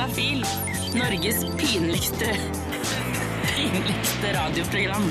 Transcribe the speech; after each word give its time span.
Juntafil. 0.00 0.44
Norges 0.96 1.42
pinligste 1.60 2.28
pinligste 3.52 4.30
radioprogram. 4.32 5.04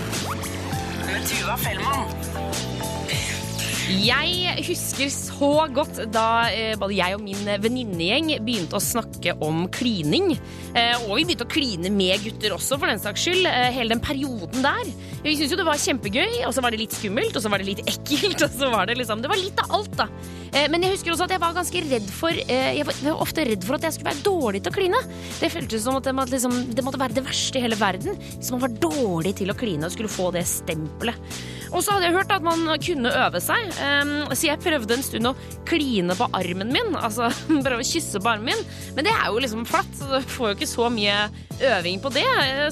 Med 1.05 1.27
Tuva 1.29 1.57
Fellmann. 1.61 2.09
Jeg 3.89 4.63
husker 4.65 5.11
så 5.13 5.51
godt 5.73 6.01
da 6.13 6.25
eh, 6.49 6.73
både 6.81 6.97
jeg 6.97 7.19
og 7.19 7.21
min 7.21 7.51
venninnegjeng 7.61 8.31
begynte 8.41 8.79
å 8.79 8.81
snakke 8.81 9.37
om 9.45 9.67
klining. 9.73 10.31
Eh, 10.73 11.05
og 11.05 11.19
vi 11.19 11.27
begynte 11.27 11.45
å 11.45 11.53
kline 11.53 11.93
med 11.93 12.25
gutter 12.25 12.57
også, 12.57 12.81
for 12.81 12.89
den 12.89 13.01
saks 13.01 13.27
skyld. 13.27 13.45
Eh, 13.45 13.69
hele 13.77 13.93
den 13.93 14.01
perioden 14.01 14.65
der. 14.65 14.89
Vi 15.19 15.33
syntes 15.35 15.51
jo 15.51 15.59
det 15.59 15.67
var 15.67 15.79
kjempegøy, 15.81 16.41
og 16.47 16.53
så 16.55 16.63
var 16.63 16.71
det 16.71 16.79
litt 16.79 16.95
skummelt, 16.95 17.35
og 17.35 17.43
så 17.43 17.51
var 17.51 17.59
det 17.59 17.67
litt 17.67 17.81
ekkelt. 17.83 18.39
og 18.45 18.55
så 18.55 18.69
var 18.71 18.87
Det 18.89 18.95
liksom, 18.99 19.23
det 19.23 19.31
var 19.31 19.41
litt 19.41 19.59
av 19.63 19.75
alt, 19.79 19.91
da. 19.99 20.07
Eh, 20.53 20.67
men 20.71 20.85
jeg 20.85 20.95
husker 20.95 21.13
også 21.13 21.27
at 21.27 21.35
jeg 21.35 21.43
var 21.43 21.57
ganske 21.57 21.83
redd 21.85 22.07
for 22.15 22.33
eh, 22.33 22.71
Jeg 22.79 22.87
jeg 22.89 23.11
var 23.11 23.21
ofte 23.21 23.43
redd 23.45 23.65
for 23.67 23.77
at 23.77 23.85
jeg 23.85 23.97
skulle 23.97 24.13
være 24.13 24.25
dårlig 24.25 24.63
til 24.63 24.71
å 24.71 24.77
kline. 24.79 25.01
Det 25.39 25.51
føltes 25.53 25.85
som 25.85 25.99
at 25.99 26.07
det 26.07 26.15
måtte, 26.15 26.35
liksom, 26.35 26.59
det 26.75 26.85
måtte 26.85 27.01
være 27.01 27.17
det 27.19 27.25
verste 27.27 27.59
i 27.59 27.63
hele 27.65 27.79
verden. 27.79 28.19
Hvis 28.37 28.51
man 28.55 28.63
var 28.63 28.77
dårlig 28.87 29.35
til 29.41 29.51
å 29.51 29.57
kline 29.59 29.87
og 29.87 29.95
skulle 29.95 30.11
få 30.11 30.31
det 30.35 30.45
stempelet. 30.49 31.39
Og 31.69 31.83
så 31.83 31.93
hadde 31.93 32.07
jeg 32.07 32.15
hørt 32.17 32.31
at 32.33 32.45
man 32.45 32.65
kunne 32.81 33.11
øve 33.25 33.41
seg, 33.43 33.69
um, 33.77 34.13
så 34.33 34.49
jeg 34.49 34.61
prøvde 34.63 34.95
en 34.95 35.05
stund 35.05 35.29
å 35.29 35.35
kline 35.69 36.15
på 36.17 36.27
armen 36.37 36.71
min. 36.73 36.95
Altså 36.97 37.29
prøve 37.65 37.83
å 37.83 37.87
kysse 37.87 38.21
på 38.21 38.31
armen 38.31 38.51
min. 38.51 38.63
Men 38.97 39.07
det 39.07 39.13
er 39.13 39.29
jo 39.29 39.43
liksom 39.43 39.67
flatt, 39.69 39.91
så 39.97 40.09
du 40.09 40.33
får 40.33 40.51
jo 40.51 40.57
ikke 40.57 40.69
så 40.69 40.89
mye 40.93 41.17
øving 41.59 42.01
på 42.01 42.11
det. 42.15 42.25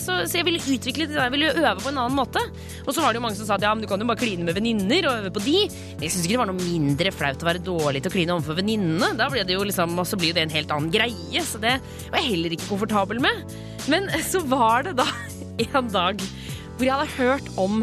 Så, 0.04 0.16
så 0.30 0.40
jeg 0.40 0.48
ville 0.48 0.62
utvikle 0.62 1.08
det, 1.10 1.18
jeg 1.20 1.34
ville 1.34 1.54
øve 1.54 1.76
på 1.84 1.92
en 1.92 2.02
annen 2.02 2.18
måte. 2.18 2.42
Og 2.86 2.94
så 2.96 3.04
var 3.04 3.14
det 3.14 3.22
jo 3.22 3.26
mange 3.28 3.40
som 3.40 3.50
sa 3.50 3.58
at 3.58 3.68
ja, 3.68 3.74
men 3.76 3.86
du 3.86 3.90
kan 3.90 4.02
jo 4.02 4.10
bare 4.10 4.22
kline 4.22 4.48
med 4.48 4.58
venninner 4.58 5.10
og 5.10 5.22
øve 5.22 5.34
på 5.38 5.46
de. 5.46 5.64
Men 5.98 6.08
jeg 6.08 6.16
syns 6.16 6.28
ikke 6.28 6.38
det 6.38 6.44
var 6.44 6.52
noe 6.52 6.66
mindre 6.66 7.14
flaut 7.16 7.46
å 7.46 7.50
være 7.52 7.64
dårlig 7.68 8.04
til 8.04 8.12
å 8.12 8.16
kline 8.18 8.36
overfor 8.38 8.60
venninnene. 8.62 9.14
Da 9.20 9.30
ble 9.32 9.46
det 9.48 9.58
jo 9.58 9.66
liksom, 9.68 9.98
Og 10.02 10.10
så 10.10 10.20
blir 10.20 10.36
det 10.36 10.48
en 10.48 10.58
helt 10.58 10.74
annen 10.74 10.92
greie, 10.94 11.46
så 11.46 11.62
det 11.62 11.78
var 12.10 12.22
jeg 12.22 12.32
heller 12.34 12.58
ikke 12.58 12.72
komfortabel 12.72 13.22
med. 13.24 13.58
Men 13.92 14.10
så 14.26 14.42
var 14.48 14.88
det 14.88 14.98
da 15.00 15.08
en 15.68 15.94
dag 15.94 16.22
hvor 16.78 16.86
jeg 16.86 16.94
hadde 16.94 17.18
hørt 17.18 17.48
om 17.58 17.82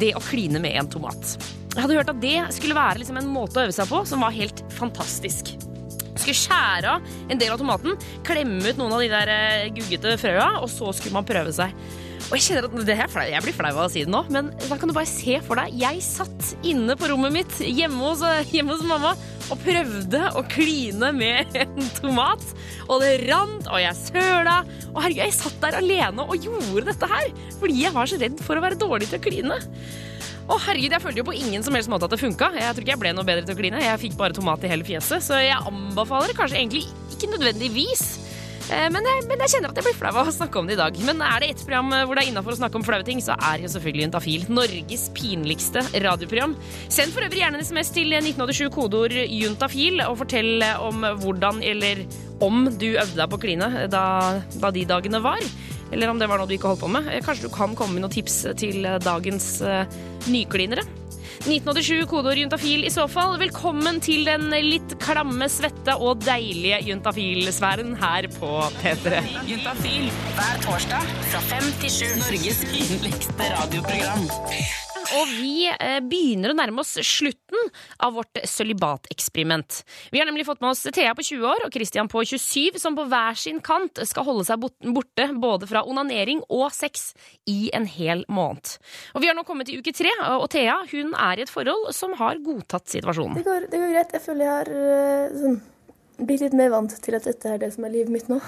det 0.00 0.12
å 0.16 0.22
kline 0.24 0.60
med 0.62 0.76
en 0.78 0.90
tomat. 0.90 1.36
Jeg 1.74 1.84
hadde 1.84 1.98
hørt 2.00 2.10
at 2.10 2.20
det 2.22 2.36
skulle 2.56 2.76
være 2.76 3.02
liksom 3.02 3.20
en 3.20 3.30
måte 3.30 3.60
å 3.60 3.66
øve 3.68 3.74
seg 3.74 3.88
på 3.90 4.02
som 4.08 4.24
var 4.24 4.34
helt 4.34 4.64
fantastisk. 4.74 5.54
Skulle 6.18 6.38
skjære 6.38 6.96
av 6.96 7.08
en 7.30 7.40
del 7.40 7.54
av 7.54 7.62
tomaten, 7.62 7.96
klemme 8.26 8.60
ut 8.66 8.80
noen 8.80 8.96
av 8.96 9.04
de 9.04 9.08
der 9.12 9.32
eh, 9.32 9.70
guggete 9.74 10.18
frøa, 10.20 10.50
og 10.62 10.68
så 10.72 10.92
skulle 10.96 11.16
man 11.18 11.28
prøve 11.28 11.54
seg. 11.54 11.74
Og 12.28 12.34
Jeg 12.36 12.44
kjenner 12.44 12.66
at 12.66 12.74
det 12.84 12.94
er 12.98 13.08
flau, 13.08 13.24
jeg 13.30 13.44
blir 13.44 13.54
flau 13.56 13.70
av 13.70 13.84
å 13.86 13.90
si 13.92 14.02
det 14.04 14.12
nå, 14.12 14.20
men 14.34 14.50
da 14.66 14.76
kan 14.76 14.90
du 14.90 14.94
bare 14.96 15.08
se 15.08 15.38
for 15.46 15.60
deg. 15.60 15.76
Jeg 15.80 16.02
satt 16.04 16.50
inne 16.66 16.96
på 16.98 17.08
rommet 17.08 17.32
mitt 17.32 17.60
hjemme 17.62 18.02
hos, 18.02 18.24
hjemme 18.50 18.74
hos 18.74 18.84
mamma 18.84 19.14
og 19.48 19.62
prøvde 19.62 20.24
å 20.36 20.42
kline 20.50 21.12
med 21.16 21.56
en 21.62 21.88
tomat. 21.96 22.44
Og 22.88 23.00
det 23.04 23.14
rant, 23.28 23.70
og 23.70 23.80
jeg 23.80 23.96
søla. 24.02 24.58
Og 24.90 25.00
herregud, 25.04 25.22
jeg 25.22 25.38
satt 25.38 25.56
der 25.62 25.78
alene 25.80 26.26
og 26.26 26.44
gjorde 26.44 26.90
dette 26.90 27.08
her 27.08 27.32
fordi 27.58 27.80
jeg 27.84 27.94
var 27.96 28.10
så 28.10 28.20
redd 28.20 28.44
for 28.44 28.58
å 28.58 28.64
være 28.64 28.80
dårlig 28.80 29.08
til 29.08 29.20
å 29.20 29.24
kline. 29.24 29.58
Å 30.48 30.56
herregud, 30.64 30.94
Jeg 30.96 31.04
følte 31.04 31.20
jo 31.20 31.26
på 31.28 31.36
ingen 31.36 31.64
som 31.64 31.76
helst 31.76 31.90
måte 31.92 32.08
at 32.08 32.14
det 32.14 32.22
funka. 32.22 32.48
Jeg 32.56 32.72
tror 32.72 32.84
ikke 32.84 32.94
jeg 32.94 33.02
ble 33.02 33.12
noe 33.12 33.28
bedre 33.28 33.44
til 33.44 33.52
å 33.52 33.58
kline. 33.58 33.82
Jeg 33.84 34.00
fikk 34.00 34.16
bare 34.16 34.36
tomat 34.36 34.62
i 34.64 34.70
hele 34.70 34.86
fjeset, 34.86 35.20
så 35.26 35.42
jeg 35.44 35.60
anbefaler 35.68 36.32
det 36.32 36.38
kanskje 36.38 36.56
egentlig 36.62 36.86
ikke 37.12 37.28
nødvendigvis. 37.34 38.04
Eh, 38.72 38.86
men 38.92 39.04
jeg, 39.04 39.26
men 39.28 39.44
jeg, 39.44 39.52
kjenner 39.52 39.72
at 39.72 39.80
jeg 39.80 39.86
blir 39.90 39.98
flau 39.98 40.14
av 40.14 40.30
å 40.30 40.32
snakke 40.32 40.60
om 40.60 40.68
det 40.68 40.78
i 40.78 40.80
dag. 40.80 40.96
Men 41.04 41.20
er 41.24 41.44
det 41.44 41.50
ett 41.52 41.66
program 41.68 41.92
hvor 41.92 42.16
det 42.16 42.24
er 42.24 42.32
innafor 42.32 42.56
å 42.56 42.58
snakke 42.62 42.80
om 42.80 42.86
flaue 42.86 43.04
ting, 43.04 43.20
så 43.24 43.36
er 43.36 43.60
jo 43.60 43.72
selvfølgelig 43.74 44.06
Juntafil 44.06 44.48
Norges 44.48 45.06
pinligste 45.16 45.84
radioprogram. 46.08 46.56
Send 46.88 47.12
for 47.12 47.28
øvrig 47.28 47.44
gjerne 47.44 47.60
en 47.60 47.68
SMS 47.68 47.92
til 47.92 48.16
1987 48.16 48.72
kodeord 48.72 49.20
juntafil, 49.20 50.00
og 50.08 50.20
fortell 50.24 50.64
om 50.80 51.04
hvordan 51.20 51.60
eller 51.60 52.06
om 52.44 52.70
du 52.72 52.94
øvde 52.94 53.20
deg 53.20 53.28
på 53.28 53.36
å 53.36 53.42
kline 53.42 53.88
da, 53.92 54.04
da 54.56 54.72
de 54.72 54.88
dagene 54.88 55.20
var 55.20 55.44
eller 55.92 56.12
om 56.12 56.20
det 56.20 56.28
var 56.30 56.40
noe 56.40 56.48
du 56.48 56.56
ikke 56.56 56.72
holdt 56.72 56.84
på 56.84 56.92
med. 56.92 57.10
Eh, 57.12 57.22
kanskje 57.24 57.48
du 57.48 57.54
kan 57.54 57.76
komme 57.78 57.96
med 57.96 58.06
noen 58.06 58.14
tips 58.14 58.42
til 58.60 58.84
eh, 58.84 59.00
dagens 59.02 59.58
nyklinere. 60.28 60.86
1987, 61.38 62.02
kodeord 62.10 62.40
juntafil 62.40 62.82
i 62.84 62.90
så 62.90 63.04
fall. 63.10 63.36
Velkommen 63.40 64.00
til 64.04 64.26
den 64.26 64.48
litt 64.64 64.96
klamme, 65.02 65.46
svette 65.52 65.94
og 65.94 66.24
deilige 66.26 66.80
juntafil-sfæren 66.88 67.94
her 68.00 68.28
på 68.38 68.50
P3. 68.80 69.22
Juntafil 69.48 70.10
hver 70.34 70.60
torsdag 70.66 71.14
fra 71.30 71.46
fem 71.52 71.72
til 71.84 71.96
sju. 72.00 72.10
Norges 72.24 72.66
pinligste 72.74 73.54
radioprogram. 73.54 74.28
Og 75.16 75.30
vi 75.38 75.68
eh, 75.70 75.98
begynner 76.04 76.52
å 76.52 76.56
nærme 76.58 76.82
oss 76.82 76.96
slutten 77.06 77.70
av 78.04 78.16
vårt 78.18 78.40
sølibateksperiment. 78.44 79.82
Vi 80.12 80.20
har 80.20 80.28
nemlig 80.28 80.46
fått 80.48 80.60
med 80.60 80.72
oss 80.72 80.84
Thea 80.92 81.14
på 81.16 81.24
20 81.24 81.46
år 81.48 81.64
og 81.66 81.74
Christian 81.74 82.10
på 82.10 82.24
27, 82.28 82.78
som 82.80 82.96
på 82.98 83.06
hver 83.08 83.38
sin 83.40 83.62
kant 83.64 84.02
skal 84.08 84.26
holde 84.28 84.46
seg 84.48 84.60
borte 84.60 85.28
både 85.40 85.68
fra 85.70 85.84
onanering 85.88 86.42
og 86.48 86.68
sex 86.76 87.12
i 87.48 87.70
en 87.76 87.88
hel 87.88 88.24
måned. 88.28 88.76
Og 89.14 89.24
vi 89.24 89.30
har 89.30 89.36
nå 89.38 89.46
kommet 89.48 89.70
til 89.70 89.80
uke 89.80 89.94
tre, 89.96 90.12
og 90.36 90.48
Thea 90.52 90.78
hun 90.92 91.14
er 91.16 91.40
i 91.40 91.46
et 91.46 91.52
forhold 91.52 91.90
som 91.96 92.14
har 92.20 92.40
godtatt 92.44 92.88
situasjonen. 92.92 93.40
Det 93.40 93.46
går, 93.48 93.68
det 93.72 93.82
går 93.82 93.94
greit. 93.94 94.16
Jeg 94.18 94.24
føler 94.24 94.46
jeg 94.46 94.54
har 94.54 94.72
uh, 94.74 95.36
sånn, 95.42 95.60
blitt 96.18 96.44
litt 96.44 96.56
mer 96.58 96.72
vant 96.74 96.96
til 97.04 97.16
at 97.18 97.28
dette 97.28 97.54
er 97.54 97.62
det 97.62 97.72
som 97.74 97.86
er 97.88 97.94
livet 97.96 98.12
mitt 98.12 98.30
nå. 98.30 98.40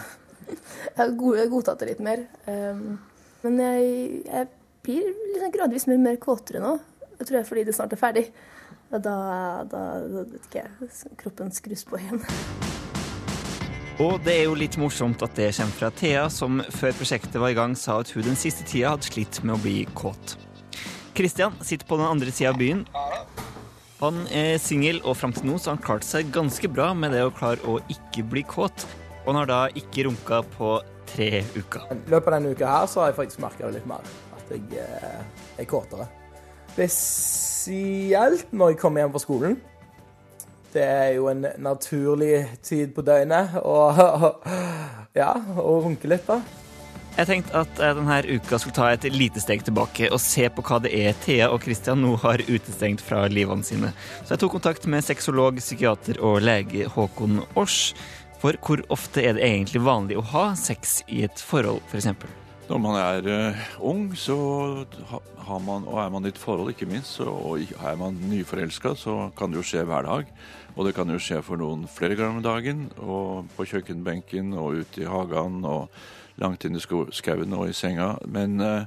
jeg 0.97 1.00
har 1.00 1.53
godtatt 1.53 1.82
det 1.82 1.94
litt 1.94 2.04
mer. 2.04 2.25
Um, 2.47 2.98
men 3.44 3.60
jeg, 3.65 3.92
jeg 4.27 4.48
blir 4.83 5.05
liksom 5.35 5.53
gradvis 5.55 5.87
mer, 5.91 6.01
mer 6.01 6.19
kåtere 6.21 6.63
nå. 6.63 6.77
Jeg 7.19 7.29
tror 7.29 7.41
jeg 7.41 7.49
fordi 7.51 7.65
det 7.69 7.77
snart 7.77 7.95
er 7.95 8.01
ferdig. 8.01 8.27
Og 8.91 9.03
da, 9.05 9.17
da, 9.71 9.81
da 10.03 10.23
vet 10.33 10.47
ikke 10.49 10.65
jeg, 10.65 11.15
kroppen 11.21 11.53
skrus 11.55 11.85
på 11.87 12.01
igjen. 12.01 12.23
Og 14.01 14.17
det 14.25 14.33
er 14.33 14.47
jo 14.49 14.57
litt 14.57 14.79
morsomt 14.81 15.21
at 15.27 15.35
det 15.37 15.51
kommer 15.59 15.77
fra 15.77 15.91
Thea, 15.93 16.25
som 16.33 16.63
før 16.73 16.95
prosjektet 16.97 17.37
var 17.37 17.53
i 17.53 17.59
gang 17.59 17.75
sa 17.77 17.99
at 18.01 18.11
hun 18.15 18.25
den 18.25 18.39
siste 18.39 18.65
tida 18.65 18.95
hadde 18.95 19.11
slitt 19.11 19.43
med 19.45 19.59
å 19.59 19.61
bli 19.61 19.83
kåt. 19.93 20.39
Kristian 21.15 21.59
sitter 21.61 21.85
på 21.85 21.99
den 22.01 22.09
andre 22.09 22.33
sida 22.33 22.55
av 22.55 22.61
byen. 22.63 22.87
Han 24.01 24.23
er 24.33 24.55
singel, 24.63 25.03
og 25.05 25.19
fram 25.21 25.35
til 25.37 25.51
nå 25.51 25.59
så 25.61 25.69
har 25.69 25.77
han 25.77 25.85
klart 25.85 26.07
seg 26.09 26.33
ganske 26.33 26.71
bra 26.73 26.95
med 26.97 27.13
det 27.13 27.27
å 27.27 27.35
klare 27.37 27.61
å 27.69 27.77
ikke 27.93 28.25
bli 28.33 28.47
kåt. 28.49 28.87
Og 29.27 29.35
han 29.35 29.43
har 29.43 29.51
da 29.51 29.61
ikke 29.77 30.07
runka 30.09 30.41
på 30.57 30.79
tre 31.13 31.45
uker. 31.53 31.85
I 31.93 32.01
løpet 32.09 32.33
av 32.33 32.39
denne 32.39 32.57
uka 32.57 32.73
her 32.73 32.89
så 32.89 33.05
har 33.05 33.13
jeg 33.13 33.21
faktisk 33.21 33.45
merka 33.45 33.67
det 33.67 33.83
litt 33.83 33.91
mer 33.91 34.09
jeg 34.55 34.81
eh, 34.83 35.21
er 35.61 35.69
kåtere. 35.69 36.06
Spesielt 36.71 38.53
når 38.55 38.75
jeg 38.75 38.81
kommer 38.81 39.05
hjem 39.05 39.12
fra 39.15 39.22
skolen. 39.22 39.59
Det 40.71 40.83
er 40.87 41.12
jo 41.16 41.27
en 41.33 41.47
naturlig 41.59 42.44
tid 42.62 42.93
på 42.94 43.03
døgnet 43.03 43.56
å 43.66 43.77
ja, 45.21 45.33
og 45.59 45.87
runke 45.89 46.10
litt, 46.10 46.28
da. 46.31 46.39
Jeg 47.16 47.27
tenkte 47.27 47.65
at 47.65 47.81
jeg 47.83 47.97
denne 47.99 48.19
uka 48.31 48.59
skulle 48.60 48.77
ta 48.77 48.87
et 48.94 49.05
lite 49.12 49.43
steg 49.43 49.65
tilbake 49.66 50.09
og 50.15 50.22
se 50.22 50.47
på 50.55 50.62
hva 50.65 50.78
det 50.84 50.93
er 50.94 51.16
Thea 51.25 51.50
og 51.50 51.66
Christian 51.66 52.00
nå 52.05 52.15
har 52.22 52.44
utestengt 52.47 53.03
fra 53.05 53.25
livene 53.28 53.66
sine. 53.66 53.91
Så 54.22 54.37
jeg 54.37 54.44
tok 54.44 54.55
kontakt 54.56 54.87
med 54.89 55.05
sexolog, 55.05 55.59
psykiater 55.60 56.22
og 56.22 56.39
lege 56.47 56.87
Håkon 56.94 57.43
Ors. 57.60 57.91
For 58.41 58.56
hvor 58.65 58.81
ofte 58.94 59.27
er 59.27 59.37
det 59.37 59.44
egentlig 59.44 59.83
vanlig 59.84 60.16
å 60.16 60.28
ha 60.33 60.47
sex 60.56 61.03
i 61.12 61.27
et 61.27 61.43
forhold, 61.44 61.83
f.eks.? 61.91 62.40
Når 62.71 62.79
man 62.79 62.97
er 63.01 63.27
uh, 63.27 63.63
ung, 63.83 64.13
så 64.15 64.35
man, 65.59 65.87
og 65.91 65.97
er 65.99 66.11
man 66.15 66.23
i 66.23 66.31
et 66.31 66.39
forhold, 66.39 66.71
ikke 66.71 66.87
minst, 66.87 67.17
så, 67.19 67.27
og 67.27 67.59
er 67.67 67.97
man 67.99 68.21
nyforelska, 68.31 68.93
så 68.95 69.15
kan 69.35 69.51
det 69.51 69.59
jo 69.59 69.65
skje 69.67 69.83
hver 69.89 70.07
dag. 70.07 70.31
Og 70.77 70.87
det 70.87 70.93
kan 70.95 71.11
jo 71.11 71.19
skje 71.19 71.41
for 71.43 71.59
noen 71.59 71.89
flere 71.91 72.15
ganger 72.15 72.39
om 72.39 72.45
dagen. 72.47 72.87
Og 73.03 73.51
på 73.57 73.67
kjøkkenbenken 73.73 74.55
og 74.55 74.85
ute 74.85 75.03
i 75.03 75.11
hagen 75.11 75.65
og 75.67 75.91
langt 76.39 76.69
inn 76.69 76.79
i 76.79 76.85
skauen 76.85 77.59
og 77.59 77.67
i 77.73 77.75
senga. 77.75 78.13
Men 78.31 78.63
uh, 78.63 78.87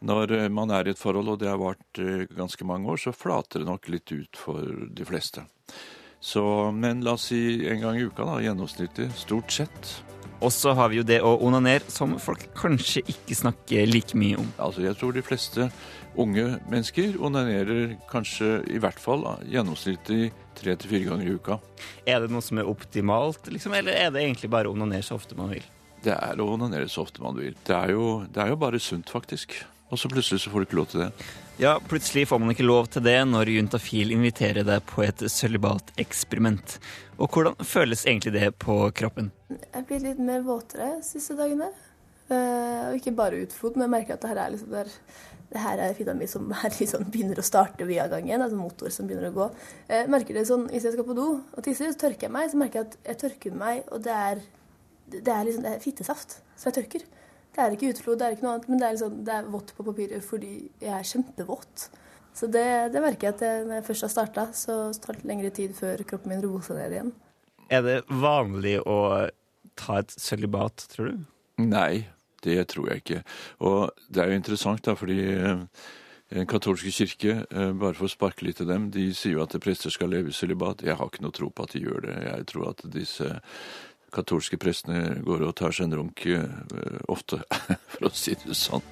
når 0.00 0.48
man 0.48 0.72
er 0.72 0.88
i 0.88 0.96
et 0.96 1.04
forhold, 1.04 1.34
og 1.34 1.42
det 1.44 1.52
har 1.52 1.60
vart 1.60 2.00
uh, 2.00 2.24
ganske 2.24 2.64
mange 2.64 2.88
år, 2.88 3.04
så 3.04 3.12
flater 3.12 3.60
det 3.60 3.68
nok 3.68 3.92
litt 3.92 4.16
ut 4.16 4.46
for 4.48 4.64
de 4.64 5.04
fleste. 5.04 5.44
Så, 6.24 6.42
men 6.72 7.04
la 7.04 7.18
oss 7.20 7.28
si 7.34 7.68
en 7.68 7.84
gang 7.84 8.00
i 8.00 8.08
uka, 8.08 8.24
da, 8.24 8.40
gjennomsnittlig. 8.48 9.12
Stort 9.20 9.52
sett. 9.52 9.98
Og 10.40 10.52
så 10.52 10.72
har 10.76 10.88
vi 10.88 11.00
jo 11.00 11.04
det 11.04 11.18
å 11.20 11.34
onanere, 11.44 11.84
som 11.92 12.14
folk 12.22 12.46
kanskje 12.56 13.02
ikke 13.12 13.36
snakker 13.36 13.88
like 13.90 14.16
mye 14.16 14.38
om. 14.40 14.46
Altså, 14.56 14.80
Jeg 14.86 14.96
tror 14.96 15.12
de 15.12 15.22
fleste 15.24 15.66
unge 16.16 16.46
mennesker 16.70 17.18
onanerer 17.20 17.96
kanskje 18.10 18.62
i 18.72 18.80
hvert 18.80 18.98
fall 18.98 19.26
gjennomsnittlig 19.46 20.30
tre 20.56 20.76
til 20.80 20.90
fire 20.90 21.10
ganger 21.10 21.28
i 21.28 21.34
uka. 21.36 21.58
Er 22.08 22.24
det 22.24 22.32
noe 22.32 22.44
som 22.44 22.58
er 22.58 22.70
optimalt, 22.72 23.52
liksom, 23.52 23.76
eller 23.76 23.92
er 23.92 24.10
det 24.14 24.24
egentlig 24.24 24.50
bare 24.50 24.70
å 24.70 24.74
onanere 24.74 25.04
så 25.04 25.20
ofte 25.20 25.36
man 25.38 25.52
vil? 25.52 25.66
Det 26.00 26.16
er 26.16 26.40
å 26.40 26.48
onanere 26.54 26.88
så 26.88 27.04
ofte 27.04 27.20
man 27.20 27.36
vil. 27.36 27.52
Det 27.66 27.76
er 27.76 27.92
jo, 27.92 28.24
det 28.24 28.40
er 28.40 28.54
jo 28.54 28.60
bare 28.60 28.80
sunt, 28.80 29.12
faktisk. 29.12 29.58
Og 29.92 30.00
så 30.00 30.08
plutselig 30.08 30.40
så 30.40 30.52
får 30.52 30.64
du 30.64 30.68
ikke 30.70 30.80
lov 30.80 30.88
til 30.92 31.04
det. 31.04 31.10
Ja, 31.60 31.74
plutselig 31.88 32.28
får 32.28 32.38
man 32.40 32.54
ikke 32.54 32.64
lov 32.64 32.86
til 32.88 33.02
det 33.04 33.18
når 33.28 33.50
Juntafil 33.52 34.14
inviterer 34.14 34.64
deg 34.64 34.84
på 34.88 35.02
et 35.04 35.20
sølibateksperiment. 35.28 36.78
Og 37.20 37.28
hvordan 37.28 37.68
føles 37.68 38.06
egentlig 38.06 38.32
det 38.32 38.46
på 38.64 38.76
kroppen? 38.96 39.28
Jeg 39.52 39.84
blir 39.90 40.00
litt 40.06 40.22
mer 40.24 40.40
våtere 40.46 40.94
de 40.94 41.04
siste 41.04 41.36
dagene. 41.36 41.68
Uh, 42.30 42.88
og 42.88 42.96
ikke 42.96 43.12
bare 43.18 43.42
utflod, 43.44 43.76
men 43.76 43.84
jeg 43.84 43.92
merker 43.92 44.16
at 44.16 44.24
det 44.24 44.30
her 44.30 44.40
er 44.40 44.54
liksom 44.54 44.72
der, 44.72 44.94
det 45.50 45.64
her 45.66 45.84
er 45.84 45.94
fitta 45.98 46.16
mi 46.16 46.30
som 46.30 46.48
liksom 46.80 47.04
begynner 47.12 47.42
å 47.42 47.44
starte 47.44 47.84
via 47.84 48.08
gangen. 48.08 48.40
Altså 48.40 48.56
motor 48.56 48.96
som 48.96 49.10
begynner 49.10 49.28
å 49.28 49.36
gå. 49.36 49.50
Jeg 49.92 50.08
merker 50.16 50.40
det 50.40 50.48
sånn, 50.48 50.64
Hvis 50.72 50.88
jeg 50.88 50.96
skal 50.96 51.08
på 51.12 51.18
do 51.18 51.28
og 51.42 51.60
tisser, 51.66 51.92
så 51.92 52.06
tørker 52.06 52.30
jeg 52.30 52.36
meg. 52.38 52.48
Så 52.48 52.62
merker 52.62 52.80
jeg 52.80 52.88
at 52.88 53.12
jeg 53.12 53.22
tørker 53.26 53.60
meg, 53.66 53.84
og 53.92 54.00
det 54.08 54.16
er 54.16 54.40
det 55.10 55.28
er 55.28 55.44
liksom 55.44 55.64
det 55.66 55.74
er 55.74 55.82
fittesaft 55.82 56.38
som 56.54 56.70
jeg 56.70 56.80
tørker. 56.80 57.04
Det 57.50 57.62
er 57.64 57.74
ikke 57.74 57.90
utflod, 57.94 58.18
det 58.20 58.26
er 58.26 58.36
ikke 58.36 58.46
noe 58.46 58.52
annet, 58.56 58.68
men 58.70 58.78
det 58.80 58.86
er, 58.86 58.94
liksom, 58.94 59.16
det 59.26 59.34
er 59.34 59.48
vått 59.50 59.72
på 59.76 59.86
papiret 59.86 60.22
fordi 60.24 60.52
jeg 60.82 60.92
er 60.94 61.08
kjempevåt. 61.08 61.88
Så 62.36 62.46
det, 62.46 62.66
det 62.94 63.02
merker 63.02 63.28
jeg 63.28 63.36
at 63.36 63.42
jeg, 63.44 63.64
når 63.66 63.80
jeg 63.80 63.86
først 63.88 64.06
har 64.06 64.12
starta, 64.12 64.46
så 64.54 64.76
tar 65.02 65.18
det 65.18 65.26
lengre 65.28 65.50
tid 65.54 65.74
før 65.76 66.04
kroppen 66.06 66.32
min 66.32 66.44
roer 66.44 66.62
seg 66.64 66.78
ned 66.78 66.94
igjen. 66.94 67.12
Er 67.70 67.82
det 67.86 67.96
vanlig 68.22 68.76
å 68.86 68.98
ta 69.78 70.00
et 70.00 70.14
sølibat, 70.14 70.86
tror 70.94 71.10
du? 71.10 71.24
Nei, 71.62 72.06
det 72.46 72.62
tror 72.72 72.90
jeg 72.90 73.02
ikke. 73.02 73.24
Og 73.66 74.06
det 74.08 74.22
er 74.22 74.30
jo 74.30 74.38
interessant, 74.40 74.84
da, 74.86 74.96
fordi 74.98 75.18
eh, 75.34 75.66
Den 76.30 76.46
katolske 76.46 76.92
kirke, 76.94 77.32
eh, 77.50 77.70
bare 77.74 77.96
for 77.98 78.06
å 78.06 78.12
sparke 78.12 78.44
litt 78.46 78.60
til 78.62 78.68
dem, 78.70 78.84
de 78.94 79.08
sier 79.18 79.34
jo 79.34 79.42
at 79.42 79.56
prester 79.62 79.90
skal 79.90 80.12
leve 80.14 80.30
i 80.30 80.34
sølibat. 80.36 80.84
Jeg 80.86 80.94
har 80.94 81.10
ikke 81.10 81.24
noe 81.24 81.34
tro 81.34 81.48
på 81.50 81.64
at 81.66 81.74
de 81.74 81.82
gjør 81.82 82.04
det. 82.06 82.14
Jeg 82.22 82.44
tror 82.52 82.68
at 82.70 82.84
disse 82.94 83.30
katolske 84.12 84.58
prestene 84.60 85.20
går 85.26 85.46
og 85.48 85.54
tar 85.58 85.74
seg 85.74 85.88
en 85.88 85.98
runk 86.00 86.24
eh, 86.26 86.46
ofte, 87.12 87.42
for 87.94 88.08
å 88.08 88.14
si 88.14 88.36
det 88.44 88.56
sånn. 88.58 88.84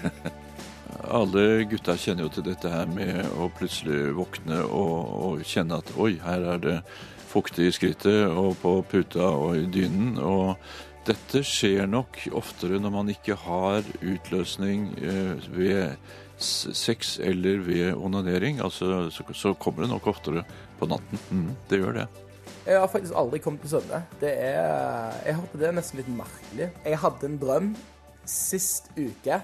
Alle 1.20 1.64
gutta 1.70 1.94
kjenner 1.98 2.26
jo 2.26 2.34
til 2.34 2.46
dette 2.50 2.70
her 2.70 2.90
med 2.90 3.22
å 3.38 3.48
plutselig 3.56 4.10
våkne 4.18 4.60
og, 4.66 4.94
og 5.24 5.44
kjenne 5.46 5.78
at 5.80 5.92
oi, 5.96 6.14
her 6.22 6.46
er 6.56 6.62
det 6.62 6.76
fuktig 7.30 7.68
i 7.68 7.74
skrittet 7.74 8.26
og 8.28 8.56
på 8.62 8.80
puta 8.90 9.30
og 9.30 9.58
i 9.58 9.66
dynen. 9.70 10.18
Og 10.18 10.56
dette 11.06 11.44
skjer 11.46 11.88
nok 11.90 12.18
oftere 12.36 12.80
når 12.82 12.94
man 12.94 13.12
ikke 13.12 13.38
har 13.46 13.86
utløsning 14.00 14.90
eh, 14.98 15.46
ved 15.54 15.96
sex 16.40 17.18
eller 17.22 17.62
ved 17.66 17.94
onanering. 17.94 18.60
Altså, 18.64 19.08
så, 19.10 19.54
kommer 19.54 19.84
det 19.84 19.92
nok 19.92 20.10
oftere 20.10 20.44
på 20.78 20.88
natten. 20.90 21.22
Mm, 21.30 21.54
det 21.70 21.80
gjør 21.80 22.02
det. 22.02 22.08
Jeg 22.70 22.78
har 22.78 22.86
faktisk 22.86 23.14
aldri 23.18 23.38
kommet 23.42 23.64
til 23.64 23.70
søvne. 23.70 23.98
Det 24.20 24.30
er 24.30 25.14
Jeg 25.26 25.34
håper 25.34 25.58
det 25.58 25.66
er 25.66 25.72
nesten 25.74 25.98
litt 25.98 26.10
merkelig. 26.14 26.68
Jeg 26.84 26.98
hadde 27.02 27.26
en 27.26 27.38
drøm 27.40 27.70
sist 28.30 28.84
uke 28.94 29.40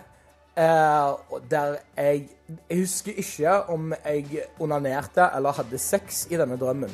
eh, 0.57 1.41
der 1.51 1.73
jeg 1.97 2.29
Jeg 2.71 2.79
husker 2.79 3.19
ikke 3.19 3.55
om 3.75 3.95
jeg 4.05 4.45
onanerte 4.61 5.27
eller 5.37 5.59
hadde 5.59 5.79
sex 5.79 6.29
i 6.31 6.39
denne 6.39 6.57
drømmen. 6.57 6.93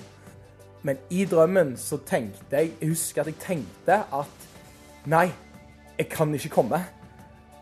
Men 0.83 0.97
i 1.11 1.27
drømmen 1.29 1.77
så 1.77 1.99
tenkte 2.07 2.57
jeg 2.57 2.73
Jeg 2.81 2.89
husker 2.89 3.21
at 3.21 3.27
jeg 3.27 3.37
tenkte 3.41 4.01
at 4.13 4.49
Nei, 5.05 5.29
jeg 5.99 6.09
kan 6.09 6.35
ikke 6.35 6.49
komme. 6.49 6.81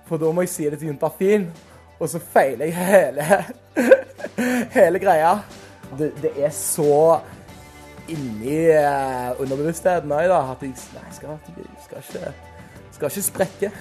For 0.07 0.17
da 0.17 0.31
må 0.31 0.47
jeg 0.47 0.49
si 0.49 0.71
det 0.71 0.79
til 0.79 0.93
Juntafin. 0.93 1.51
Og 1.99 2.09
så 2.09 2.19
feiler 2.19 2.71
jeg 2.71 2.77
hele 2.77 3.45
hele 4.79 4.99
greia. 4.99 5.39
Det, 5.99 6.13
det 6.23 6.37
er 6.39 6.51
så 6.55 7.19
inni 8.15 8.59
uh, 8.75 9.41
underbevisstheten 9.41 10.13
òg, 10.15 10.27
da. 10.31 10.41
At 10.55 10.65
jeg 10.65 10.75
nei, 10.97 11.09
skal, 11.17 11.29
skal 11.85 12.03
ikke 12.03 12.33
Skal 12.95 13.13
ikke 13.13 13.27
sprekke. 13.27 13.69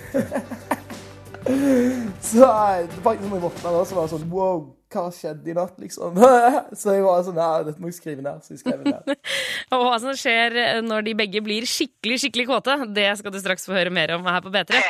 så 2.30 2.46
eh, 2.46 2.90
faktisk 3.04 3.30
når 3.30 3.38
jeg 3.38 3.46
våkna 3.46 3.72
da, 3.74 3.86
så 3.88 3.96
var 3.96 4.06
det 4.06 4.12
sånn 4.12 4.26
Wow, 4.32 4.60
hva 4.92 5.06
skjedde 5.14 5.52
i 5.52 5.56
natt, 5.58 5.78
liksom? 5.82 6.20
så 6.80 6.96
jeg 6.98 7.06
var 7.06 7.24
sånn 7.26 7.40
Ja, 7.40 7.50
dette 7.66 7.82
må 7.82 7.92
jeg 7.92 8.00
skrive 8.00 8.26
ned. 8.26 8.44
Så 8.46 8.56
jeg 8.56 8.64
skrev 8.64 8.84
det 8.84 8.98
ned. 8.98 9.16
Og 9.76 9.86
hva 9.86 9.96
som 10.04 10.18
skjer 10.18 10.60
eh, 10.66 10.82
når 10.86 11.08
de 11.08 11.16
begge 11.24 11.44
blir 11.46 11.68
skikkelig 11.70 12.18
skikkelig 12.26 12.50
kåte, 12.52 12.74
det 12.96 13.10
skal 13.22 13.34
du 13.34 13.40
straks 13.42 13.70
få 13.70 13.78
høre 13.78 13.94
mer 13.94 14.18
om 14.18 14.30
her 14.30 14.44
på 14.46 14.54
B3. 14.54 14.84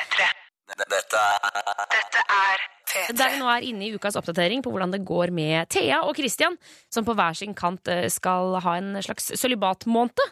Der 3.15 3.33
vi 3.33 3.39
nå 3.41 3.47
er 3.51 3.65
inne 3.65 3.87
i 3.87 3.93
ukas 3.95 4.17
oppdatering 4.19 4.63
på 4.65 4.71
hvordan 4.73 4.93
det 4.93 5.01
går 5.07 5.33
med 5.35 5.69
Thea 5.73 6.01
og 6.05 6.17
Christian, 6.17 6.57
som 6.91 7.05
på 7.07 7.15
hver 7.17 7.37
sin 7.37 7.55
kant 7.57 7.87
eh, 7.91 8.07
skal 8.11 8.57
ha 8.63 8.75
en 8.79 8.99
slags 9.05 9.31
sølibatmåned. 9.39 10.23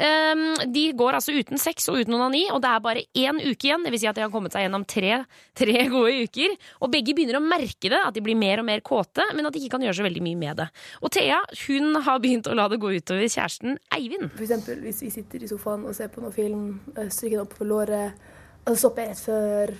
Um, 0.00 0.44
De 0.72 0.84
går 0.96 1.18
altså 1.18 1.34
uten 1.36 1.60
sex 1.60 1.88
og 1.92 2.00
uten 2.02 2.16
onani, 2.16 2.46
og 2.52 2.62
det 2.64 2.70
er 2.72 2.84
bare 2.84 3.04
én 3.16 3.40
uke 3.42 3.70
igjen. 3.70 3.84
Det 3.86 3.92
vil 3.94 4.02
si 4.02 4.10
at 4.10 4.18
de 4.18 4.24
har 4.24 4.32
kommet 4.32 4.54
seg 4.54 4.66
gjennom 4.66 4.86
tre, 4.88 5.20
tre 5.56 5.86
gode 5.92 6.26
uker. 6.26 6.56
Og 6.82 6.92
begge 6.92 7.16
begynner 7.16 7.40
å 7.40 7.44
merke 7.44 7.90
det, 7.92 8.00
at 8.00 8.16
de 8.16 8.24
blir 8.24 8.38
mer 8.38 8.62
og 8.62 8.68
mer 8.68 8.84
kåte, 8.86 9.24
men 9.34 9.48
at 9.48 9.54
de 9.54 9.62
ikke 9.62 9.76
kan 9.76 9.86
gjøre 9.86 10.00
så 10.00 10.06
veldig 10.06 10.24
mye 10.24 10.40
med 10.40 10.62
det. 10.62 10.68
Og 11.02 11.12
Thea 11.14 11.42
hun 11.66 12.00
har 12.06 12.22
begynt 12.22 12.48
å 12.50 12.56
la 12.56 12.68
det 12.72 12.80
gå 12.82 12.92
utover 12.96 13.26
kjæresten 13.26 13.78
Eivind. 13.94 14.30
For 14.34 14.46
eksempel 14.46 14.80
hvis 14.84 15.02
vi 15.04 15.12
sitter 15.14 15.44
i 15.44 15.50
sofaen 15.50 15.86
og 15.86 15.96
ser 15.96 16.10
på 16.12 16.24
noen 16.24 16.34
film, 16.34 16.64
øh, 16.96 17.10
stryker 17.12 17.38
den 17.38 17.44
opp 17.46 17.56
på 17.58 17.68
låret, 17.68 18.26
og 18.66 18.74
så 18.74 18.86
stopper 18.86 19.06
jeg 19.06 19.14
rett 19.14 19.22
før, 19.22 19.76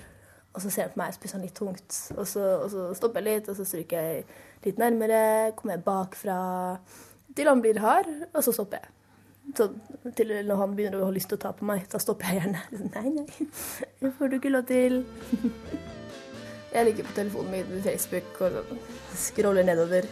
og 0.57 0.63
så 0.65 0.71
ser 0.73 0.89
han 0.89 0.95
på 0.95 1.01
meg 1.03 1.13
og 1.13 1.17
spiser 1.19 1.37
han 1.37 1.45
litt 1.45 1.59
tungt. 1.59 1.97
Og 2.17 2.27
så, 2.29 2.45
og 2.65 2.71
så 2.73 2.87
stopper 2.97 3.21
jeg 3.21 3.29
litt, 3.29 3.49
og 3.53 3.59
så 3.59 3.67
stryker 3.69 4.07
jeg 4.09 4.23
litt 4.65 4.79
nærmere, 4.81 5.53
kommer 5.59 5.77
jeg 5.77 5.85
bakfra 5.85 6.39
til 7.37 7.51
han 7.51 7.61
blir 7.61 7.81
hard, 7.85 8.09
og 8.33 8.41
så 8.45 8.55
stopper 8.57 8.81
jeg. 8.81 8.93
Så 9.57 9.69
til 10.17 10.33
når 10.49 10.63
han 10.63 10.73
begynner 10.79 11.03
å 11.03 11.11
ha 11.11 11.15
lyst 11.15 11.29
til 11.31 11.39
å 11.39 11.43
ta 11.45 11.53
på 11.55 11.69
meg, 11.69 11.85
da 11.93 12.01
stopper 12.03 12.33
jeg 12.33 12.41
gjerne. 12.41 12.63
Nei, 12.97 13.13
nei, 13.21 13.47
det 14.01 14.15
får 14.17 14.33
du 14.33 14.39
ikke 14.41 14.55
lov 14.55 14.67
til. 14.71 15.03
Jeg 16.77 16.85
ligger 16.85 17.07
på 17.09 17.15
telefonen 17.17 17.53
min 17.55 17.69
med 17.71 17.85
Facebook 17.87 18.41
og 18.45 18.57
scroller 19.17 19.65
nedover. 19.65 20.05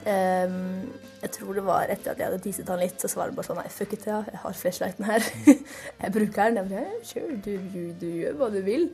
Um, 0.00 0.88
jeg 1.20 1.30
tror 1.36 1.52
det 1.54 1.62
var 1.66 1.92
etter 1.92 2.14
at 2.14 2.18
jeg 2.18 2.26
hadde 2.26 2.40
teaset 2.42 2.70
han 2.72 2.80
litt, 2.80 3.04
så 3.04 3.18
var 3.20 3.28
det 3.28 3.36
bare 3.36 3.46
sånn 3.46 3.60
Nei, 3.60 3.68
fuck 3.70 3.92
it, 3.94 4.06
ja. 4.08 4.22
Jeg 4.26 4.40
har 4.42 4.56
flashlighten 4.56 5.06
her. 5.06 5.26
jeg 6.02 6.14
bruker 6.16 6.48
den. 6.48 6.58
Jeg 6.58 6.70
bare, 6.72 7.00
Kjør, 7.12 7.30
du, 7.44 7.50
du, 7.74 7.80
du 8.00 8.08
gjør 8.24 8.40
hva 8.40 8.48
du 8.50 8.58
vil. 8.66 8.88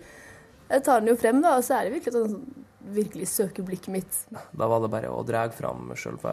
Jeg 0.67 0.83
tar 0.87 1.03
den 1.03 1.13
jo 1.13 1.19
frem, 1.19 1.43
da, 1.45 1.57
og 1.59 1.67
så 1.67 1.79
er 1.79 1.87
det 1.87 1.99
virkelig 1.99 2.17
sånn, 2.17 2.33
sånn 2.37 2.65
virkelig 2.97 3.29
søker 3.33 3.67
blikket 3.67 3.93
mitt. 3.95 4.17
Da 4.31 4.69
var 4.71 4.83
det 4.83 4.91
bare 4.93 5.11
å 5.11 5.23
dra 5.27 5.45
fram 5.55 5.93
selve 5.99 6.33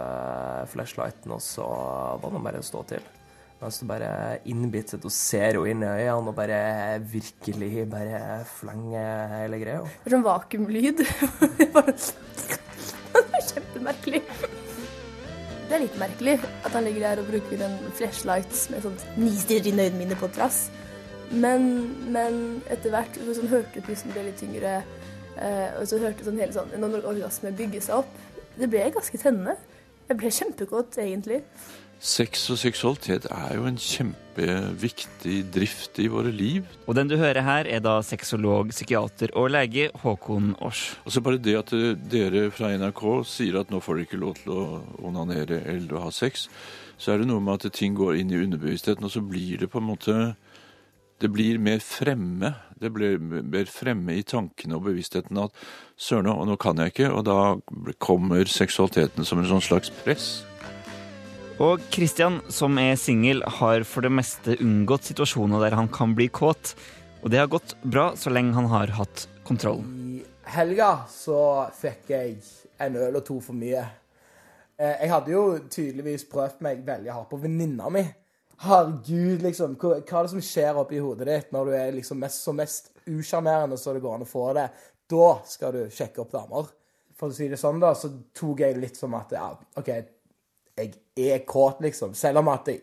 flashlighten, 0.73 1.33
og 1.33 1.41
så 1.43 1.65
var 2.21 2.33
det 2.33 2.41
bare 2.47 2.61
å 2.61 2.65
stå 2.65 2.83
til. 2.93 3.11
Mens 3.63 3.79
du 3.79 3.85
bare 3.87 4.09
innbitt 4.51 4.91
og 4.97 5.05
ser 5.13 5.55
henne 5.55 5.71
inn 5.71 5.85
i 5.85 5.87
øynene 5.87 6.31
og 6.33 6.35
bare 6.35 6.57
virkelig 7.13 7.85
bare 7.87 8.41
flenger 8.57 9.37
hele 9.37 9.59
greia. 9.61 9.85
Det 10.03 10.09
er 10.11 10.17
sånn 10.17 10.25
vakuumlyd. 10.25 11.05
Var 11.77 11.93
Kjempemerkelig. 13.53 14.23
Det 15.69 15.77
er 15.77 15.81
litt 15.85 15.95
merkelig 15.97 16.35
at 16.43 16.73
han 16.75 16.83
ligger 16.85 17.07
der 17.07 17.21
og 17.23 17.29
bruker 17.31 17.63
en 17.65 17.79
flashlight 17.95 18.51
med 18.73 18.83
sånn 18.83 18.99
nistirr 19.23 19.71
inn 19.71 19.79
i 19.79 19.87
øynene 19.87 20.01
mine 20.01 20.19
på 20.19 20.27
trass. 20.35 20.65
Men, 21.31 21.69
men 22.13 22.39
etter 22.71 22.93
hvert 22.93 23.15
sånn, 23.17 23.49
hørte 23.51 23.83
pusten 23.85 24.13
ble 24.13 24.27
litt 24.27 24.41
tyngre, 24.41 24.81
eh, 25.37 25.69
og 25.79 25.87
så 25.89 26.01
hørte 26.01 26.27
sånn 26.27 26.41
hele 26.41 26.55
sånn, 26.55 26.73
en 26.75 26.85
orgasme 26.89 27.53
bygge 27.57 27.81
seg 27.87 28.03
opp. 28.03 28.19
Det 28.59 28.69
ble 28.69 28.85
ganske 28.93 29.17
tennende. 29.21 29.55
Jeg 30.09 30.19
ble 30.19 30.33
kjempekåt, 30.35 30.99
egentlig. 31.01 31.41
Sex 32.03 32.49
og 32.51 32.57
seksualitet 32.59 33.29
er 33.31 33.53
jo 33.55 33.63
en 33.63 33.77
kjempeviktig 33.79 35.37
drift 35.55 36.01
i 36.03 36.09
våre 36.11 36.33
liv. 36.35 36.65
Og 36.83 36.97
den 36.97 37.07
du 37.07 37.15
hører 37.15 37.45
her, 37.47 37.69
er 37.71 37.79
da 37.79 37.93
sexolog, 38.03 38.73
psykiater 38.75 39.31
og 39.39 39.53
lege 39.55 39.87
Håkon 40.01 40.51
Ors. 40.59 40.97
så 41.07 41.23
bare 41.23 41.39
det 41.39 41.55
at 41.61 41.71
dere 42.11 42.49
fra 42.51 42.73
NRK 42.75 43.23
sier 43.23 43.61
at 43.61 43.71
nå 43.71 43.79
får 43.79 44.01
dere 44.01 44.09
ikke 44.09 44.19
lov 44.19 44.35
til 44.41 44.51
å 44.51 44.65
onanere 44.99 45.61
eller 45.63 45.95
å 45.95 46.03
ha 46.09 46.11
sex, 46.11 46.49
så 46.99 47.13
er 47.13 47.23
det 47.23 47.29
noe 47.31 47.39
med 47.39 47.63
at 47.63 47.71
ting 47.79 47.95
går 47.95 48.19
inn 48.19 48.35
i 48.35 48.41
underbevisstheten, 48.41 49.07
og 49.07 49.15
så 49.15 49.23
blir 49.23 49.63
det 49.63 49.71
på 49.71 49.79
en 49.79 49.87
måte 49.87 50.17
Det 51.23 51.29
blir 51.31 51.55
mer 51.63 51.79
fremme. 51.79 52.49
Det 52.75 52.89
blir 52.91 53.15
mer 53.23 53.69
fremme 53.71 54.17
i 54.19 54.25
tankene 54.27 54.75
og 54.75 54.89
bevisstheten 54.89 55.37
at 55.39 55.53
søren, 55.95 56.27
nå, 56.27 56.33
nå 56.49 56.57
kan 56.59 56.81
jeg 56.83 56.91
ikke, 56.91 57.11
og 57.15 57.23
da 57.29 57.37
kommer 58.03 58.43
seksualiteten 58.51 59.23
som 59.23 59.39
en 59.39 59.47
sånn 59.47 59.63
slags 59.63 59.93
press. 60.03 60.25
Og 61.63 61.79
Christian, 61.93 62.41
som 62.51 62.75
er 62.81 62.97
singel, 62.99 63.39
har 63.61 63.85
for 63.87 64.03
det 64.03 64.11
meste 64.11 64.57
unngått 64.59 65.07
situasjoner 65.13 65.63
der 65.63 65.77
han 65.79 65.87
kan 65.87 66.11
bli 66.17 66.27
kåt. 66.27 66.73
Og 67.23 67.31
det 67.31 67.39
har 67.39 67.47
gått 67.47 67.77
bra 67.87 68.09
så 68.19 68.33
lenge 68.33 68.57
han 68.57 68.67
har 68.73 68.91
hatt 68.97 69.27
kontroll. 69.47 69.79
I 69.85 70.25
helga 70.57 71.05
så 71.13 71.69
fikk 71.77 72.11
jeg 72.11 72.35
en 72.83 72.97
øl 72.99 73.21
og 73.21 73.23
to 73.29 73.37
for 73.45 73.55
mye. 73.55 73.85
Eh, 74.75 75.05
Jeg 75.05 75.13
hadde 75.13 75.31
jo 75.31 75.45
tydeligvis 75.71 76.27
prøvd 76.27 76.59
meg 76.67 76.83
veldig 76.83 77.15
hardt 77.15 77.31
på 77.31 77.39
venninna 77.45 77.87
mi. 77.93 78.03
Herregud, 78.63 79.41
liksom. 79.43 79.75
Hva, 79.79 79.97
hva 79.99 80.19
er 80.19 80.27
det 80.27 80.31
som 80.31 80.43
skjer 80.43 80.79
oppi 80.79 81.01
hodet 81.03 81.27
ditt 81.27 81.53
når 81.55 81.67
du 81.67 81.75
er 81.75 81.95
liksom 81.97 82.21
mest, 82.23 82.43
så 82.45 82.53
mest 82.55 82.91
usjarmerende 83.09 83.77
så 83.79 83.95
det 83.95 84.03
går 84.03 84.17
an 84.17 84.25
å 84.25 84.29
få 84.29 84.47
det? 84.55 84.69
Da 85.11 85.29
skal 85.47 85.75
du 85.75 85.81
sjekke 85.91 86.23
opp 86.23 86.31
damer. 86.31 86.69
For 87.19 87.29
å 87.29 87.35
si 87.35 87.49
det 87.51 87.59
sånn, 87.59 87.81
da, 87.83 87.91
så 87.97 88.09
tok 88.35 88.63
jeg 88.63 88.79
litt 88.79 88.99
som 88.99 89.13
at 89.19 89.35
ja, 89.35 89.49
OK, 89.79 89.89
jeg 90.79 90.93
er 91.19 91.43
kåt, 91.47 91.83
liksom. 91.83 92.15
Selv 92.17 92.41
om 92.41 92.51
at 92.53 92.71
jeg 92.71 92.81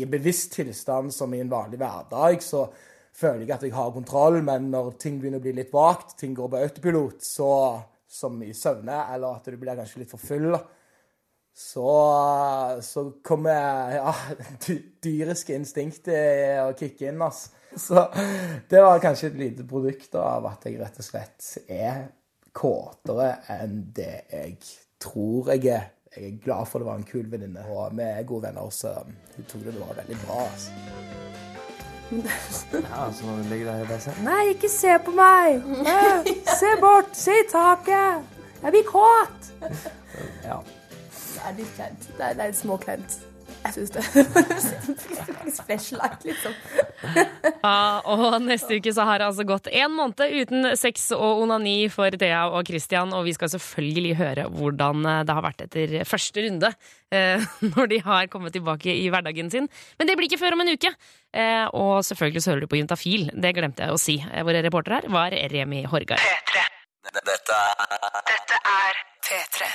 i 0.00 0.08
bevisst 0.08 0.54
tilstand 0.56 1.12
som 1.12 1.32
i 1.34 1.40
en 1.42 1.50
vanlig 1.52 1.80
hverdag, 1.80 2.44
så 2.44 2.66
føler 3.12 3.44
jeg 3.44 3.56
at 3.56 3.64
jeg 3.66 3.74
har 3.76 3.90
kontroll, 3.92 4.38
men 4.44 4.70
når 4.72 4.94
ting 5.00 5.18
begynner 5.20 5.42
å 5.42 5.44
bli 5.44 5.56
litt 5.56 5.72
vagt, 5.74 6.16
ting 6.20 6.36
går 6.36 6.52
på 6.52 6.62
autopilot, 6.62 7.24
så 7.24 7.50
som 8.12 8.38
i 8.44 8.52
søvne, 8.56 9.02
eller 9.12 9.40
at 9.40 9.48
du 9.48 9.56
blir 9.60 9.76
kanskje 9.76 10.04
litt 10.04 10.12
for 10.12 10.20
full, 10.20 10.50
da, 10.52 10.62
så, 11.54 11.88
så 12.82 13.04
kommer 13.24 13.92
ja, 13.96 14.14
dy- 14.66 14.80
dyriske 15.04 15.54
instinktet 15.54 16.62
å 16.64 16.72
kicke 16.78 17.10
inn. 17.10 17.20
altså. 17.22 17.50
Så 17.76 18.02
det 18.68 18.82
var 18.84 18.98
kanskje 19.00 19.30
et 19.30 19.38
lite 19.40 19.64
produkt 19.68 20.14
av 20.20 20.44
at 20.50 20.64
jeg 20.68 20.76
rett 20.80 20.98
og 21.00 21.06
slett 21.06 21.46
er 21.72 22.02
kåtere 22.52 23.30
enn 23.54 23.78
det 23.96 24.26
jeg 24.32 24.56
tror 25.00 25.48
jeg 25.54 25.70
er. 25.72 25.86
Jeg 26.12 26.26
er 26.28 26.34
glad 26.44 26.68
for 26.68 26.82
det 26.82 26.88
var 26.90 26.98
en 27.00 27.06
kul 27.08 27.24
venninne, 27.32 27.62
og 27.72 27.94
vi 27.96 28.04
er 28.04 28.26
gode 28.28 28.44
venner, 28.50 28.68
så 28.68 28.90
hun 29.06 29.46
tok 29.48 29.62
det 29.64 29.72
bare 29.78 29.96
veldig 30.02 30.18
bra. 30.26 30.42
altså. 30.50 30.70
Ja, 32.12 33.06
så 33.16 33.24
må 33.24 33.38
du 33.38 33.46
ligge 33.48 33.64
der 33.64 33.80
og 33.80 33.88
bare 33.88 34.12
Nei, 34.26 34.42
ikke 34.52 34.68
se 34.68 34.98
på 35.00 35.14
meg! 35.16 35.62
Se 36.60 36.74
bort! 36.82 37.14
Se 37.16 37.32
i 37.40 37.46
taket! 37.48 38.26
Jeg 38.62 38.74
blir 38.74 38.84
kåt! 38.84 39.48
Ja. 40.44 40.58
Er 41.42 41.58
litt 41.58 41.76
kleint. 41.76 42.08
Det 42.16 42.24
er, 42.24 42.34
det 42.38 42.48
er 42.48 42.56
småkleint. 42.56 43.20
Jeg 43.62 43.74
syns 43.76 43.92
det. 43.94 44.02
act, 46.06 46.24
liksom. 46.26 46.54
Ja, 47.62 48.02
og 48.10 48.40
neste 48.42 48.78
uke 48.78 48.92
så 48.94 49.04
har 49.06 49.20
det 49.20 49.28
altså 49.28 49.44
gått 49.46 49.68
en 49.70 49.92
måned 49.94 50.34
uten 50.34 50.72
sex 50.78 51.10
og 51.14 51.44
onani 51.44 51.86
for 51.92 52.14
Thea 52.18 52.44
og 52.50 52.66
Christian, 52.66 53.12
og 53.14 53.26
vi 53.28 53.34
skal 53.36 53.52
selvfølgelig 53.52 54.16
høre 54.18 54.48
hvordan 54.50 55.06
det 55.26 55.36
har 55.36 55.46
vært 55.46 55.64
etter 55.66 55.94
første 56.08 56.46
runde, 56.46 56.72
eh, 57.14 57.46
når 57.74 57.92
de 57.92 58.02
har 58.06 58.30
kommet 58.32 58.56
tilbake 58.56 58.94
i 58.94 59.06
hverdagen 59.12 59.50
sin. 59.52 59.70
Men 59.98 60.10
det 60.10 60.18
blir 60.18 60.30
ikke 60.30 60.42
før 60.42 60.58
om 60.58 60.66
en 60.66 60.74
uke. 60.74 60.94
Eh, 61.32 61.66
og 61.70 62.02
selvfølgelig 62.06 62.44
så 62.44 62.54
hører 62.54 62.66
du 62.66 62.72
på 62.72 62.82
Juntafil, 62.82 63.30
det 63.34 63.54
glemte 63.58 63.86
jeg 63.86 63.94
å 63.94 64.00
si. 64.00 64.18
Våre 64.22 64.52
Vår 64.52 64.66
reporter 64.66 64.98
her 64.98 65.10
var 65.12 65.34
Remi 65.54 65.86
Horgard. 65.88 66.71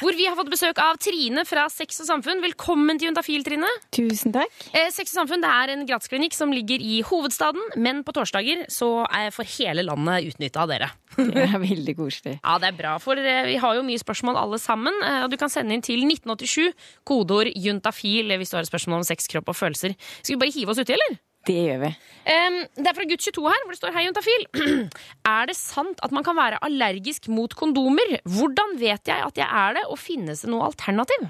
Hvor 0.01 0.15
vi 0.15 0.27
har 0.27 0.36
fått 0.38 0.50
besøk 0.51 0.77
av 0.79 0.98
Trine 1.01 1.43
fra 1.48 1.65
Sex 1.72 2.00
og 2.03 2.07
Samfunn. 2.07 2.39
Velkommen 2.43 3.00
til 3.00 3.10
Juntafil, 3.10 3.43
Trine. 3.43 3.67
Tusen 3.96 4.31
takk. 4.36 4.53
Eh, 4.72 4.88
Sex 4.93 5.12
og 5.15 5.22
Samfunn 5.24 5.43
det 5.43 5.50
er 5.51 5.74
en 5.74 5.84
gratisklinikk 5.89 6.36
som 6.38 6.53
ligger 6.55 6.79
i 6.84 7.01
hovedstaden, 7.07 7.74
men 7.84 8.03
på 8.07 8.13
torsdager 8.15 8.63
så 8.72 8.89
er 9.10 9.34
får 9.36 9.50
hele 9.57 9.84
landet 9.88 10.29
utnytta 10.31 10.63
av 10.63 10.72
dere. 10.72 10.89
Det 11.17 11.43
er 11.48 11.57
veldig 11.60 11.96
koselig. 11.98 12.36
Ja, 12.43 12.57
det 12.62 12.67
er 12.69 12.75
bra, 12.77 12.96
for 13.01 13.17
eh, 13.19 13.43
vi 13.50 13.55
har 13.60 13.75
jo 13.79 13.86
mye 13.88 14.00
spørsmål 14.01 14.38
alle 14.39 14.60
sammen. 14.62 14.93
eh, 15.03 15.24
Og 15.25 15.31
du 15.34 15.38
kan 15.41 15.50
sende 15.51 15.74
inn 15.75 15.84
til 15.86 16.03
1987, 16.05 16.72
kodeord 17.07 17.50
juntafil 17.57 18.36
hvis 18.38 18.53
du 18.53 18.60
har 18.60 18.63
et 18.67 18.72
spørsmål 18.72 19.01
om 19.01 19.07
sex, 19.07 19.27
kropp 19.31 19.50
og 19.51 19.57
følelser. 19.57 19.98
Skal 20.22 20.36
vi 20.36 20.41
bare 20.46 20.53
hive 20.55 20.72
oss 20.75 20.79
uti, 20.84 20.93
eller? 20.96 21.17
Det 21.48 21.56
gjør 21.56 21.82
vi. 21.86 21.92
Um, 22.27 22.58
det 22.75 22.89
er 22.92 22.96
fra 22.98 23.08
gutt 23.08 23.24
22 23.24 23.44
her, 23.48 23.62
hvor 23.63 23.75
det 23.75 23.80
står 23.80 23.94
Hei, 23.96 24.06
juntafil. 24.10 24.46
er 25.38 25.50
det 25.50 25.56
sant 25.56 26.01
at 26.04 26.16
man 26.16 26.25
kan 26.27 26.36
være 26.36 26.60
allergisk 26.68 27.30
mot 27.32 27.54
kondomer? 27.56 28.18
Hvordan 28.27 28.75
vet 28.82 29.08
jeg 29.08 29.24
at 29.30 29.39
jeg 29.39 29.48
er 29.48 29.77
det, 29.80 29.86
og 29.88 30.00
finnes 30.01 30.44
det 30.44 30.51
noe 30.51 30.68
alternativ? 30.68 31.30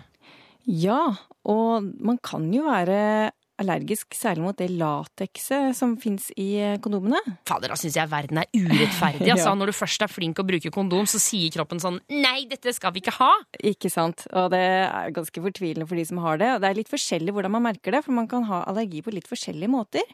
Ja, 0.68 1.02
og 1.48 1.86
man 2.04 2.18
kan 2.26 2.50
jo 2.52 2.66
være 2.66 3.30
allergisk 3.62 4.16
særlig 4.18 4.46
mot 4.46 4.58
det 4.58 4.70
latekset 4.74 5.76
som 5.78 5.96
fins 6.02 6.30
i 6.38 6.48
eh, 6.62 6.78
kondomene. 6.84 7.20
Fader, 7.48 7.74
da 7.74 7.78
syns 7.80 7.98
jeg 7.98 8.12
verden 8.12 8.44
er 8.44 8.50
urettferdig. 8.56 9.26
Altså. 9.38 9.52
Ja. 9.52 9.56
Når 9.60 9.70
du 9.70 9.76
først 9.76 10.04
er 10.04 10.10
flink 10.10 10.40
å 10.40 10.46
bruke 10.48 10.72
kondom, 10.74 11.08
så 11.10 11.20
sier 11.22 11.52
kroppen 11.54 11.82
sånn 11.82 11.98
Nei, 12.14 12.48
dette 12.50 12.72
skal 12.74 12.94
vi 12.96 13.02
ikke 13.04 13.14
ha! 13.18 13.30
Ikke 13.66 13.90
sant? 13.92 14.24
Og 14.32 14.50
det 14.54 14.62
er 14.62 15.14
ganske 15.14 15.42
fortvilende 15.44 15.88
for 15.90 16.00
de 16.00 16.06
som 16.08 16.22
har 16.24 16.40
det. 16.42 16.50
Og 16.56 16.62
det 16.64 16.70
er 16.70 16.78
litt 16.80 16.92
forskjellig 16.92 17.36
hvordan 17.36 17.54
man 17.58 17.66
merker 17.68 17.98
det, 17.98 18.04
for 18.06 18.16
man 18.16 18.30
kan 18.32 18.46
ha 18.50 18.64
allergi 18.70 19.04
på 19.06 19.14
litt 19.14 19.28
forskjellige 19.30 19.72
måter. 19.72 20.06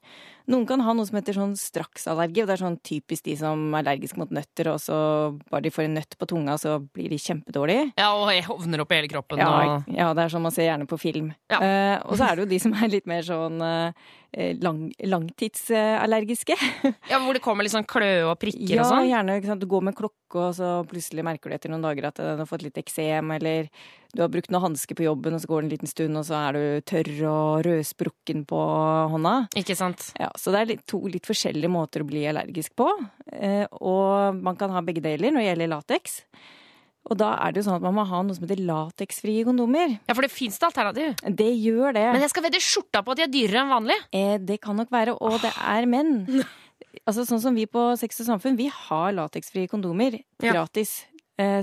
Noen 0.52 0.66
kan 0.68 0.82
ha 0.84 0.96
noe 0.96 1.08
som 1.08 1.16
heter 1.20 1.38
sånn 1.38 1.54
straksallergi, 1.60 2.44
og 2.44 2.50
det 2.50 2.56
er 2.58 2.64
sånn 2.66 2.80
typisk 2.84 3.28
de 3.30 3.38
som 3.40 3.62
er 3.72 3.84
allergiske 3.84 4.20
mot 4.20 4.34
nøtter, 4.34 4.74
og 4.74 4.82
så 4.84 4.98
bare 5.48 5.64
de 5.64 5.72
får 5.72 5.86
en 5.86 5.96
nøtt 6.00 6.18
på 6.20 6.28
tunga, 6.34 6.58
så 6.60 6.80
blir 6.84 7.14
de 7.14 7.20
kjempedårlige. 7.22 7.94
Ja, 8.00 8.10
og 8.18 8.32
jeg 8.34 8.44
hovner 8.50 8.84
opp 8.84 8.92
i 8.92 9.00
hele 9.00 9.12
kroppen. 9.12 9.40
Ja, 9.40 9.52
og... 9.54 9.94
ja, 9.94 10.10
det 10.18 10.26
er 10.26 10.34
sånn 10.34 10.44
man 10.44 10.56
ser 10.56 10.68
gjerne 10.68 10.90
på 10.90 11.00
film. 11.00 11.32
Ja. 11.54 11.62
Uh, 11.64 11.96
og 12.10 12.20
så 12.20 12.28
er 12.28 12.36
det 12.36 12.44
jo 12.44 12.52
de 12.52 12.60
som 12.66 12.76
er 12.76 12.92
litt 12.92 13.08
mer 13.10 13.24
sånn 13.24 13.33
eh, 13.34 14.54
lang, 14.62 14.88
langtidsallergiske. 15.04 16.56
Ja, 17.12 17.20
Hvor 17.20 17.36
det 17.36 17.42
kommer 17.44 17.66
litt 17.66 17.74
sånn 17.74 17.88
kløe 17.88 18.24
og 18.28 18.38
prikker 18.42 18.76
Ja, 18.78 18.84
og 18.84 18.90
sånn? 18.90 19.06
Ja, 19.08 19.18
gjerne 19.18 19.36
ikke 19.40 19.50
sant? 19.52 19.62
du 19.64 19.70
går 19.70 19.84
med 19.90 19.98
klokke, 19.98 20.40
og 20.40 20.56
så 20.58 20.70
plutselig 20.90 21.26
merker 21.26 21.52
du 21.52 21.56
etter 21.58 21.74
noen 21.74 21.84
dager 21.86 22.08
at 22.10 22.22
du 22.22 22.42
har 22.42 22.50
fått 22.50 22.66
litt 22.66 22.80
eksem, 22.82 23.30
eller 23.36 23.70
du 24.14 24.22
har 24.24 24.32
brukt 24.34 24.50
noen 24.54 24.68
hansker 24.68 24.98
på 24.98 25.06
jobben, 25.08 25.36
og 25.38 25.42
så 25.44 25.50
går 25.50 25.62
det 25.62 25.68
en 25.68 25.74
liten 25.76 25.92
stund, 25.92 26.18
og 26.22 26.26
så 26.28 26.40
er 26.40 26.58
du 26.58 26.64
tørr 26.90 27.12
og 27.30 27.64
rødsprukken 27.68 28.44
på 28.50 28.64
hånda. 29.14 29.36
Ikke 29.60 29.78
sant? 29.78 30.12
Ja, 30.22 30.32
Så 30.38 30.54
det 30.54 30.62
er 30.64 30.72
litt, 30.74 30.84
to 30.90 31.02
litt 31.10 31.30
forskjellige 31.30 31.72
måter 31.74 32.06
å 32.06 32.10
bli 32.10 32.26
allergisk 32.30 32.76
på. 32.80 32.90
Eh, 33.34 33.66
og 33.82 34.42
man 34.42 34.58
kan 34.60 34.74
ha 34.76 34.82
begge 34.86 35.04
deler 35.06 35.34
når 35.34 35.42
det 35.44 35.50
gjelder 35.52 35.74
lateks. 35.78 36.20
Og 37.12 37.20
da 37.20 37.34
er 37.44 37.52
det 37.52 37.60
jo 37.62 37.66
sånn 37.68 37.78
at 37.82 37.84
man 37.84 37.98
må 37.98 38.06
ha 38.08 38.22
noe 38.24 38.36
som 38.38 38.46
heter 38.46 38.62
lateksfrie 38.64 39.44
kondomer. 39.48 39.98
Ja, 40.08 40.16
for 40.16 40.24
det 40.24 40.32
fins 40.32 40.56
det 40.60 40.70
alternativ. 40.70 41.16
Det 41.42 41.50
gjør 41.52 41.96
det. 41.98 42.06
Men 42.16 42.24
jeg 42.24 42.32
skal 42.32 42.46
vedde 42.48 42.62
skjorta 42.64 43.04
på 43.04 43.12
at 43.14 43.20
de 43.20 43.26
er 43.26 43.34
dyrere 43.34 43.64
enn 43.66 43.74
vanlig. 43.74 43.98
Eh, 44.16 44.36
det 44.40 44.62
kan 44.64 44.80
nok 44.80 44.92
være, 44.94 45.18
og 45.20 45.40
det 45.44 45.54
er 45.60 45.90
menn. 45.90 46.20
Altså 47.10 47.24
Sånn 47.26 47.42
som 47.42 47.56
vi 47.58 47.66
på 47.68 47.82
Sex 48.00 48.22
og 48.22 48.28
Samfunn, 48.28 48.56
vi 48.56 48.68
har 48.72 49.16
lateksfrie 49.18 49.68
kondomer 49.68 50.20
gratis. 50.40 50.92
Eh, 51.02 51.13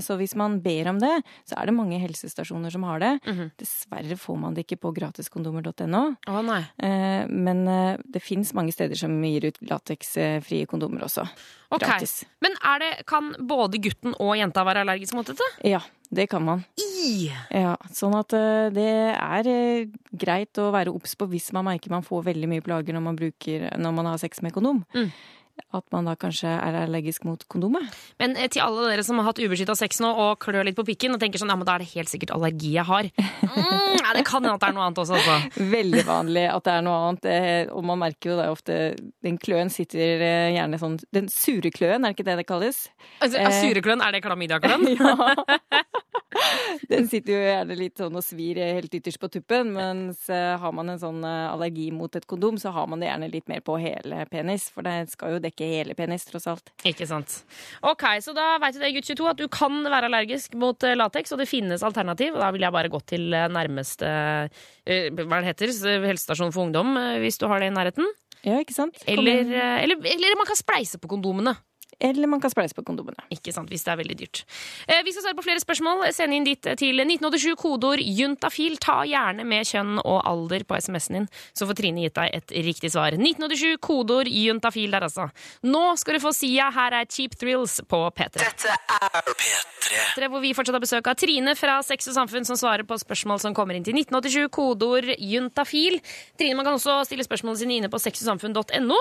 Så 0.03 0.17
hvis 0.19 0.33
man 0.35 0.57
ber 0.61 0.89
om 0.91 0.97
det, 0.99 1.11
så 1.47 1.55
er 1.57 1.69
det 1.69 1.75
mange 1.77 1.99
helsestasjoner 2.01 2.71
som 2.73 2.83
har 2.83 2.99
det. 2.99 3.11
Mhm. 3.25 3.51
Dessverre 3.61 4.17
får 4.19 4.37
man 4.41 4.53
det 4.57 4.65
ikke 4.65 4.81
på 4.83 4.91
gratiskondomer.no. 4.97 6.03
Nei. 6.43 6.61
Eh, 6.77 7.27
Men 7.31 7.67
eh, 7.67 7.97
det 8.03 8.21
fins 8.23 8.53
mange 8.57 8.73
steder 8.75 8.95
som 8.99 9.15
gir 9.23 9.47
ut 9.47 9.61
lateksfrie 9.61 10.67
kondomer 10.67 11.05
også. 11.07 11.23
Ok. 11.71 11.85
Gratis. 11.85 12.25
Men 12.43 12.55
er 12.67 12.79
det, 12.83 12.91
kan 13.07 13.31
både 13.39 13.79
gutten 13.81 14.15
og 14.19 14.35
jenta 14.35 14.63
være 14.67 14.83
allergisk 14.83 15.15
mot 15.15 15.27
dette? 15.31 15.45
Ja, 15.63 15.79
det 16.11 16.27
kan 16.29 16.43
man. 16.43 16.65
I. 16.77 17.31
Ja, 17.49 17.77
sånn 17.95 18.15
at 18.19 18.33
eh, 18.35 18.67
det 18.75 18.89
er 19.15 19.47
eh, 19.47 19.85
greit 20.11 20.59
å 20.59 20.71
være 20.75 20.91
obs 20.91 21.15
på 21.15 21.29
hvis 21.31 21.51
man 21.55 21.69
merker 21.69 21.93
man 21.93 22.03
får 22.03 22.25
veldig 22.27 22.49
mye 22.51 22.65
plager 22.65 22.93
når 22.97 23.05
man, 23.07 23.15
bruker, 23.19 23.69
når 23.79 23.95
man 23.95 24.11
har 24.11 24.19
sex 24.21 24.43
med 24.43 24.51
kondom. 24.57 24.83
Mm. 24.93 25.13
At 25.71 25.85
man 25.93 26.03
da 26.09 26.17
kanskje 26.19 26.49
er 26.51 26.75
allergisk 26.81 27.23
mot 27.23 27.43
kondomet. 27.51 27.85
Men 28.19 28.33
eh, 28.35 28.49
til 28.51 28.59
alle 28.63 28.89
dere 28.91 29.03
som 29.07 29.19
har 29.21 29.29
hatt 29.29 29.39
ubeskytta 29.39 29.75
sex 29.79 30.01
nå 30.03 30.09
og 30.11 30.39
klør 30.43 30.65
litt 30.67 30.75
på 30.75 30.83
pikken 30.87 31.15
og 31.15 31.21
tenker 31.21 31.39
sånn, 31.39 31.51
ja, 31.53 31.55
men 31.59 31.67
da 31.67 31.77
er 31.77 31.85
det 31.85 31.91
helt 31.93 32.11
sikkert 32.11 32.33
allergi 32.35 32.73
jeg 32.75 32.83
har. 32.89 33.07
Mm, 33.15 33.95
ja, 34.01 34.11
det 34.17 34.25
kan 34.27 34.43
hende 34.43 34.55
at 34.57 34.63
det 34.65 34.69
er 34.71 34.75
noe 34.75 34.85
annet 34.89 35.01
også, 35.03 35.19
altså. 35.19 35.63
Veldig 35.77 36.03
vanlig 36.07 36.45
at 36.51 36.67
det 36.67 36.73
er 36.75 36.85
noe 36.87 36.97
annet. 37.07 37.29
eh, 37.31 37.71
Og 37.71 37.85
man 37.87 38.01
merker 38.03 38.33
jo 38.33 38.37
det 38.41 38.49
ofte 38.51 38.79
Den 39.23 39.37
kløen 39.41 39.71
sitter 39.71 40.23
eh, 40.27 40.51
gjerne 40.57 40.79
sånn 40.81 40.99
Den 41.13 41.29
sure 41.31 41.71
kløen, 41.71 42.03
er 42.03 42.11
det 42.11 42.17
ikke 42.19 42.27
det 42.31 42.37
det 42.41 42.47
kalles? 42.49 42.83
altså 43.23 43.47
sure 43.61 43.83
kløen, 43.85 44.03
er 44.03 44.17
det 44.17 44.23
klamydiaklønn? 44.25 44.87
Ja. 44.99 45.15
Den 46.91 47.07
sitter 47.11 47.33
jo 47.33 47.39
gjerne 47.43 47.75
litt 47.77 47.99
sånn 47.99 48.15
og 48.15 48.23
svir 48.23 48.59
helt 48.61 48.93
ytterst 48.95 49.19
på 49.21 49.29
tuppen, 49.31 49.71
mens 49.75 50.23
eh, 50.31 50.55
har 50.59 50.75
man 50.75 50.93
en 50.93 51.01
sånn 51.01 51.19
eh, 51.27 51.47
allergi 51.51 51.89
mot 51.95 52.13
et 52.15 52.27
kondom, 52.29 52.57
så 52.61 52.71
har 52.75 52.87
man 52.91 53.03
det 53.03 53.09
gjerne 53.09 53.29
litt 53.33 53.51
mer 53.51 53.63
på 53.65 53.75
hele 53.81 54.23
penis, 54.31 54.69
for 54.73 54.87
det 54.87 55.11
skal 55.11 55.35
jo 55.35 55.41
dekke 55.43 55.69
hele 55.73 55.95
penis, 55.97 56.25
tross 56.29 56.47
alt. 56.51 56.71
Ikke 56.87 57.07
sant. 57.09 57.41
Ok, 57.87 58.05
så 58.23 58.35
da 58.37 58.53
veit 58.63 58.77
du 58.77 58.81
det, 58.83 58.93
gutt 58.95 59.09
22, 59.11 59.29
at 59.33 59.41
du 59.41 59.47
kan 59.51 59.81
være 59.85 60.11
allergisk 60.11 60.55
mot 60.59 60.87
eh, 60.87 60.97
lateks, 60.97 61.35
og 61.35 61.43
det 61.43 61.49
finnes 61.51 61.83
alternativ. 61.85 62.35
Og 62.35 62.43
da 62.43 62.51
vil 62.55 62.65
jeg 62.65 62.75
bare 62.77 62.91
gå 62.91 63.01
til 63.11 63.27
nærmeste 63.31 64.07
hva 64.81 65.39
det 65.41 65.47
heter, 65.51 65.71
helsestasjon 66.07 66.53
for 66.53 66.65
ungdom, 66.65 66.95
hvis 67.21 67.37
du 67.39 67.45
har 67.51 67.61
det 67.61 67.69
i 67.69 67.75
nærheten. 67.75 68.07
Ja, 68.41 68.57
ikke 68.57 68.73
sant? 68.73 68.97
Eller, 69.09 69.45
eller, 69.83 69.99
eller 70.01 70.39
man 70.39 70.49
kan 70.49 70.57
spleise 70.57 70.97
på 71.01 71.11
kondomene. 71.11 71.53
Eller 72.01 72.29
man 72.29 72.41
kan 72.41 72.51
spleise 72.53 72.75
på 72.77 72.83
kondomene. 72.85 73.21
Ikke 73.33 73.53
sant, 73.53 73.69
hvis 73.69 73.85
det 73.85 73.93
er 73.93 73.99
veldig 74.01 74.17
dyrt. 74.17 74.43
Eh, 74.87 75.01
vi 75.05 75.13
skal 75.13 75.27
svare 75.27 75.37
på 75.37 75.45
flere 75.45 75.61
spørsmål. 75.61 76.03
Send 76.15 76.33
inn 76.33 76.47
ditt 76.47 76.65
til 76.81 76.97
1987, 77.03 77.53
kodeord 77.59 78.01
juntafil. 78.01 78.77
Ta 78.81 79.01
gjerne 79.07 79.45
med 79.47 79.67
kjønn 79.69 79.99
og 80.01 80.21
alder 80.27 80.65
på 80.67 80.79
SMS-en 80.79 81.19
din, 81.21 81.27
så 81.57 81.67
får 81.69 81.77
Trine 81.77 82.05
gitt 82.05 82.17
deg 82.17 82.37
et 82.39 82.55
riktig 82.65 82.91
svar. 82.95 83.13
1987, 83.17 83.77
kodeord 83.83 84.31
juntafil 84.31 84.95
der, 84.95 85.05
altså. 85.07 85.29
Nå 85.67 85.83
skal 86.01 86.17
du 86.17 86.23
få 86.23 86.33
Sia. 86.35 86.71
Her 86.73 86.97
er 87.01 87.09
Cheap 87.11 87.37
Thrills 87.37 87.77
på 87.89 88.01
P3. 88.17 88.41
Dette 88.41 88.73
er 88.73 89.29
P3, 89.29 90.31
hvor 90.31 90.41
vi 90.43 90.55
fortsatt 90.57 90.77
har 90.77 90.83
besøk 90.83 91.11
av 91.11 91.19
Trine 91.21 91.55
fra 91.59 91.77
Sex 91.85 92.09
og 92.09 92.17
Samfunn, 92.17 92.47
som 92.47 92.59
svarer 92.59 92.87
på 92.87 92.97
spørsmål 93.01 93.43
som 93.43 93.55
kommer 93.57 93.77
inn 93.77 93.85
til 93.85 93.97
1987, 93.99 94.49
kodeord 94.57 95.13
juntafil. 95.17 96.01
Trine, 96.39 96.57
man 96.57 96.67
kan 96.67 96.79
også 96.79 97.01
stille 97.05 97.25
spørsmålene 97.27 97.61
sine 97.61 97.79
inne 97.81 97.93
på 97.93 98.01
sexogsamfunn.no. 98.01 98.99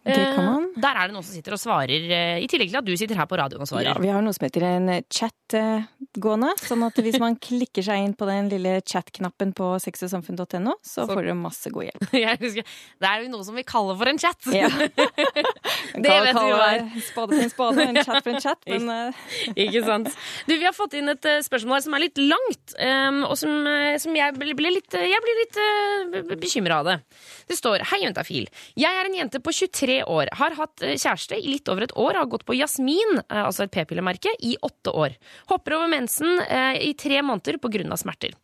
Eh, 0.00 0.36
Der 0.80 0.96
er 0.96 1.08
det 1.10 1.12
noen 1.12 1.24
som 1.26 1.34
sitter 1.34 1.52
og 1.52 1.60
svarer, 1.60 1.90
eh, 2.08 2.38
i 2.40 2.46
tillegg 2.48 2.70
til 2.70 2.78
at 2.80 2.86
du 2.86 2.92
sitter 2.96 3.18
her 3.20 3.26
på 3.28 3.36
radioen 3.36 3.60
og 3.60 3.68
svarer. 3.68 3.90
Ja, 3.90 3.94
vi 4.00 4.08
har 4.08 4.22
noe 4.24 4.32
som 4.32 4.46
heter 4.46 4.64
en 4.64 4.88
chat 5.12 5.56
eh, 5.58 5.82
gående, 6.16 6.54
sånn 6.56 6.86
at 6.86 6.96
hvis 7.04 7.18
man 7.20 7.36
klikker 7.48 7.84
seg 7.84 8.06
inn 8.06 8.14
på 8.16 8.24
den 8.30 8.48
lille 8.48 8.78
chat-knappen 8.80 9.52
på 9.56 9.74
sexogsamfunn.no, 9.84 10.78
så 10.80 11.04
får 11.04 11.20
dere 11.20 11.36
masse 11.36 11.68
god 11.74 11.90
hjelp. 11.90 12.06
Husker, 12.46 12.64
det 13.02 13.10
er 13.10 13.26
jo 13.26 13.32
noe 13.34 13.44
som 13.44 13.58
vi 13.60 13.66
kaller 13.68 13.98
for 14.00 14.08
en 14.08 14.20
chat. 14.22 14.40
Ja. 14.56 14.70
Det 16.00 16.08
vet 16.08 16.36
vi 16.36 16.48
hva 16.54 16.66
er. 16.78 16.84
Spade 17.04 17.34
for 17.36 17.42
en 17.44 17.50
spade, 17.52 17.84
en 17.90 17.98
chat 18.00 18.22
for 18.24 18.32
en 18.32 18.40
chat, 18.40 18.60
men 18.70 19.12
Ikke 19.58 19.82
sant? 19.84 20.08
Du, 20.46 20.54
Vi 20.54 20.64
har 20.64 20.74
fått 20.76 20.94
inn 20.96 21.10
et 21.12 21.26
spørsmål 21.44 21.76
her 21.76 21.84
som 21.84 21.96
er 21.98 22.04
litt 22.06 22.20
langt, 22.22 22.74
em, 22.80 23.20
og 23.26 23.36
som, 23.40 23.52
som 24.00 24.16
jeg 24.16 24.36
blir 24.38 24.56
blir 24.56 24.74
litt, 24.78 24.96
jeg 24.96 25.22
blir 25.24 25.38
litt 25.42 25.60
bekymra 26.40 26.80
av 26.80 26.88
det. 26.88 26.96
Det 27.50 27.56
står 27.58 27.82
Hei, 27.90 28.04
juntafil. 28.04 28.46
Jeg 28.78 28.94
er 28.94 29.08
en 29.08 29.16
jente 29.16 29.40
på 29.42 29.50
23 29.50 29.96
år. 30.06 30.30
Har 30.38 30.54
hatt 30.54 30.84
eh, 30.86 30.94
kjæreste 30.94 31.34
i 31.34 31.56
litt 31.56 31.66
over 31.72 31.82
et 31.82 31.94
år. 31.98 32.20
Har 32.20 32.28
gått 32.30 32.44
på 32.46 32.54
Jasmin, 32.54 33.18
eh, 33.24 33.40
altså 33.42 33.64
et 33.64 33.72
p-pillemerke, 33.74 34.36
i 34.46 34.52
åtte 34.62 34.92
år. 34.94 35.16
Hopper 35.50 35.80
over 35.80 35.90
mensen 35.90 36.38
eh, 36.44 36.78
i 36.86 36.92
tre 36.94 37.18
måneder 37.26 37.58
pga. 37.58 37.96
smerter. 37.98 38.36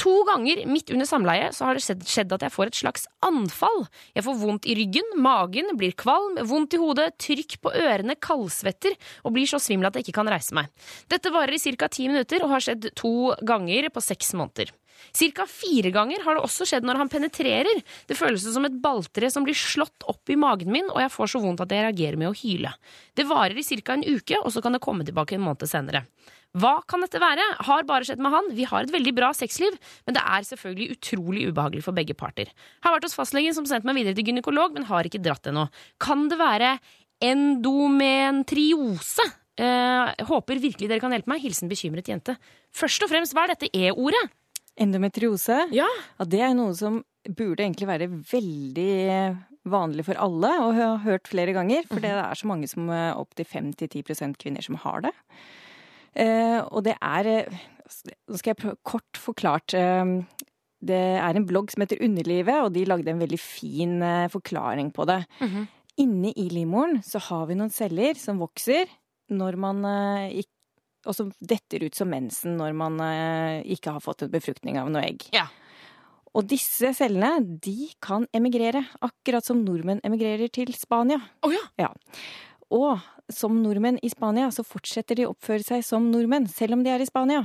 To 0.00 0.12
ganger 0.28 0.66
midt 0.68 0.92
under 0.92 1.08
samleie 1.08 1.48
så 1.52 1.66
har 1.68 1.76
det 1.76 2.04
skjedd 2.08 2.32
at 2.32 2.44
jeg 2.44 2.52
får 2.52 2.70
et 2.70 2.80
slags 2.82 3.08
anfall. 3.24 3.86
Jeg 4.16 4.24
får 4.24 4.38
vondt 4.40 4.68
i 4.68 4.76
ryggen, 4.76 5.08
magen, 5.20 5.72
blir 5.80 5.96
kvalm, 5.96 6.36
vondt 6.48 6.76
i 6.76 6.80
hodet, 6.80 7.10
trykk 7.20 7.58
på 7.64 7.72
ørene, 7.76 8.16
kaldsvetter 8.16 8.96
og 9.24 9.36
blir 9.36 9.48
så 9.48 9.60
svimmel 9.60 9.88
at 9.88 9.96
jeg 9.96 10.08
ikke 10.08 10.18
kan 10.20 10.32
reise 10.32 10.56
meg. 10.56 10.68
Dette 11.08 11.32
varer 11.32 11.56
i 11.56 11.76
ca. 11.80 11.88
ti 11.88 12.08
minutter 12.08 12.44
og 12.44 12.54
har 12.54 12.64
skjedd 12.64 12.92
to 12.96 13.32
ganger 13.40 13.88
på 13.92 14.04
seks 14.04 14.32
måneder. 14.36 14.72
Cirka 15.16 15.46
fire 15.50 15.92
ganger 15.94 16.22
har 16.24 16.36
det 16.36 16.44
også 16.46 16.66
skjedd 16.68 16.86
når 16.86 16.96
han 17.02 17.12
penetrerer. 17.12 17.82
Det 18.08 18.18
føles 18.18 18.44
som 18.44 18.66
et 18.68 18.80
balltre 18.82 19.30
som 19.32 19.46
blir 19.46 19.58
slått 19.58 20.00
opp 20.10 20.32
i 20.32 20.38
magen 20.40 20.72
min, 20.72 20.88
og 20.92 21.00
jeg 21.02 21.14
får 21.14 21.26
så 21.34 21.42
vondt 21.42 21.64
at 21.64 21.72
jeg 21.74 21.86
reagerer 21.86 22.20
med 22.20 22.30
å 22.30 22.36
hyle. 22.36 22.72
Det 23.16 23.28
varer 23.28 23.56
i 23.58 23.64
ca. 23.64 23.96
en 23.96 24.06
uke, 24.06 24.36
og 24.40 24.52
så 24.52 24.62
kan 24.64 24.76
det 24.76 24.84
komme 24.84 25.06
tilbake 25.06 25.36
en 25.36 25.46
måned 25.46 25.68
senere. 25.70 26.00
Hva 26.58 26.80
kan 26.90 26.98
dette 27.04 27.20
være? 27.22 27.44
Har 27.62 27.84
bare 27.86 28.02
skjedd 28.08 28.18
med 28.22 28.32
han. 28.34 28.48
Vi 28.56 28.64
har 28.66 28.82
et 28.82 28.90
veldig 28.90 29.12
bra 29.14 29.28
sexliv, 29.36 29.76
men 30.06 30.16
det 30.16 30.22
er 30.24 30.46
selvfølgelig 30.48 30.96
utrolig 30.96 31.44
ubehagelig 31.46 31.84
for 31.86 31.94
begge 31.94 32.16
parter. 32.18 32.50
Har 32.82 32.96
vært 32.96 33.06
hos 33.06 33.18
fastlegen 33.18 33.54
som 33.54 33.68
sendte 33.70 33.86
meg 33.86 34.00
videre 34.00 34.16
til 34.18 34.26
gynekolog, 34.32 34.74
men 34.74 34.88
har 34.90 35.06
ikke 35.06 35.22
dratt 35.22 35.46
ennå. 35.46 35.68
Kan 36.02 36.26
det 36.32 36.38
være 36.40 36.70
endometriose? 37.22 39.26
Eh, 39.60 40.24
håper 40.26 40.62
virkelig 40.62 40.88
dere 40.88 41.02
kan 41.02 41.12
hjelpe 41.14 41.30
meg. 41.30 41.42
Hilsen 41.44 41.70
bekymret 41.70 42.08
jente. 42.10 42.34
Først 42.74 43.02
og 43.04 43.10
fremst, 43.12 43.34
hva 43.36 43.42
er 43.46 43.52
dette 43.54 43.70
E-ordet? 43.76 44.24
Endometriose, 44.78 45.66
Ja. 45.74 45.86
ja, 46.18 46.24
det 46.24 46.40
er 46.40 46.54
noe 46.54 46.74
som 46.74 47.02
burde 47.28 47.64
egentlig 47.64 47.86
være 47.90 48.08
veldig 48.08 49.36
vanlig 49.70 50.04
for 50.06 50.14
alle, 50.16 50.50
og 50.62 50.74
jeg 50.74 50.86
har 50.86 51.02
hørt 51.04 51.28
flere 51.28 51.52
ganger. 51.52 51.82
For 51.88 52.00
det 52.00 52.10
er 52.14 52.34
så 52.38 52.46
mange 52.48 52.68
som 52.70 52.88
opptil 52.88 53.44
5-10% 53.44 54.38
kvinner 54.40 54.62
som 54.64 54.76
har 54.76 55.02
det. 55.02 55.12
Eh, 56.16 56.60
og 56.70 56.84
det 56.84 56.96
er 57.00 57.26
eh, 57.26 57.58
Nå 58.30 58.38
skal 58.38 58.52
jeg 58.52 58.56
prøve 58.62 58.78
kort 58.86 59.18
forklart. 59.18 59.74
Eh, 59.74 60.22
det 60.80 60.96
er 61.20 61.36
en 61.36 61.44
blogg 61.46 61.70
som 61.74 61.82
heter 61.82 62.00
Underlivet, 62.06 62.62
og 62.64 62.72
de 62.72 62.84
lagde 62.86 63.10
en 63.12 63.20
veldig 63.20 63.38
fin 63.42 64.00
eh, 64.02 64.28
forklaring 64.32 64.92
på 64.96 65.04
det. 65.10 65.24
Inne 66.00 66.30
i 66.38 66.46
livmoren 66.48 67.02
så 67.04 67.20
har 67.28 67.44
vi 67.50 67.54
noen 67.58 67.70
celler 67.74 68.14
som 68.16 68.38
vokser 68.40 68.86
når 69.34 69.58
man 69.60 69.84
eh, 69.84 70.40
ikk- 70.40 70.56
og 71.06 71.16
som 71.16 71.32
detter 71.40 71.86
ut 71.86 71.96
som 71.96 72.10
mensen 72.12 72.58
når 72.60 72.76
man 72.76 73.00
eh, 73.04 73.62
ikke 73.76 73.96
har 73.96 74.04
fått 74.04 74.26
en 74.26 74.32
befruktning 74.32 74.78
av 74.80 74.90
noe 74.92 75.04
egg. 75.06 75.18
Ja. 75.34 75.46
Og 76.36 76.46
disse 76.46 76.92
cellene, 76.94 77.40
de 77.42 77.90
kan 78.02 78.26
emigrere, 78.36 78.84
akkurat 79.02 79.44
som 79.46 79.64
nordmenn 79.64 80.00
emigrerer 80.06 80.48
til 80.52 80.74
Spania. 80.78 81.18
Oh, 81.46 81.54
ja. 81.80 81.90
Og 82.70 83.00
som 83.30 83.62
nordmenn 83.62 83.98
i 84.02 84.10
Spania, 84.12 84.50
så 84.54 84.62
fortsetter 84.66 85.14
de 85.18 85.26
å 85.26 85.30
oppføre 85.34 85.62
seg 85.66 85.84
som 85.86 86.10
nordmenn, 86.12 86.46
selv 86.50 86.72
om 86.76 86.82
de 86.86 86.90
er 86.92 87.00
i 87.02 87.08
Spania. 87.08 87.42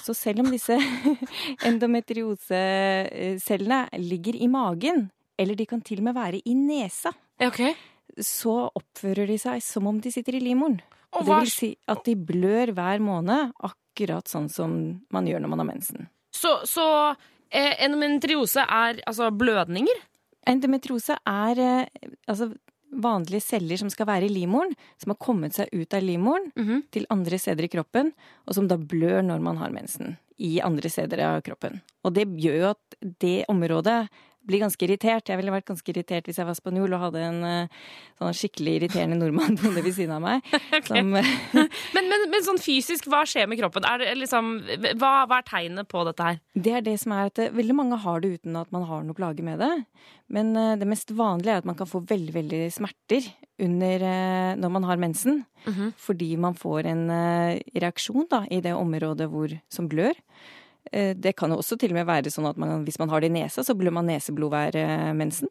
Så 0.00 0.14
selv 0.16 0.40
om 0.44 0.50
disse 0.52 0.76
endometriosecellene 1.68 3.88
ligger 4.00 4.34
i 4.36 4.48
magen, 4.52 5.10
eller 5.40 5.54
de 5.58 5.66
kan 5.68 5.80
til 5.84 5.98
og 6.00 6.04
med 6.08 6.14
være 6.16 6.40
i 6.44 6.54
nesa, 6.56 7.10
okay. 7.42 7.72
så 8.20 8.70
oppfører 8.72 9.26
de 9.28 9.38
seg 9.40 9.62
som 9.64 9.86
om 9.90 10.00
de 10.00 10.10
sitter 10.14 10.34
i 10.38 10.44
livmoren. 10.44 10.80
Og 11.14 11.24
det 11.26 11.38
vil 11.44 11.50
si 11.52 11.70
at 11.88 12.02
de 12.04 12.14
blør 12.16 12.72
hver 12.74 12.98
måned, 13.04 13.52
akkurat 13.62 14.26
sånn 14.28 14.48
som 14.50 14.74
man 15.14 15.26
gjør 15.30 15.40
når 15.44 15.48
man 15.52 15.62
har 15.62 15.68
mensen. 15.70 16.08
Så, 16.34 16.56
så 16.66 16.84
eh, 17.50 17.74
endometriose 17.86 18.64
er 18.66 19.00
altså 19.06 19.30
blødninger? 19.30 20.00
Endometriose 20.50 21.16
er 21.26 21.60
eh, 21.62 22.08
altså 22.28 22.50
vanlige 22.94 23.42
celler 23.42 23.78
som 23.80 23.90
skal 23.90 24.06
være 24.06 24.28
i 24.28 24.34
livmoren, 24.34 24.74
som 25.02 25.10
har 25.14 25.18
kommet 25.22 25.54
seg 25.56 25.70
ut 25.72 25.94
av 25.96 26.02
livmoren 26.04 26.50
Mhm. 26.54 26.82
til 26.94 27.06
andre 27.10 27.38
steder 27.38 27.64
i 27.64 27.68
kroppen, 27.72 28.12
og 28.46 28.54
som 28.54 28.68
da 28.68 28.76
blør 28.76 29.22
når 29.24 29.40
man 29.42 29.56
har 29.58 29.70
mensen 29.74 30.16
i 30.38 30.60
andre 30.60 30.90
steder 30.90 31.18
av 31.22 31.42
kroppen. 31.42 31.80
Og 32.04 32.14
det 32.14 32.26
gjør 32.28 32.58
jo 32.60 32.70
at 32.70 33.18
det 33.22 33.44
området 33.48 34.08
blir 34.48 34.62
ganske 34.62 34.86
irritert. 34.86 35.30
Jeg 35.30 35.40
ville 35.40 35.54
vært 35.54 35.68
ganske 35.68 35.92
irritert 35.92 36.28
hvis 36.28 36.40
jeg 36.40 36.48
var 36.48 36.56
spanjol 36.58 36.96
og 36.96 37.02
hadde 37.06 37.22
en 37.24 37.38
eh, 37.48 37.84
sånn 38.20 38.36
skikkelig 38.36 38.76
irriterende 38.78 39.18
nordmann 39.20 39.56
boende 39.60 39.84
ved 39.84 39.96
siden 39.96 40.16
av 40.16 40.24
meg. 40.24 40.50
som, 40.90 41.14
Men, 41.94 42.08
men, 42.10 42.26
men 42.32 42.44
sånn 42.44 42.60
fysisk, 42.60 43.06
hva 43.10 43.22
skjer 43.28 43.48
med 43.50 43.60
kroppen? 43.60 43.86
Er 43.88 44.02
det 44.02 44.12
liksom, 44.18 44.56
hva, 45.00 45.12
hva 45.30 45.40
er 45.40 45.48
tegnet 45.48 45.88
på 45.90 46.02
dette 46.08 46.28
her? 46.28 46.42
Det 46.54 46.74
er 46.78 46.84
det 46.84 46.96
som 47.02 47.14
er 47.16 47.30
at 47.30 47.40
eh, 47.42 47.54
veldig 47.54 47.78
mange 47.78 48.00
har 48.04 48.22
det 48.24 48.34
uten 48.38 48.58
at 48.60 48.70
man 48.74 48.86
har 48.88 49.04
noe 49.06 49.16
plage 49.16 49.44
med 49.46 49.62
det. 49.62 49.72
Men 50.34 50.54
eh, 50.58 50.74
det 50.80 50.88
mest 50.90 51.12
vanlige 51.14 51.54
er 51.56 51.62
at 51.62 51.68
man 51.68 51.78
kan 51.78 51.90
få 51.90 52.02
veldig, 52.08 52.34
veldig 52.36 52.62
smerter 52.74 53.26
under, 53.62 54.06
eh, 54.10 54.52
når 54.60 54.72
man 54.76 54.88
har 54.88 55.00
mensen. 55.00 55.44
Fordi 56.00 56.34
man 56.36 56.56
får 56.58 56.90
en 56.90 57.06
eh, 57.10 57.62
reaksjon 57.80 58.28
da, 58.30 58.44
i 58.52 58.60
det 58.64 58.74
området 58.76 59.28
hvor, 59.32 59.54
som 59.72 59.88
blør. 59.88 60.16
Eh, 60.92 61.14
Det 61.14 61.36
kan 61.36 61.50
jo 61.50 61.60
også 61.62 61.78
til 61.78 61.94
og 61.94 62.00
med 62.00 62.06
være 62.06 62.32
sånn 62.32 62.48
at 62.50 62.58
man, 62.60 62.84
hvis 62.84 62.98
man 62.98 63.08
har 63.08 63.20
det 63.20 63.30
i 63.30 63.36
nesa, 63.40 63.64
så 63.64 63.76
blør 63.76 63.92
man 63.92 64.06
neseblod 64.10 64.50
hver 64.50 65.14
mensen. 65.14 65.48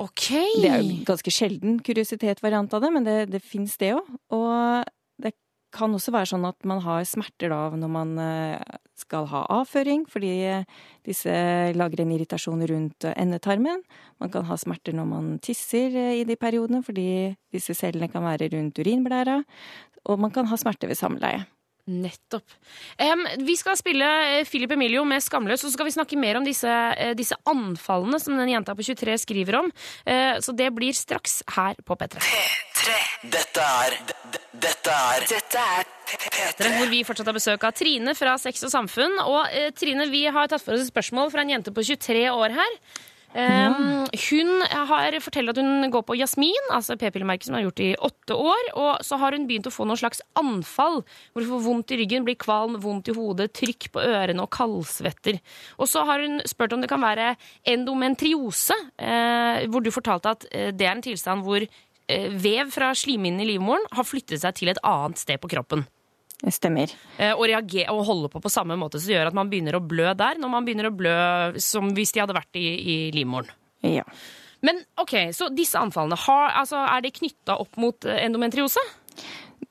Ok. 0.00 0.30
Det 0.62 0.70
er 0.70 0.80
jo 0.80 0.94
en 0.96 1.04
ganske 1.04 1.32
sjelden 1.34 1.76
kuriositet-variant 1.84 2.72
av 2.72 2.80
det, 2.80 2.90
men 2.94 3.04
det, 3.04 3.18
det 3.34 3.42
fins 3.44 3.76
det 3.80 3.92
òg. 3.98 4.06
Og 4.32 4.88
det 5.20 5.34
kan 5.76 5.92
også 5.94 6.14
være 6.14 6.30
sånn 6.32 6.46
at 6.48 6.56
man 6.66 6.80
har 6.82 7.04
smerter 7.06 7.52
da 7.52 7.58
når 7.76 7.92
man 7.92 8.14
eh, 8.18 8.78
skal 8.98 9.28
ha 9.30 9.44
avføring, 9.60 10.06
fordi 10.10 10.32
eh, 10.48 10.64
disse 11.06 11.34
lager 11.76 12.02
en 12.02 12.14
irritasjon 12.16 12.64
rundt 12.72 13.06
endetarmen. 13.12 13.84
Man 14.24 14.32
kan 14.32 14.48
ha 14.48 14.56
smerter 14.60 14.96
når 14.96 15.10
man 15.12 15.30
tisser 15.44 15.94
i 16.16 16.24
de 16.24 16.36
periodene, 16.40 16.80
fordi 16.86 17.36
disse 17.52 17.76
cellene 17.76 18.08
kan 18.08 18.24
være 18.24 18.50
rundt 18.56 18.80
urinblæra. 18.80 19.42
Og 20.08 20.20
man 20.24 20.32
kan 20.32 20.48
ha 20.48 20.56
smerter 20.56 20.88
ved 20.88 20.96
samleie. 20.96 21.44
Nettopp. 21.90 22.54
Um, 23.00 23.24
vi 23.46 23.56
skal 23.58 23.78
spille 23.78 24.06
eh, 24.28 24.44
Philip 24.46 24.70
Emilio 24.76 25.02
med 25.04 25.22
'Skamløs', 25.22 25.64
og 25.64 25.70
så 25.70 25.72
skal 25.74 25.88
vi 25.88 25.94
snakke 25.96 26.18
mer 26.18 26.38
om 26.38 26.46
disse, 26.46 26.70
eh, 26.70 27.14
disse 27.18 27.34
anfallene 27.50 28.20
som 28.22 28.38
den 28.38 28.52
jenta 28.52 28.76
på 28.78 28.86
23 28.86 29.18
skriver 29.18 29.58
om. 29.58 29.72
Uh, 30.06 30.38
så 30.38 30.54
det 30.56 30.70
blir 30.76 30.94
straks 30.94 31.42
her 31.56 31.74
på 31.84 31.98
P3. 31.98 32.22
Dette 33.30 33.60
er 33.60 33.98
Dette 34.60 34.92
er 34.92 35.26
Dette 35.26 35.58
er 35.58 35.84
P3. 36.06 36.70
Hvor 36.78 36.90
vi 36.90 37.04
fortsatt 37.04 37.26
har 37.26 37.36
besøk 37.36 37.64
av 37.66 37.74
Trine 37.74 38.14
fra 38.14 38.36
Sex 38.38 38.62
og 38.66 38.72
Samfunn. 38.72 39.18
Og 39.26 39.42
uh, 39.42 39.70
Trine, 39.74 40.06
vi 40.12 40.26
har 40.30 40.50
tatt 40.50 40.62
for 40.62 40.76
oss 40.76 40.86
et 40.86 40.92
spørsmål 40.94 41.32
fra 41.34 41.42
en 41.42 41.56
jente 41.56 41.74
på 41.74 41.86
23 41.90 42.28
år 42.30 42.60
her. 42.60 42.82
Um, 43.30 44.08
Hun 44.10 44.48
har 44.66 45.14
forteller 45.22 45.54
at 45.54 45.60
hun 45.62 45.90
går 45.92 46.02
på 46.02 46.16
Jasmin, 46.18 46.70
altså 46.74 46.96
p-pillemerket 46.98 47.46
som 47.46 47.54
hun 47.54 47.60
har 47.60 47.66
gjort 47.68 47.82
i 47.84 47.90
åtte 47.94 48.34
år. 48.34 48.70
Og 48.74 49.04
så 49.06 49.18
har 49.22 49.36
hun 49.36 49.46
begynt 49.46 49.68
å 49.70 49.74
få 49.74 49.86
noen 49.86 50.00
slags 50.00 50.22
anfall, 50.38 51.00
hvor 51.30 51.44
hun 51.44 51.52
får 51.52 51.62
vondt 51.68 51.94
i 51.94 52.00
ryggen, 52.02 52.26
blir 52.26 52.38
kvalm, 52.40 52.74
vondt 52.82 53.12
i 53.12 53.14
hodet, 53.14 53.52
trykk 53.54 53.90
på 53.94 54.02
ørene 54.02 54.42
og 54.42 54.50
kaldsvetter. 54.54 55.38
Og 55.78 55.90
så 55.90 56.02
har 56.08 56.24
hun 56.24 56.42
spurt 56.50 56.74
om 56.74 56.82
det 56.82 56.90
kan 56.90 57.04
være 57.04 57.36
endometriose, 57.70 58.74
eh, 58.98 59.68
hvor 59.70 59.84
du 59.84 59.92
fortalte 59.94 60.34
at 60.34 60.50
eh, 60.50 60.74
det 60.74 60.88
er 60.88 60.96
en 60.96 61.06
tilstand 61.06 61.46
hvor 61.46 61.62
eh, 61.62 62.28
vev 62.34 62.74
fra 62.74 62.90
slimhinnen 62.98 63.46
i 63.46 63.52
livmoren 63.52 63.86
har 63.94 64.06
flyttet 64.08 64.42
seg 64.42 64.58
til 64.58 64.74
et 64.74 64.82
annet 64.82 65.22
sted 65.22 65.38
på 65.38 65.54
kroppen. 65.54 65.86
Det 66.40 66.52
stemmer. 66.56 66.92
Eh, 67.18 67.34
og, 67.34 67.44
reagere, 67.50 67.92
og 67.92 68.06
holde 68.08 68.30
på 68.32 68.40
på 68.40 68.52
samme 68.52 68.76
måte, 68.80 69.00
som 69.00 69.12
gjør 69.12 69.28
at 69.28 69.36
man 69.36 69.50
begynner 69.52 69.76
å 69.76 69.84
blø 69.84 70.14
der, 70.16 70.40
når 70.40 70.52
man 70.54 70.66
begynner 70.66 70.88
å 70.88 70.94
blø 70.96 71.16
som 71.60 71.90
hvis 71.96 72.14
de 72.16 72.22
hadde 72.22 72.36
vært 72.36 72.60
i, 72.60 72.64
i 72.64 72.96
livmoren. 73.16 73.50
Ja. 73.84 74.06
Men 74.64 74.80
ok, 75.00 75.32
så 75.36 75.50
disse 75.52 75.80
anfallene, 75.80 76.18
har, 76.20 76.50
altså, 76.62 76.80
er 76.84 77.04
de 77.04 77.12
knytta 77.16 77.56
opp 77.60 77.76
mot 77.80 78.08
endometriose? 78.12 78.82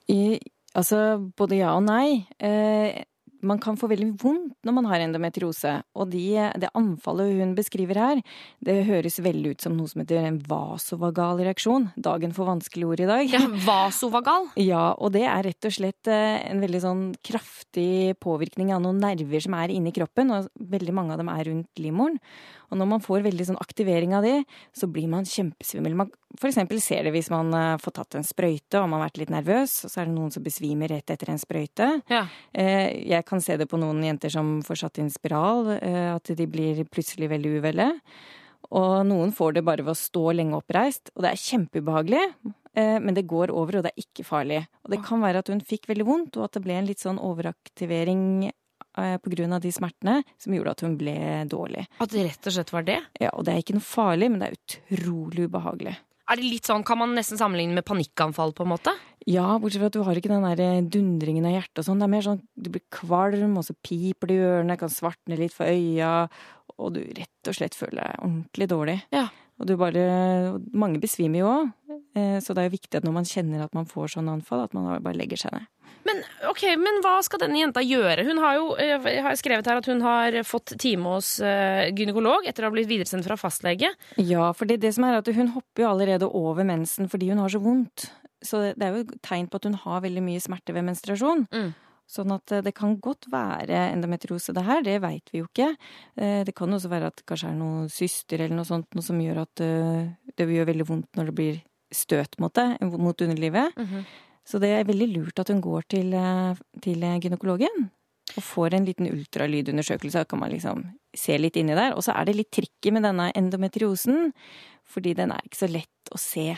I, 0.09 0.37
altså 0.77 1.19
både 1.37 1.59
ja 1.61 1.75
og 1.77 1.85
nei. 1.85 2.25
Eh, 2.37 3.01
man 3.45 3.59
kan 3.61 3.77
få 3.79 3.89
veldig 3.91 4.11
vondt 4.21 4.55
når 4.67 4.75
man 4.75 4.87
har 4.89 5.03
endometriose. 5.03 5.73
Og 5.97 6.09
de, 6.11 6.25
det 6.59 6.71
anfallet 6.77 7.37
hun 7.39 7.55
beskriver 7.57 7.99
her, 7.99 8.21
det 8.65 8.81
høres 8.89 9.19
veldig 9.23 9.55
ut 9.55 9.65
som 9.65 9.77
noe 9.77 9.89
som 9.91 10.03
heter 10.03 10.25
en 10.27 10.39
vasovagal 10.49 11.43
reaksjon. 11.47 11.89
Dagen 11.99 12.35
for 12.35 12.49
vanskelige 12.49 12.91
ord 12.91 13.03
i 13.03 13.09
dag. 13.09 13.25
Ja, 13.31 13.43
vasovagal? 13.65 14.51
Ja, 14.69 14.91
og 15.01 15.13
det 15.15 15.23
er 15.25 15.41
rett 15.47 15.65
og 15.65 15.73
slett 15.73 16.09
eh, 16.11 16.43
en 16.51 16.59
veldig 16.61 16.81
sånn 16.83 17.03
kraftig 17.25 18.17
påvirkning 18.21 18.73
av 18.75 18.83
noen 18.83 18.99
nerver 19.01 19.41
som 19.41 19.55
er 19.57 19.73
inni 19.73 19.93
kroppen, 19.95 20.29
og 20.35 20.49
veldig 20.59 20.93
mange 20.93 21.15
av 21.15 21.21
dem 21.21 21.31
er 21.31 21.47
rundt 21.47 21.81
livmoren. 21.81 22.19
Og 22.69 22.77
når 22.77 22.87
man 22.91 23.01
får 23.01 23.23
veldig 23.25 23.45
sånn 23.49 23.59
aktivering 23.61 24.13
av 24.17 24.23
det, 24.23 24.43
så 24.77 24.87
blir 24.91 25.07
man 25.09 25.25
kjempesvimmel. 25.25 25.95
Man 25.95 26.11
eksempel 26.45 26.79
ser 26.81 27.03
det 27.07 27.11
hvis 27.15 27.31
man 27.33 27.49
eh, 27.57 27.77
får 27.81 27.95
tatt 27.97 28.15
en 28.19 28.23
sprøyte 28.27 28.77
og 28.81 28.89
man 28.89 29.01
har 29.01 29.09
vært 29.09 29.17
litt 29.23 29.33
nervøs, 29.33 29.73
og 29.85 29.91
så 29.93 30.01
er 30.01 30.09
det 30.09 30.13
noen 30.15 30.31
som 30.33 30.43
besvimer 30.45 30.91
rett 30.93 31.09
etter 31.09 31.31
en 31.33 31.41
sprøyte. 31.41 31.87
Ja. 32.11 32.25
Eh, 32.53 33.07
Jeg 33.09 33.25
kan 33.25 33.41
se 33.41 33.57
det 33.57 33.67
på 33.71 33.79
noen 33.81 34.03
jenter 34.05 34.29
som 34.29 34.59
får 34.65 34.83
satt 34.83 34.99
inn 35.01 35.09
spiral, 35.09 35.71
eh, 35.81 36.13
at 36.15 36.29
de 36.35 36.45
blir 36.47 36.83
plutselig 36.85 37.29
veldig 37.33 37.55
uvelle. 37.59 37.89
Og 38.75 39.01
noen 39.07 39.31
får 39.33 39.55
det 39.55 39.65
bare 39.65 39.81
ved 39.81 39.95
å 39.95 39.97
stå 39.97 40.29
lenge 40.35 40.57
oppreist, 40.59 41.09
og 41.15 41.23
det 41.25 41.31
er 41.31 41.41
kjempeubehagelig. 41.41 42.23
eh, 42.75 42.99
Men 42.99 43.15
det 43.15 43.25
går 43.25 43.49
over, 43.49 43.77
og 43.79 43.83
det 43.83 43.93
er 43.95 44.03
ikke 44.03 44.25
farlig. 44.27 44.67
Og 44.85 44.91
det 44.91 45.01
kan 45.03 45.19
være 45.21 45.39
at 45.41 45.47
hun 45.49 45.59
fikk 45.61 45.87
veldig 45.89 46.05
vondt, 46.05 46.37
og 46.37 46.43
at 46.45 46.51
det 46.53 46.61
ble 46.63 46.73
en 46.77 46.85
litt 46.85 46.99
sånn 47.01 47.17
overaktivering 47.17 48.51
eh, 48.97 49.17
av 49.53 49.61
de 49.61 49.71
smertene 49.71 50.23
som 50.37 50.53
gjorde 50.53 50.71
at 50.71 50.81
hun 50.81 50.97
ble 50.97 51.15
dårlig. 51.47 51.87
At 51.99 52.09
det 52.09 52.25
rett 52.25 52.47
og 52.47 52.53
slett 52.53 52.71
var 52.73 52.83
det? 52.83 52.99
Ja, 53.19 53.29
Og 53.33 53.45
det 53.45 53.53
er 53.53 53.61
ikke 53.63 53.77
noe 53.77 53.85
farlig, 53.85 54.29
men 54.31 54.39
det 54.39 54.49
er 54.49 54.59
utrolig 54.97 55.49
ubehagelig. 55.49 55.95
Er 56.29 56.35
det 56.37 56.45
litt 56.45 56.65
sånn, 56.69 56.83
Kan 56.85 56.99
man 56.99 57.15
nesten 57.15 57.37
sammenligne 57.39 57.73
med 57.73 57.85
panikkanfall? 57.85 58.53
på 58.53 58.61
en 58.61 58.69
måte? 58.77 58.91
Ja, 59.25 59.57
bortsett 59.57 59.79
fra 59.81 59.87
at 59.87 59.93
du 59.93 60.03
har 60.03 60.13
ikke 60.15 60.29
den 60.29 60.43
der 60.45 60.81
dundringen 60.85 61.45
av 61.45 61.53
hjertet 61.57 61.79
og 61.79 61.85
sånn. 61.85 61.99
Det 61.99 62.05
er 62.05 62.13
mer 62.13 62.21
sånn 62.21 62.41
du 62.55 62.69
blir 62.69 62.83
kvalm, 62.91 63.57
og 63.57 63.63
så 63.65 63.73
piper 63.83 64.27
det 64.27 64.35
i 64.37 64.45
ørene, 64.45 64.77
kan 64.77 64.89
svartne 64.89 65.37
litt 65.37 65.53
for 65.53 65.65
øya, 65.65 66.29
og 66.77 66.93
du 66.93 67.01
rett 67.01 67.47
og 67.49 67.53
slett 67.57 67.73
føler 67.73 68.01
deg 68.05 68.19
ordentlig 68.21 68.67
dårlig. 68.69 69.01
Ja. 69.11 69.27
Og 69.59 69.65
du 69.67 69.75
bare 69.75 70.59
Mange 70.71 70.99
besvimer 71.01 71.39
jo 71.41 71.47
òg. 71.47 71.73
Eh, 72.15 72.39
Så 72.39 72.53
det 72.53 72.61
er 72.63 72.69
jo 72.69 72.77
viktig 72.77 72.95
at 72.95 73.03
når 73.03 73.13
man 73.13 73.25
kjenner 73.25 73.63
at 73.63 73.73
man 73.73 73.85
får 73.85 74.13
sånn 74.15 74.29
anfall, 74.29 74.63
at 74.63 74.73
man 74.73 75.01
bare 75.01 75.17
legger 75.17 75.37
seg 75.37 75.51
ned. 75.51 75.67
Men, 76.07 76.21
okay, 76.49 76.77
men 76.79 77.01
hva 77.03 77.17
skal 77.25 77.41
denne 77.43 77.59
jenta 77.59 77.81
gjøre? 77.83 78.23
Hun 78.27 78.39
har 78.43 78.57
jo 78.57 78.69
eh, 78.79 78.95
jeg 79.09 79.23
har 79.25 79.37
skrevet 79.39 79.67
her 79.69 79.81
at 79.81 79.89
hun 79.89 80.03
har 80.05 80.37
fått 80.47 80.75
time 80.81 81.15
hos 81.15 81.35
eh, 81.43 81.89
gynekolog 81.95 82.47
etter 82.49 82.65
å 82.65 82.69
ha 82.69 82.75
blitt 82.75 82.89
videresendt 82.89 83.27
fra 83.27 83.37
fastlege. 83.39 83.91
Ja, 84.21 84.49
for 84.55 84.69
det, 84.69 84.79
det 84.83 84.93
som 84.95 85.07
er 85.07 85.19
at 85.19 85.29
hun 85.35 85.51
hopper 85.55 85.85
jo 85.85 85.91
allerede 85.91 86.29
over 86.29 86.67
mensen 86.67 87.11
fordi 87.11 87.31
hun 87.33 87.43
har 87.43 87.53
så 87.53 87.61
vondt. 87.63 88.09
Så 88.45 88.69
det, 88.71 88.79
er 88.85 88.95
jo 88.95 89.03
et 89.03 89.19
tegn 89.25 89.49
på 89.51 89.59
at 89.59 89.67
hun 89.67 89.77
har 89.81 90.03
veldig 90.05 90.23
mye 90.23 90.43
smerte 90.43 90.75
ved 90.75 90.87
menstruasjon. 90.87 91.45
Mm. 91.51 91.73
Sånn 92.09 92.31
at 92.33 92.55
eh, 92.55 92.63
det 92.65 92.73
kan 92.77 92.95
godt 93.03 93.27
være 93.33 93.89
endometriose 93.91 94.55
det 94.55 94.63
her, 94.65 94.85
det 94.85 95.01
veit 95.03 95.33
vi 95.33 95.43
jo 95.43 95.49
ikke. 95.49 95.73
Det 96.15 96.55
kan 96.57 96.73
også 96.73 96.89
være 96.91 97.11
at 97.11 97.19
det 97.19 97.27
kanskje 97.29 97.51
er 97.51 97.59
noen 97.59 97.91
syster 97.91 98.41
eller 98.45 98.55
noe 98.57 98.67
sånt 98.67 98.87
noe 98.97 99.05
som 99.05 99.19
gjør 99.21 99.43
at 99.43 99.61
det 99.61 100.47
gjør 100.47 100.71
veldig 100.71 100.87
vondt 100.87 101.19
når 101.19 101.29
det 101.29 101.35
blir 101.37 101.61
støt 101.93 102.37
mot 102.41 102.53
det, 102.55 102.71
mot 102.81 103.21
underlivet. 103.25 103.77
Mhm. 103.77 104.07
Så 104.49 104.57
det 104.61 104.71
er 104.73 104.87
veldig 104.87 105.11
lurt 105.13 105.41
at 105.41 105.51
hun 105.53 105.61
går 105.61 105.85
til, 105.93 106.13
eh, 106.17 106.57
til 106.81 107.05
gynekologen 107.21 107.89
og 108.37 108.45
får 108.45 108.75
en 108.75 108.85
liten 108.85 109.09
ultralydundersøkelse. 109.09 110.23
Da 110.23 110.25
kan 110.25 110.41
man 110.41 110.51
liksom 110.53 110.83
se 111.15 111.37
litt 111.37 111.57
inni 111.57 111.77
der. 111.77 111.95
Og 111.97 112.05
så 112.05 112.13
er 112.15 112.25
det 112.25 112.37
litt 112.37 112.51
tricky 112.53 112.93
med 112.93 113.05
denne 113.05 113.31
endometriosen, 113.37 114.33
fordi 114.89 115.15
den 115.17 115.33
er 115.33 115.41
ikke 115.45 115.63
så 115.63 115.71
lett 115.71 116.13
å 116.13 116.19
se. 116.21 116.53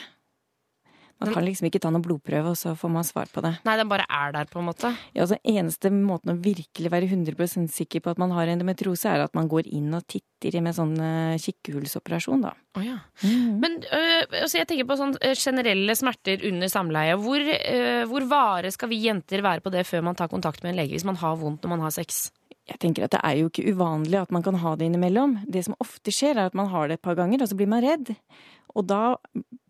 Man 1.22 1.36
kan 1.36 1.46
liksom 1.46 1.68
ikke 1.70 1.80
ta 1.84 1.92
noen 1.94 2.04
blodprøve, 2.06 2.54
og 2.54 2.58
så 2.58 2.74
får 2.78 2.92
man 2.92 3.06
svar 3.06 3.30
på 3.30 3.44
det. 3.46 3.54
Nei, 3.68 3.76
den 3.78 3.90
bare 3.92 4.08
er 4.10 4.34
der, 4.34 4.50
på 4.50 4.58
en 4.62 4.68
måte. 4.72 4.90
Ja, 5.14 5.26
altså 5.28 5.38
Eneste 5.46 5.92
måten 5.94 6.34
å 6.34 6.38
virkelig 6.42 6.90
være 6.90 7.10
100% 7.12 7.70
sikker 7.70 8.02
på 8.02 8.14
at 8.16 8.22
man 8.22 8.34
har 8.34 8.50
endometriose, 8.50 9.12
er 9.12 9.26
at 9.26 9.38
man 9.38 9.50
går 9.52 9.70
inn 9.70 9.94
og 9.94 10.08
titter 10.10 10.58
med 10.66 10.74
sånn 10.74 10.96
eh, 10.98 11.38
kikkehullsoperasjon, 11.42 12.42
da. 12.48 12.56
Oh, 12.80 12.84
ja. 12.86 12.98
Men 13.62 13.82
øh, 13.84 14.22
altså 14.42 14.62
jeg 14.62 14.70
tenker 14.70 14.88
på 14.90 14.98
sånn 14.98 15.18
øh, 15.20 15.36
generelle 15.38 15.96
smerter 16.00 16.46
under 16.50 16.72
samleie. 16.72 17.18
Hvor, 17.22 17.44
øh, 17.44 18.04
hvor 18.10 18.28
vare 18.32 18.72
skal 18.74 18.90
vi 18.90 19.04
jenter 19.06 19.44
være 19.46 19.62
på 19.62 19.74
det 19.74 19.86
før 19.90 20.08
man 20.08 20.18
tar 20.18 20.32
kontakt 20.32 20.64
med 20.64 20.74
en 20.74 20.82
lege 20.82 20.96
hvis 20.96 21.08
man 21.08 21.20
har 21.22 21.38
vondt 21.42 21.66
når 21.66 21.76
man 21.76 21.86
har 21.86 21.94
sex? 21.94 22.30
Jeg 22.70 22.80
tenker 22.80 23.06
at 23.06 23.14
Det 23.14 23.22
er 23.26 23.42
jo 23.42 23.50
ikke 23.50 23.74
uvanlig 23.74 24.22
at 24.22 24.32
man 24.32 24.44
kan 24.46 24.56
ha 24.62 24.76
det 24.80 24.88
innimellom. 24.88 25.42
Det 25.50 25.66
som 25.68 25.76
ofte 25.84 26.14
skjer, 26.14 26.38
er 26.38 26.50
at 26.50 26.58
man 26.58 26.70
har 26.72 26.88
det 26.88 27.00
et 27.00 27.04
par 27.04 27.18
ganger, 27.20 27.44
og 27.44 27.52
så 27.52 27.58
blir 27.60 27.70
man 27.70 27.84
redd. 27.84 28.14
Og 28.78 28.88
da 28.88 29.18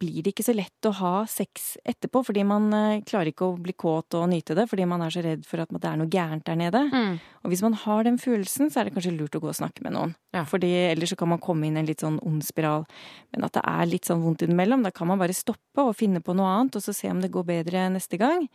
blir 0.02 0.24
det 0.26 0.34
ikke 0.34 0.46
så 0.46 0.56
lett 0.58 0.88
å 0.90 0.94
ha 0.98 1.14
sex 1.30 1.76
etterpå, 1.86 2.24
fordi 2.28 2.44
man 2.48 2.68
eh, 2.76 3.04
klarer 3.08 3.32
ikke 3.32 3.52
å 3.52 3.60
bli 3.62 3.76
kåt 3.78 4.18
og 4.18 4.28
nyte 4.32 4.58
det, 4.58 4.66
fordi 4.72 4.88
man 4.90 5.04
er 5.06 5.14
så 5.14 5.24
redd 5.26 5.46
for 5.48 5.62
at 5.64 5.72
det 5.72 5.88
er 5.88 6.00
noe 6.02 6.12
gærent 6.12 6.46
der 6.48 6.58
nede. 6.60 6.84
Mm. 6.90 7.20
Og 7.42 7.54
hvis 7.54 7.64
man 7.66 7.78
har 7.84 8.06
den 8.06 8.20
følelsen, 8.22 8.72
så 8.72 8.82
er 8.82 8.90
det 8.90 8.96
kanskje 8.96 9.16
lurt 9.16 9.38
å 9.38 9.42
gå 9.44 9.50
og 9.52 9.58
snakke 9.58 9.86
med 9.86 9.96
noen. 9.96 10.16
Ja. 10.32 10.46
Fordi 10.48 10.70
ellers 10.92 11.12
så 11.12 11.18
kan 11.20 11.32
man 11.32 11.42
komme 11.44 11.68
inn 11.68 11.78
i 11.78 11.82
en 11.82 11.90
litt 11.90 12.04
sånn 12.04 12.20
ond 12.28 12.44
spiral. 12.46 12.86
Men 13.34 13.48
at 13.48 13.56
det 13.58 13.64
er 13.68 13.90
litt 13.90 14.08
sånn 14.08 14.22
vondt 14.24 14.46
innimellom, 14.46 14.86
da 14.86 14.94
kan 14.96 15.10
man 15.10 15.20
bare 15.20 15.36
stoppe 15.36 15.84
og 15.84 15.96
finne 15.98 16.22
på 16.24 16.36
noe 16.38 16.50
annet, 16.52 16.78
og 16.78 16.86
så 16.86 16.94
se 16.96 17.10
om 17.12 17.22
det 17.24 17.32
går 17.34 17.48
bedre 17.48 17.88
neste 17.94 18.20
gang. 18.22 18.46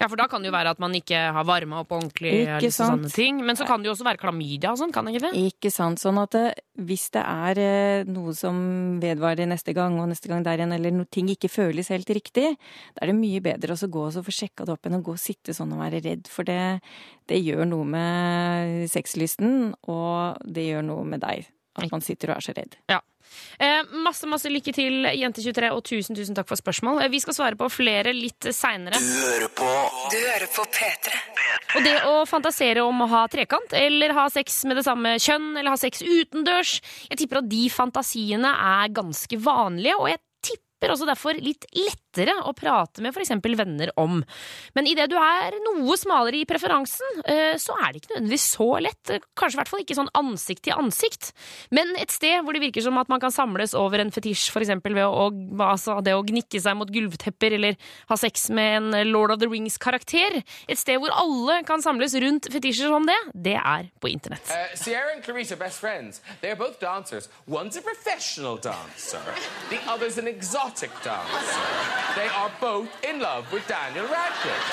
Ja, 0.00 0.08
for 0.08 0.16
da 0.20 0.26
kan 0.30 0.42
det 0.42 0.50
jo 0.50 0.56
være 0.56 0.72
at 0.74 0.80
man 0.82 0.96
ikke 0.96 1.20
har 1.36 1.46
varma 1.46 1.82
opp 1.84 1.92
ordentlig. 1.96 2.32
Ikke 2.42 2.56
eller 2.58 2.74
sånne 2.74 3.12
ting. 3.12 3.42
Men 3.46 3.58
så 3.58 3.68
kan 3.68 3.82
det 3.82 3.90
jo 3.90 3.94
også 3.94 4.08
være 4.08 4.22
klamydia 4.22 4.72
og 4.72 4.80
sånn, 4.80 4.94
kan 4.94 5.06
det 5.06 5.16
ikke 5.16 5.28
det? 5.28 5.44
Ikke 5.52 5.72
sant. 5.74 6.02
Sånn 6.02 6.18
at 6.22 6.34
det, 6.34 6.46
hvis 6.80 7.10
det 7.14 7.22
er 7.22 7.60
eh, 7.60 8.08
noe 8.08 8.34
som 8.36 8.56
vedvarer 9.02 9.50
neste 9.50 9.76
gang 9.76 10.00
og 10.00 10.08
neste 10.10 10.30
gang 10.32 10.46
der 10.46 10.62
igjen, 10.62 10.74
eller 10.76 10.89
noe 10.94 11.08
ting 11.10 11.30
ikke 11.32 11.50
føles 11.52 11.90
helt 11.92 12.10
riktig, 12.10 12.54
da 12.96 13.04
er 13.04 13.12
det 13.12 13.18
mye 13.18 13.42
bedre 13.44 13.76
å 13.76 13.90
gå 13.90 14.06
og 14.08 14.26
få 14.26 14.34
sjekka 14.34 14.66
det 14.66 14.74
opp 14.74 14.88
enn 14.88 14.98
å 15.00 15.04
gå 15.04 15.14
og 15.16 15.22
sitte 15.22 15.54
sånn 15.56 15.74
og 15.76 15.82
være 15.84 16.02
redd. 16.04 16.30
For 16.30 16.48
det, 16.48 16.80
det 17.30 17.40
gjør 17.42 17.64
noe 17.70 17.86
med 17.96 18.90
sexlysten, 18.90 19.72
og 19.90 20.42
det 20.44 20.70
gjør 20.70 20.86
noe 20.90 21.06
med 21.06 21.24
deg. 21.24 21.48
At 21.78 21.92
man 21.92 22.02
sitter 22.02 22.32
og 22.32 22.40
er 22.40 22.44
så 22.44 22.56
redd. 22.56 22.76
Ja. 22.90 22.98
Eh, 23.60 23.82
masse 24.02 24.26
masse 24.26 24.50
lykke 24.50 24.72
til, 24.74 25.04
Jente23, 25.06 25.70
og 25.74 25.84
tusen 25.86 26.16
tusen 26.18 26.36
takk 26.36 26.48
for 26.50 26.58
spørsmål. 26.58 27.02
Eh, 27.04 27.10
vi 27.12 27.20
skal 27.22 27.36
svare 27.36 27.58
på 27.58 27.68
flere 27.72 28.14
litt 28.16 28.48
seinere. 28.56 28.98
Du 28.98 29.10
hører 29.20 29.52
på 29.54 29.68
Du 30.10 30.18
hører 30.18 30.48
på 30.54 30.64
P3. 30.66 31.14
Og 31.76 31.84
det 31.86 31.96
å 32.08 32.14
fantasere 32.26 32.82
om 32.82 33.04
å 33.04 33.10
ha 33.12 33.26
trekant, 33.30 33.76
eller 33.76 34.14
ha 34.16 34.26
sex 34.32 34.64
med 34.66 34.80
det 34.80 34.86
samme 34.88 35.14
kjønn, 35.22 35.52
eller 35.56 35.70
ha 35.70 35.78
sex 35.78 36.02
utendørs 36.02 36.80
Jeg 37.10 37.20
tipper 37.20 37.38
at 37.42 37.50
de 37.50 37.68
fantasiene 37.70 38.50
er 38.50 38.90
ganske 38.96 39.38
vanlige, 39.38 39.98
og 40.00 40.10
jeg 40.10 40.22
tipper 40.80 40.94
også 40.94 41.08
derfor 41.08 41.36
litt 41.36 41.66
lettere 42.10 42.34
å 42.42 42.52
prate 42.54 43.02
med 43.02 43.14
f.eks. 43.14 43.30
venner 43.56 43.90
om. 43.96 44.22
Men 44.74 44.86
idet 44.86 45.08
du 45.10 45.16
er 45.16 45.54
noe 45.64 45.96
smalere 45.96 46.40
i 46.40 46.46
preferansen, 46.48 47.22
eh, 47.24 47.56
så 47.56 47.76
er 47.78 47.92
det 47.92 48.02
ikke 48.02 48.14
nødvendigvis 48.14 48.46
så 48.56 48.68
lett. 48.80 49.12
Kanskje 49.38 49.56
i 49.56 49.60
hvert 49.60 49.70
fall 49.70 49.84
ikke 49.84 49.98
sånn 49.98 50.10
ansikt 50.14 50.64
til 50.66 50.76
ansikt. 50.76 51.32
Men 51.70 51.94
et 52.00 52.10
sted 52.10 52.42
hvor 52.44 52.54
det 52.54 52.62
virker 52.64 52.82
som 52.82 52.98
at 52.98 53.08
man 53.08 53.20
kan 53.20 53.32
samles 53.32 53.74
over 53.74 54.00
en 54.02 54.10
fetisj, 54.10 54.50
f.eks. 54.50 54.72
ved 54.82 55.04
å, 55.04 55.30
altså 55.62 56.00
det 56.02 56.16
å 56.16 56.24
gnikke 56.26 56.60
seg 56.60 56.78
mot 56.78 56.90
gulvtepper, 56.90 57.56
eller 57.58 57.78
ha 58.10 58.18
sex 58.18 58.48
med 58.50 58.80
en 58.80 59.12
Lord 59.12 59.34
of 59.34 59.40
the 59.42 59.50
Rings-karakter. 59.50 60.42
Et 60.68 60.78
sted 60.78 61.00
hvor 61.00 61.14
alle 61.14 61.60
kan 61.68 61.82
samles 61.82 62.16
rundt 62.20 62.50
fetisjer 62.50 62.90
som 62.90 63.06
det, 63.06 63.18
det 63.34 63.56
er 63.60 63.90
på 64.02 64.10
internett. 64.10 64.50
Uh, 64.50 64.74
Sierra 64.74 65.14
and 65.14 65.22
Clarice 65.22 65.52
are 65.52 65.60
best 65.60 65.78
friends. 65.80 66.20
They 66.40 66.50
are 66.50 66.58
both 66.58 66.80
dancers. 66.80 67.28
One's 67.46 67.76
a 67.78 67.82
professional 67.82 68.56
dancer, 68.56 69.22
the 69.70 69.78
other's 69.86 70.18
an 70.18 70.26
exotic 70.28 70.90
dancer. 71.04 71.99
They 72.14 72.28
are 72.28 72.50
both 72.60 72.88
in 73.10 73.20
love 73.20 73.44
with 73.52 73.66
Daniel 73.68 74.06
Radcliffe. 74.06 74.68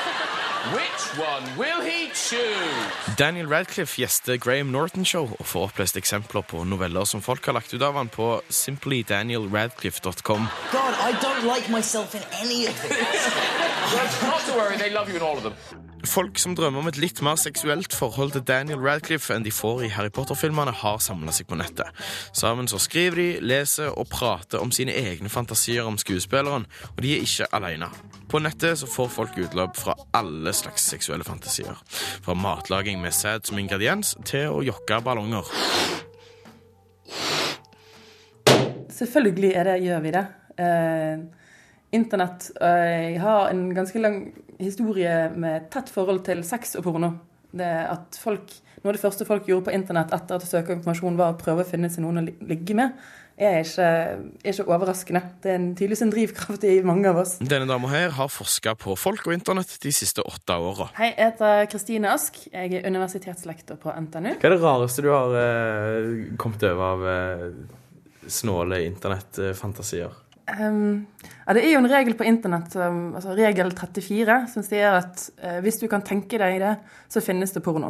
Which 0.74 1.04
one 1.20 1.44
will 1.58 1.82
he 1.82 2.10
choose? 2.14 3.16
Daniel 3.18 3.48
Radcliffe 3.48 3.96
gjester 3.96 4.38
Graham 4.38 4.72
Norton 4.72 5.06
Show 5.06 5.30
og 5.40 5.46
får 5.46 5.64
opplest 5.70 5.98
eksempler 5.98 6.42
på 6.42 6.64
noveller 6.64 7.06
som 7.06 7.22
folk 7.22 7.46
har 7.46 7.54
lagt 7.54 7.74
ut 7.74 7.82
av 7.82 7.94
han 7.96 8.10
på 8.10 8.42
simplydanielradcliffe.com. 8.50 10.48
God, 10.72 10.94
I 11.10 11.14
don't 11.24 11.46
like 11.56 11.70
myself 11.70 12.16
in 12.16 12.24
any 12.44 12.68
of 12.68 12.82
this. 12.82 13.28
Not 14.24 14.42
to 14.48 14.58
worry, 14.58 14.78
they 14.78 14.90
love 14.90 15.10
you 15.10 15.16
in 15.16 15.22
all 15.22 15.38
of 15.38 15.44
them. 15.44 15.87
Folk 16.08 16.40
som 16.40 16.56
drømmer 16.56 16.82
om 16.82 16.88
et 16.90 16.98
litt 17.02 17.20
mer 17.26 17.36
seksuelt 17.40 17.94
forhold 17.96 18.32
til 18.34 18.44
Daniel 18.48 18.80
Radcliffe 18.82 19.36
enn 19.36 19.44
de 19.46 19.52
får 19.54 19.84
i 19.86 19.90
Harry 19.92 20.12
Potter-filmene, 20.14 20.72
har 20.82 21.02
samla 21.04 21.34
seg 21.36 21.50
på 21.50 21.58
nettet. 21.60 21.92
Sammen 22.36 22.70
så 22.72 22.80
skriver 22.82 23.20
de, 23.20 23.28
leser 23.44 23.92
og 23.92 24.08
prater 24.12 24.64
om 24.64 24.72
sine 24.74 24.96
egne 24.96 25.30
fantasier 25.30 25.88
om 25.88 26.00
skuespilleren, 26.00 26.66
og 26.96 27.02
de 27.04 27.14
er 27.18 27.26
ikke 27.28 27.50
alene. 27.58 27.92
På 28.32 28.42
nettet 28.44 28.80
så 28.80 28.90
får 28.90 29.12
folk 29.14 29.38
utløp 29.44 29.78
fra 29.78 29.98
alle 30.18 30.54
slags 30.56 30.88
seksuelle 30.90 31.28
fantasier. 31.28 31.78
Fra 32.26 32.36
matlaging 32.38 33.02
med 33.04 33.16
sæd 33.16 33.48
som 33.48 33.60
ingrediens 33.60 34.16
til 34.26 34.52
å 34.52 34.64
jokke 34.66 35.02
ballonger. 35.04 35.52
Selvfølgelig 38.98 39.54
det, 39.68 39.76
gjør 39.86 40.00
vi 40.08 40.16
det. 40.16 40.26
Eh, 40.58 41.47
Internett 41.96 42.50
eh, 42.62 43.14
Jeg 43.14 43.22
har 43.24 43.52
en 43.52 43.68
ganske 43.76 44.02
lang 44.02 44.22
historie 44.60 45.30
med 45.36 45.70
tett 45.72 45.92
forhold 45.94 46.26
til 46.28 46.44
sex 46.48 46.76
og 46.80 46.88
porno. 46.88 47.14
Det 47.58 47.68
at 47.68 48.18
folk, 48.20 48.52
Noe 48.82 48.92
av 48.92 48.98
det 48.98 49.02
første 49.02 49.26
folk 49.26 49.48
gjorde 49.50 49.70
på 49.70 49.74
internett 49.74 50.12
etter 50.14 50.38
at 50.38 50.44
de 50.44 50.50
søkte 50.50 50.76
informasjon, 50.76 51.16
var 51.18 51.34
å 51.34 51.40
prøve 51.40 51.64
å 51.64 51.68
finne 51.68 51.90
seg 51.90 52.04
noen 52.04 52.22
å 52.22 52.24
ligge 52.46 52.76
med, 52.78 52.94
er 53.38 53.62
ikke, 53.62 53.88
er 53.88 54.52
ikke 54.52 54.66
overraskende. 54.70 55.22
Det 55.42 55.52
er 55.52 55.58
en, 55.58 55.66
tydeligvis 55.78 56.04
en 56.06 56.14
drivkraft 56.14 56.68
i 56.68 56.76
mange 56.86 57.10
av 57.10 57.22
oss. 57.24 57.36
Denne 57.42 57.70
dama 57.70 57.90
her 57.92 58.14
har 58.18 58.30
forska 58.34 58.76
på 58.82 58.94
folk 59.00 59.26
og 59.30 59.34
internett 59.34 59.74
de 59.84 59.94
siste 59.96 60.26
åtte 60.26 60.60
åra. 60.62 60.90
Hei, 61.00 61.10
jeg 61.16 61.32
heter 61.32 61.66
Kristine 61.72 62.14
Ask. 62.14 62.40
Jeg 62.52 62.78
er 62.78 62.88
universitetslektor 62.90 63.82
på 63.82 63.94
NTNU. 63.94 64.36
Hva 64.38 64.52
er 64.52 64.56
det 64.56 64.62
rareste 64.62 65.06
du 65.06 65.12
har 65.14 65.36
eh, 65.42 66.14
kommet 66.42 66.70
over 66.70 66.88
av 66.92 67.10
eh, 67.16 67.50
snåle 68.30 68.84
internettfantasier? 68.92 70.14
Um, 70.48 71.08
ja, 71.44 71.54
det 71.58 71.66
er 71.66 71.74
jo 71.74 71.82
en 71.82 71.92
regel 71.92 72.16
på 72.16 72.24
internett, 72.28 72.76
um, 72.80 73.16
altså 73.20 73.36
regel 73.36 73.74
34, 73.76 74.38
som 74.54 74.64
sier 74.64 74.96
at 75.02 75.26
uh, 75.44 75.58
hvis 75.66 75.82
du 75.82 75.90
kan 75.92 76.06
tenke 76.08 76.40
deg 76.40 76.62
det, 76.64 76.78
så 77.12 77.24
finnes 77.24 77.52
det 77.52 77.64
porno. 77.66 77.90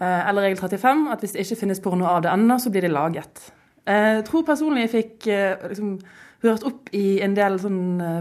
Uh, 0.00 0.28
eller 0.28 0.50
regel 0.50 0.60
35, 0.60 1.06
at 1.14 1.24
hvis 1.24 1.36
det 1.36 1.46
ikke 1.46 1.62
finnes 1.62 1.80
porno 1.80 2.08
av 2.10 2.20
det 2.26 2.34
ennå, 2.34 2.58
så 2.60 2.72
blir 2.72 2.84
det 2.84 2.92
laget. 2.92 3.46
Eh, 3.88 4.20
Jeg 4.20 4.24
tror 4.28 4.44
personlig 4.44 4.84
jeg 4.84 4.92
fikk 4.92 5.28
liksom, 5.72 5.94
hørt 6.44 6.64
opp 6.68 6.90
i 6.96 7.20
en 7.24 7.36
del 7.36 7.58
sånn 7.60 7.82
eh, 8.00 8.20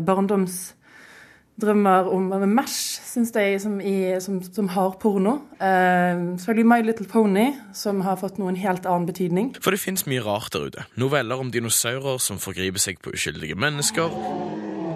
barndomsdrømmer 1.60 2.10
om 2.10 2.50
MASH, 2.50 3.02
syns 3.06 3.32
jeg, 3.36 3.60
som, 3.62 3.80
i, 3.82 4.19
som, 4.19 4.39
som 4.43 4.69
har 4.69 4.95
porno. 5.02 5.39
Uh, 5.60 6.38
Selvfølgelig 6.39 6.65
My 6.65 6.82
Little 6.82 7.08
Pony, 7.08 7.54
som 7.74 8.02
har 8.02 8.19
fått 8.19 8.39
noen 8.39 8.56
helt 8.56 8.86
annen 8.86 9.08
betydning. 9.08 9.54
For 9.62 9.72
det 9.72 9.80
fins 9.80 10.06
mye 10.08 10.24
rart 10.24 10.54
der 10.54 10.69
ute. 10.69 10.86
Noveller 10.95 11.39
om 11.39 11.52
dinosaurer 11.52 12.19
som 12.19 12.39
forgriper 12.39 12.80
seg 12.80 13.02
på 13.04 13.13
uskyldige 13.13 13.58
mennesker. 13.60 14.13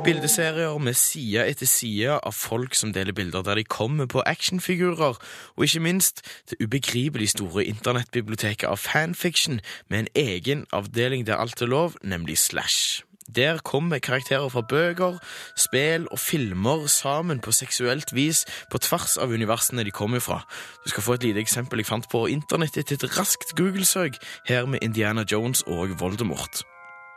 Bildeserier 0.03 0.75
med 0.83 0.97
side 0.99 1.45
etter 1.47 1.67
side 1.69 2.17
av 2.17 2.35
folk 2.35 2.75
som 2.75 2.91
deler 2.91 3.15
bilder 3.15 3.45
der 3.45 3.55
de 3.55 3.63
kommer 3.63 4.09
på 4.11 4.23
actionfigurer. 4.27 5.15
Og 5.55 5.63
ikke 5.63 5.83
minst 5.83 6.25
det 6.51 6.59
ubegripelig 6.59 7.29
store 7.37 7.63
internettbiblioteket 7.71 8.67
av 8.67 8.83
fanfiction 8.83 9.61
med 9.87 10.03
en 10.03 10.11
egen 10.15 10.67
avdeling 10.75 11.23
der 11.27 11.39
alt 11.39 11.61
er 11.63 11.71
lov, 11.71 11.95
nemlig 12.03 12.37
Slash. 12.37 13.05
Der 13.35 13.59
kommer 13.65 13.99
karakterer 14.03 14.49
fra 14.53 14.61
bøker, 14.61 15.17
spill 15.57 16.05
og 16.11 16.19
filmer 16.21 16.85
sammen 16.91 17.41
på 17.41 17.53
seksuelt 17.55 18.13
vis 18.13 18.43
på 18.69 18.81
tvers 18.83 19.17
av 19.17 19.33
universene 19.33 19.85
de 19.85 19.93
kommer 19.95 20.21
fra. 20.21 20.43
Du 20.83 20.91
skal 20.91 21.05
få 21.05 21.17
et 21.17 21.25
lite 21.25 21.41
eksempel 21.41 21.81
jeg 21.81 21.89
fant 21.89 22.09
på 22.11 22.27
internett 22.29 22.77
etter 22.77 22.99
et 22.99 23.17
raskt 23.17 23.55
Google-søk, 23.57 24.19
her 24.49 24.69
med 24.69 24.85
Indiana 24.85 25.25
Jones 25.25 25.63
og 25.65 25.95
Voldemort. 25.99 26.61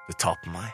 The 0.08 0.16
taper 0.22 0.52
meg 0.54 0.72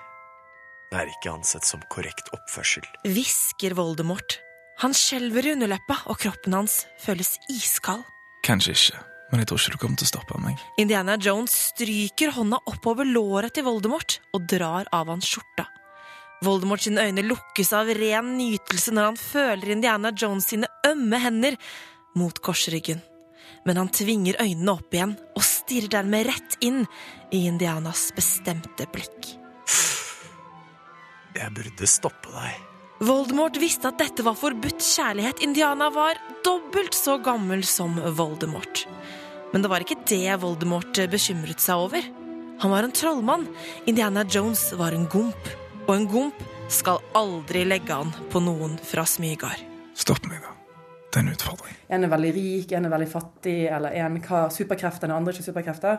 Det 0.93 1.01
er 1.01 1.13
ikke 1.15 1.33
ansett 1.33 1.65
som 1.67 1.83
korrekt 1.91 2.29
oppførsel. 2.37 2.85
Hvisker 3.09 3.75
Voldemort. 3.79 4.39
Han 4.85 4.95
skjelver 4.97 5.47
i 5.47 5.55
underleppa, 5.57 6.03
og 6.07 6.21
kroppen 6.21 6.55
hans 6.57 6.83
føles 7.01 7.39
iskald. 7.51 8.05
Kanskje 8.45 8.77
ikke, 8.77 9.03
men 9.33 9.41
jeg 9.41 9.49
tror 9.49 9.63
ikke 9.63 9.73
du 9.73 9.81
kommer 9.81 10.01
til 10.01 10.07
å 10.07 10.13
stoppe 10.13 10.39
meg. 10.45 10.59
Indiana 10.83 11.17
Jones 11.17 11.55
stryker 11.73 12.35
hånda 12.37 12.59
oppover 12.69 13.09
låret 13.09 13.57
til 13.57 13.65
Voldemort 13.65 14.19
og 14.37 14.45
drar 14.51 14.91
av 14.93 15.09
hans 15.09 15.25
skjorta. 15.25 15.65
Voldemort 16.45 16.85
sine 16.85 17.07
øyne 17.07 17.25
lukkes 17.25 17.71
av 17.79 17.89
ren 17.97 18.35
nytelse 18.37 18.93
når 18.93 19.09
han 19.09 19.19
føler 19.21 19.73
Indiana 19.73 20.11
Jones 20.13 20.51
sine 20.53 20.69
ømme 20.85 21.21
hender 21.23 21.57
mot 22.19 22.43
korsryggen. 22.45 23.01
Men 23.65 23.79
han 23.79 23.93
tvinger 23.95 24.37
øynene 24.43 24.75
opp 24.75 24.93
igjen 24.93 25.15
og 25.33 25.47
stirrer 25.47 25.95
dermed 25.97 26.27
rett 26.29 26.59
inn 26.67 26.83
i 27.33 27.47
Indianas 27.49 28.11
bestemte 28.17 28.89
blikk. 28.93 29.31
Jeg 31.33 31.57
burde 31.57 31.89
stoppe 31.89 32.35
deg. 32.35 32.69
Voldemort 33.03 33.57
visste 33.59 33.89
at 33.89 33.99
dette 33.99 34.23
var 34.23 34.37
forbudt 34.39 34.83
kjærlighet. 34.85 35.41
Indiana 35.43 35.89
var 35.91 36.21
dobbelt 36.45 36.95
så 36.95 37.17
gammel 37.23 37.65
som 37.67 37.97
Voldemort. 38.19 38.85
Men 39.53 39.63
det 39.63 39.69
var 39.69 39.85
ikke 39.85 40.01
det 40.09 40.41
Voldemort 40.41 41.01
bekymret 41.13 41.61
seg 41.61 41.85
over. 41.85 42.07
Han 42.63 42.73
var 42.73 42.87
en 42.87 42.95
trollmann. 42.95 43.45
Indiana 43.91 44.25
Jones 44.25 44.73
var 44.79 44.97
en 44.97 45.09
gomp. 45.13 45.53
Og 45.89 45.95
en 45.97 46.09
gomp 46.09 46.43
skal 46.73 47.03
aldri 47.19 47.67
legge 47.69 47.93
an 47.93 48.13
på 48.33 48.41
noen 48.41 48.79
fra 48.87 49.05
Smygard. 49.09 49.61
Stopp 49.99 50.25
meg, 50.31 50.41
da. 50.41 50.55
Det 51.13 51.21
er 51.21 51.27
en 51.27 51.33
utfordring. 51.35 51.75
En 51.93 52.07
er 52.07 52.13
veldig 52.15 52.31
rik, 52.33 52.73
en 52.73 52.89
er 52.89 52.95
veldig 52.95 53.09
fattig, 53.13 53.57
eller 53.69 53.97
en 54.01 54.17
har 54.25 54.53
superkrefter, 54.55 55.11
den 55.11 55.17
andre 55.19 55.35
ikke 55.35 55.51
superkrefter. 55.51 55.99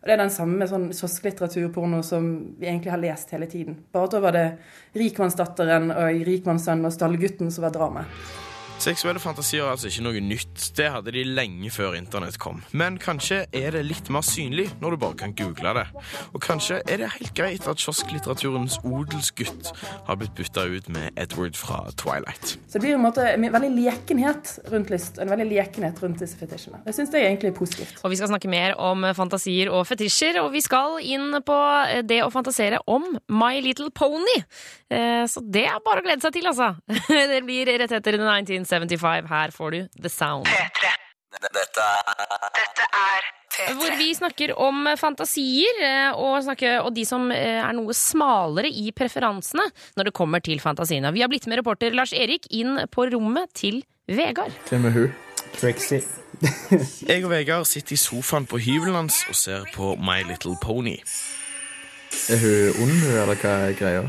Og 0.00 0.08
Det 0.08 0.14
er 0.14 0.22
den 0.22 0.32
samme 0.32 0.68
sånn 0.68 0.86
kiosklitteraturporno 0.92 2.00
som 2.04 2.30
vi 2.60 2.70
egentlig 2.70 2.92
har 2.94 3.02
lest 3.02 3.30
hele 3.36 3.48
tiden. 3.50 3.76
Bare 3.92 4.14
da 4.14 4.22
var 4.24 4.36
det 4.36 4.46
rikmannsdatteren 4.96 5.92
og 5.92 6.24
rikmannssønnen 6.28 6.88
og 6.88 6.96
stallgutten 6.96 7.52
som 7.52 7.66
var 7.66 7.76
dramaet. 7.76 8.24
Seksuelle 8.84 9.20
fantasier 9.22 9.62
er 9.64 9.70
altså 9.72 9.88
ikke 9.88 10.02
noe 10.04 10.20
nytt. 10.20 10.66
Det 10.76 10.90
hadde 10.92 11.12
de 11.14 11.22
lenge 11.24 11.70
før 11.72 11.94
internett 11.96 12.36
kom. 12.42 12.58
Men 12.76 12.98
kanskje 13.00 13.38
er 13.56 13.72
det 13.72 13.80
litt 13.86 14.10
mer 14.12 14.24
synlig 14.26 14.66
når 14.82 14.92
du 14.92 14.98
bare 15.00 15.16
kan 15.22 15.32
google 15.38 15.72
det. 15.78 15.84
Og 16.36 16.42
kanskje 16.44 16.82
er 16.82 17.00
det 17.00 17.08
helt 17.14 17.32
greit 17.38 17.64
at 17.70 17.80
kiosklitteraturens 17.80 18.76
odelsgutt 18.84 19.70
har 20.04 20.18
blitt 20.20 20.34
bytta 20.36 20.66
ut 20.68 20.90
med 20.92 21.16
Edward 21.16 21.56
fra 21.56 21.78
Twilight. 21.96 22.58
Så 22.68 22.76
det 22.76 22.82
blir 22.84 22.98
en 22.98 23.06
måte 23.06 23.24
en 23.30 23.46
veldig 23.54 23.70
lekenhet 23.72 24.52
rundt 24.74 24.92
lyst, 24.92 25.16
en 25.22 25.32
veldig 25.32 25.48
lekenhet 25.48 26.04
rundt 26.04 26.20
disse 26.20 26.36
fetisjene. 26.42 26.82
Jeg 26.84 26.98
syns 26.98 27.14
det 27.14 27.22
er 27.22 27.30
egentlig 27.30 27.54
positivt. 27.56 27.96
Og 28.04 28.12
vi 28.12 28.20
skal 28.20 28.34
snakke 28.34 28.52
mer 28.52 28.76
om 28.76 29.08
fantasier 29.16 29.72
og 29.72 29.86
fetisjer, 29.88 30.42
og 30.42 30.52
vi 30.52 30.60
skal 30.66 30.98
inn 31.00 31.40
på 31.40 31.58
det 32.04 32.20
å 32.26 32.28
fantasere 32.34 32.82
om 32.84 33.08
My 33.32 33.54
Little 33.64 33.88
Pony. 33.96 34.36
Eh, 34.92 35.24
Så 35.30 35.40
det 35.40 35.64
er 35.70 35.80
bare 35.80 36.02
å 36.02 36.04
glede 36.04 36.20
seg 36.20 36.36
til, 36.36 36.52
altså. 36.52 36.74
Det 37.34 37.40
blir 37.46 37.72
rett 37.80 37.92
etter 37.96 38.20
1975. 38.82 39.30
Her 39.30 39.54
får 39.54 39.70
du 39.70 39.80
The 40.02 40.10
Sound. 40.12 40.50
Dette 41.34 41.84
er 41.84 43.30
Hvor 43.78 43.96
vi 43.98 44.08
snakker 44.14 44.54
om 44.58 44.88
fantasier, 44.98 45.80
eh, 45.82 46.10
og, 46.18 46.40
snakker, 46.46 46.80
og 46.82 46.94
de 46.94 47.04
som 47.06 47.30
eh, 47.34 47.60
er 47.62 47.74
noe 47.76 47.94
smalere 47.94 48.70
i 48.70 48.90
preferansene 48.96 49.66
når 49.98 50.10
det 50.10 50.14
kommer 50.16 50.42
til 50.42 50.62
fantasiene. 50.62 51.12
Vi 51.14 51.22
har 51.22 51.30
blitt 51.30 51.46
med 51.50 51.62
reporter 51.62 51.94
Lars 51.94 52.14
Erik 52.14 52.48
inn 52.50 52.80
på 52.90 53.06
rommet 53.14 53.54
til 53.54 53.82
Vegard. 54.10 54.54
Hvem 54.68 54.90
er 54.90 54.98
hun? 54.98 55.14
Trixie. 55.54 56.02
Jeg 57.08 57.24
og 57.24 57.30
Vegard 57.30 57.68
sitter 57.70 57.94
i 57.94 58.00
sofaen 58.00 58.46
på 58.50 58.58
hybelen 58.58 58.98
hans 59.04 59.22
og 59.30 59.38
ser 59.38 59.70
på 59.74 59.94
My 60.02 60.22
Little 60.26 60.56
Pony. 60.62 60.98
Er 62.30 62.38
hun 62.42 62.84
ond, 62.84 63.00
eller 63.10 63.38
hva 63.38 63.56
er 63.68 63.78
greia? 63.78 64.04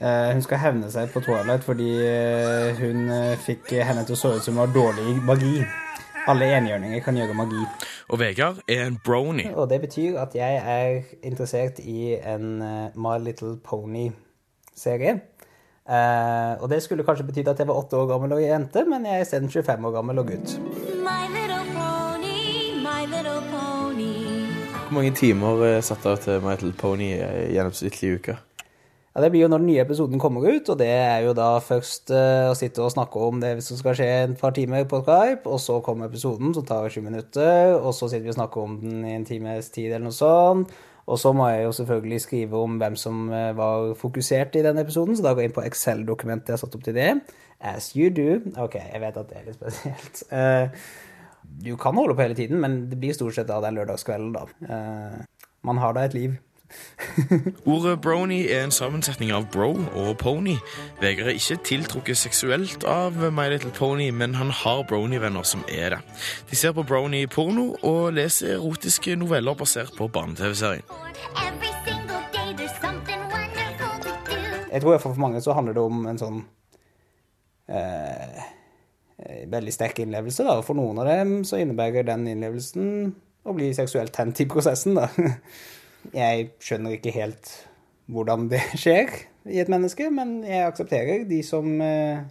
Eh, 0.00 0.32
hun 0.32 0.42
skal 0.44 0.60
hevne 0.60 0.90
seg 0.92 1.08
på 1.08 1.22
Twilight 1.24 1.62
fordi 1.64 1.88
eh, 2.04 2.76
hun 2.76 3.06
eh, 3.08 3.36
fikk 3.40 3.70
henne 3.80 4.02
til 4.04 4.12
å 4.12 4.18
så 4.20 4.34
ut 4.36 4.44
som 4.44 4.58
hun 4.58 4.66
har 4.66 4.74
dårlig 4.74 5.14
magi. 5.24 5.62
Alle 6.28 6.50
enhjørninger 6.56 7.00
kan 7.04 7.16
gjøre 7.16 7.36
magi. 7.38 7.62
Og 8.12 8.20
Vegard 8.20 8.58
er 8.68 8.82
en 8.84 8.98
brony. 9.04 9.46
Og 9.54 9.70
det 9.70 9.78
betyr 9.86 10.18
at 10.20 10.34
jeg 10.36 10.58
er 10.58 10.98
interessert 11.24 11.78
i 11.80 12.16
en 12.18 12.58
My 12.98 13.14
Little 13.22 13.54
Pony-serie. 13.62 15.20
Uh, 15.86 16.58
og 16.58 16.66
det 16.72 16.80
skulle 16.82 17.04
kanskje 17.06 17.28
betydd 17.28 17.48
at 17.52 17.60
jeg 17.62 17.68
var 17.68 17.78
åtte 17.78 17.94
år 17.94 18.08
gammel 18.10 18.32
og 18.34 18.40
jente, 18.42 18.82
men 18.90 19.06
jeg 19.06 19.20
er 19.20 19.22
isteden 19.22 19.52
25 19.52 19.86
år 19.86 19.94
gammel 19.94 20.18
og 20.18 20.32
gutt. 20.32 20.56
My 21.06 21.28
little 21.30 21.62
pony, 21.70 22.74
my 22.82 23.06
little 23.06 23.38
pony. 23.52 24.10
Hvor 24.88 24.98
mange 24.98 25.14
timer 25.14 25.62
er 25.68 25.80
satt 25.86 26.02
av 26.10 26.18
til 26.26 26.42
My 26.42 26.58
Little 26.58 26.74
Pony 26.74 27.12
i 27.14 27.54
gjennomsnittlig 27.54 28.16
uke? 28.18 28.36
Ja, 29.16 29.22
Det 29.22 29.30
blir 29.32 29.46
jo 29.46 29.48
når 29.48 29.62
den 29.62 29.70
nye 29.70 29.80
episoden 29.80 30.20
kommer 30.20 30.44
ut, 30.44 30.68
og 30.68 30.76
det 30.76 30.90
er 30.92 31.22
jo 31.24 31.30
da 31.32 31.54
først 31.64 32.10
uh, 32.12 32.50
å 32.50 32.56
sitte 32.58 32.82
og 32.84 32.90
snakke 32.92 33.22
om 33.24 33.38
det 33.40 33.54
som 33.64 33.78
skal 33.80 33.94
skje 33.96 34.08
en 34.26 34.34
par 34.36 34.52
timer 34.52 34.84
på 34.84 35.00
Skype, 35.06 35.48
og 35.48 35.56
så 35.64 35.78
kommer 35.80 36.10
episoden 36.10 36.52
som 36.52 36.66
tar 36.68 36.90
20 36.92 37.06
minutter, 37.06 37.72
og 37.78 37.94
så 37.96 38.10
sitter 38.10 38.26
vi 38.26 38.34
og 38.34 38.36
snakker 38.36 38.60
om 38.60 38.74
den 38.82 39.06
i 39.08 39.14
en 39.16 39.24
times 39.24 39.72
tid 39.72 39.88
eller 39.88 40.10
noe 40.10 40.18
sånt. 40.18 40.76
Og 41.08 41.16
så 41.22 41.32
må 41.32 41.48
jeg 41.48 41.64
jo 41.64 41.72
selvfølgelig 41.78 42.20
skrive 42.26 42.60
om 42.60 42.76
hvem 42.82 42.98
som 43.00 43.24
eh, 43.32 43.54
var 43.56 43.94
fokusert 43.96 44.58
i 44.58 44.64
den 44.66 44.82
episoden, 44.82 45.16
så 45.16 45.24
da 45.24 45.32
går 45.32 45.46
jeg 45.46 45.52
inn 45.52 45.58
på 45.62 45.64
Excel-dokumentet 45.64 46.50
jeg 46.50 46.58
har 46.58 46.64
satt 46.66 46.76
opp 46.76 46.84
til 46.84 46.98
det. 46.98 47.10
As 47.72 47.92
you 47.96 48.10
do. 48.12 48.42
Ok, 48.60 48.76
jeg 48.82 49.00
vet 49.00 49.20
at 49.22 49.30
det 49.30 49.38
er 49.38 49.46
litt 49.46 49.56
spesielt. 49.56 50.24
Uh, 50.28 50.92
du 51.64 51.72
kan 51.80 51.96
holde 51.96 52.18
på 52.18 52.26
hele 52.26 52.36
tiden, 52.36 52.60
men 52.60 52.82
det 52.90 53.00
blir 53.00 53.16
stort 53.16 53.38
sett 53.38 53.54
av 53.54 53.64
den 53.64 53.80
lørdagskvelden, 53.80 54.36
da. 54.36 54.44
Uh, 54.66 55.46
man 55.64 55.80
har 55.80 55.96
da 55.96 56.04
et 56.04 56.18
liv. 56.18 56.36
Ordet 57.72 58.00
brony 58.00 58.40
er 58.46 58.64
en 58.64 58.74
sammensetning 58.74 59.32
av 59.34 59.46
bro 59.52 59.72
og 59.94 60.16
pony. 60.18 60.56
Vegard 61.00 61.30
er 61.30 61.38
ikke 61.38 61.58
tiltrukket 61.66 62.18
seksuelt 62.18 62.84
av 62.88 63.18
My 63.34 63.48
Little 63.52 63.72
Pony, 63.76 64.10
men 64.10 64.34
han 64.34 64.50
har 64.50 64.82
brony-venner 64.88 65.46
som 65.46 65.64
er 65.68 65.96
det. 65.96 66.00
De 66.50 66.56
ser 66.56 66.74
på 66.76 66.84
brony-porno 66.86 67.68
og 67.82 68.12
leser 68.16 68.56
erotiske 68.56 69.16
noveller 69.16 69.54
basert 69.58 69.94
på 69.98 70.08
barne-TV-serien. 70.08 70.84
Jeg 74.72 74.82
tror 74.82 74.98
for 75.00 75.14
mange 75.20 75.40
så 75.40 75.54
handler 75.56 75.72
det 75.76 75.82
om 75.82 76.02
en 76.10 76.18
sånn 76.20 76.42
eh, 77.70 78.42
eh, 79.22 79.46
veldig 79.48 79.72
sterk 79.72 80.02
innlevelse. 80.02 80.44
da. 80.44 80.58
For 80.66 80.76
noen 80.76 81.00
av 81.00 81.08
dem 81.08 81.38
så 81.48 81.62
innebærer 81.62 82.04
den 82.04 82.26
innlevelsen 82.28 83.14
å 83.46 83.54
bli 83.56 83.70
seksuelt 83.76 84.12
tent 84.12 84.42
i 84.42 84.48
prosessen. 84.50 84.98
da. 84.98 85.08
Jeg 86.14 86.50
skjønner 86.62 86.96
ikke 86.96 87.14
helt 87.16 87.52
hvordan 88.12 88.48
det 88.52 88.62
skjer 88.82 89.10
i 89.50 89.60
et 89.62 89.70
menneske, 89.70 90.08
men 90.14 90.40
jeg 90.46 90.66
aksepterer 90.66 91.26
de 91.28 91.42
som, 91.46 91.68
eh, 91.82 92.24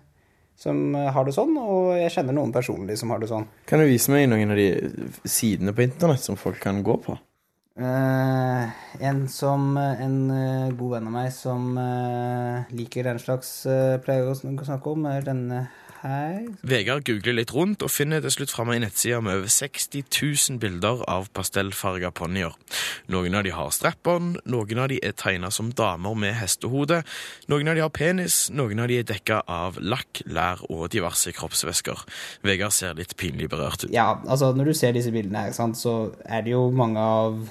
som 0.60 0.96
har 0.96 1.28
det 1.28 1.36
sånn, 1.36 1.56
og 1.60 1.94
jeg 2.00 2.14
kjenner 2.18 2.36
noen 2.36 2.56
personlig 2.56 2.98
som 3.00 3.14
har 3.14 3.24
det 3.24 3.32
sånn. 3.32 3.48
Kan 3.70 3.84
du 3.84 3.88
vise 3.90 4.12
meg 4.14 4.28
noen 4.32 4.52
av 4.56 4.60
de 4.60 4.70
sidene 5.24 5.76
på 5.76 5.86
internett 5.88 6.24
som 6.24 6.40
folk 6.40 6.60
kan 6.64 6.84
gå 6.86 7.00
på? 7.06 7.18
Uh, 7.76 8.72
en 9.04 9.26
som 9.28 9.74
En 9.76 10.14
uh, 10.32 10.72
god 10.80 10.94
venn 10.94 11.10
av 11.10 11.12
meg 11.12 11.34
som 11.36 11.74
uh, 11.76 12.64
liker 12.72 13.04
den 13.04 13.20
slags 13.20 13.50
pleier 14.06 14.30
å 14.32 14.36
snakke 14.38 14.94
om, 14.94 15.04
er 15.12 15.28
denne 15.28 15.66
her. 16.06 16.46
Vegard 16.68 17.06
googler 17.08 17.36
litt 17.38 17.54
rundt 17.56 17.84
og 17.86 17.92
finner 17.92 18.24
til 18.24 18.34
slutt 18.34 18.54
fram 18.54 18.72
ei 18.74 18.80
nettside 18.84 19.22
med 19.26 19.42
over 19.42 19.52
60 19.52 20.06
000 20.06 20.60
bilder 20.62 21.04
av 21.12 21.28
pastellfarga 21.36 22.12
ponnier. 22.16 22.56
Noen 23.12 23.38
av 23.38 23.46
de 23.48 23.54
har 23.56 23.74
strap-on, 23.76 24.36
noen 24.46 24.82
av 24.84 24.92
de 24.92 25.00
er 25.04 25.18
tegna 25.18 25.52
som 25.54 25.72
damer 25.76 26.18
med 26.20 26.38
hestehode, 26.40 27.02
noen 27.52 27.72
av 27.72 27.78
de 27.78 27.84
har 27.86 27.94
penis, 27.96 28.46
noen 28.54 28.84
av 28.84 28.92
de 28.92 29.02
er 29.02 29.10
dekka 29.10 29.42
av 29.52 29.82
lakk, 29.82 30.24
lær 30.30 30.64
og 30.70 30.88
diverse 30.94 31.34
kroppsvæsker. 31.36 32.06
Vegard 32.46 32.76
ser 32.76 32.98
litt 32.98 33.18
pinlig 33.20 33.50
berørt 33.52 33.88
ut. 33.88 33.92
Ja, 33.94 34.16
altså 34.26 34.54
når 34.56 34.72
du 34.72 34.78
ser 34.78 34.96
disse 34.96 35.14
bildene 35.16 35.48
her, 35.48 35.58
sant, 35.58 35.80
så 35.80 36.14
er 36.26 36.46
det 36.46 36.56
jo 36.56 36.68
mange 36.76 37.02
av 37.02 37.42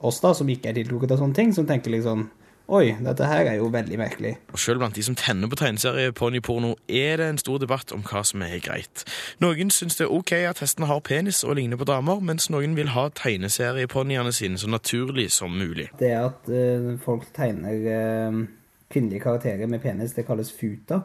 oss 0.00 0.20
da, 0.22 0.32
som 0.36 0.48
ikke 0.48 0.70
er 0.70 0.78
tiltrukket 0.80 1.14
av 1.14 1.22
sånne 1.22 1.36
ting, 1.36 1.54
som 1.56 1.66
tenker 1.68 1.92
liksom 1.92 2.28
Oi, 2.70 2.92
dette 3.02 3.26
her 3.26 3.48
er 3.50 3.56
jo 3.58 3.66
veldig 3.74 3.96
merkelig. 3.98 4.36
Og 4.54 4.60
selv 4.62 4.78
blant 4.78 4.94
de 4.94 5.02
som 5.02 5.16
tenner 5.18 5.50
på 5.50 5.56
tegneserie-ponyporno, 5.58 6.76
er 6.86 7.18
det 7.18 7.26
en 7.32 7.40
stor 7.42 7.58
debatt 7.58 7.90
om 7.90 8.04
hva 8.06 8.22
som 8.22 8.44
er 8.46 8.60
greit. 8.62 9.02
Noen 9.42 9.74
syns 9.74 9.98
det 9.98 10.06
er 10.06 10.14
ok 10.14 10.36
at 10.52 10.62
hestene 10.62 10.86
har 10.86 11.02
penis 11.02 11.42
og 11.42 11.58
ligner 11.58 11.80
på 11.80 11.88
damer, 11.90 12.22
mens 12.22 12.46
noen 12.54 12.78
vil 12.78 12.92
ha 12.94 13.08
tegneserieponniene 13.18 14.30
sine 14.30 14.60
så 14.62 14.70
naturlig 14.70 15.32
som 15.34 15.58
mulig. 15.58 15.88
Det 15.98 16.14
at 16.14 16.46
uh, 16.46 16.94
folk 17.02 17.26
tegner 17.34 17.90
uh, 17.90 18.40
kvinnelige 18.94 19.26
karakterer 19.26 19.66
med 19.66 19.82
penis, 19.82 20.14
det 20.14 20.28
kalles 20.30 20.54
futa. 20.54 21.02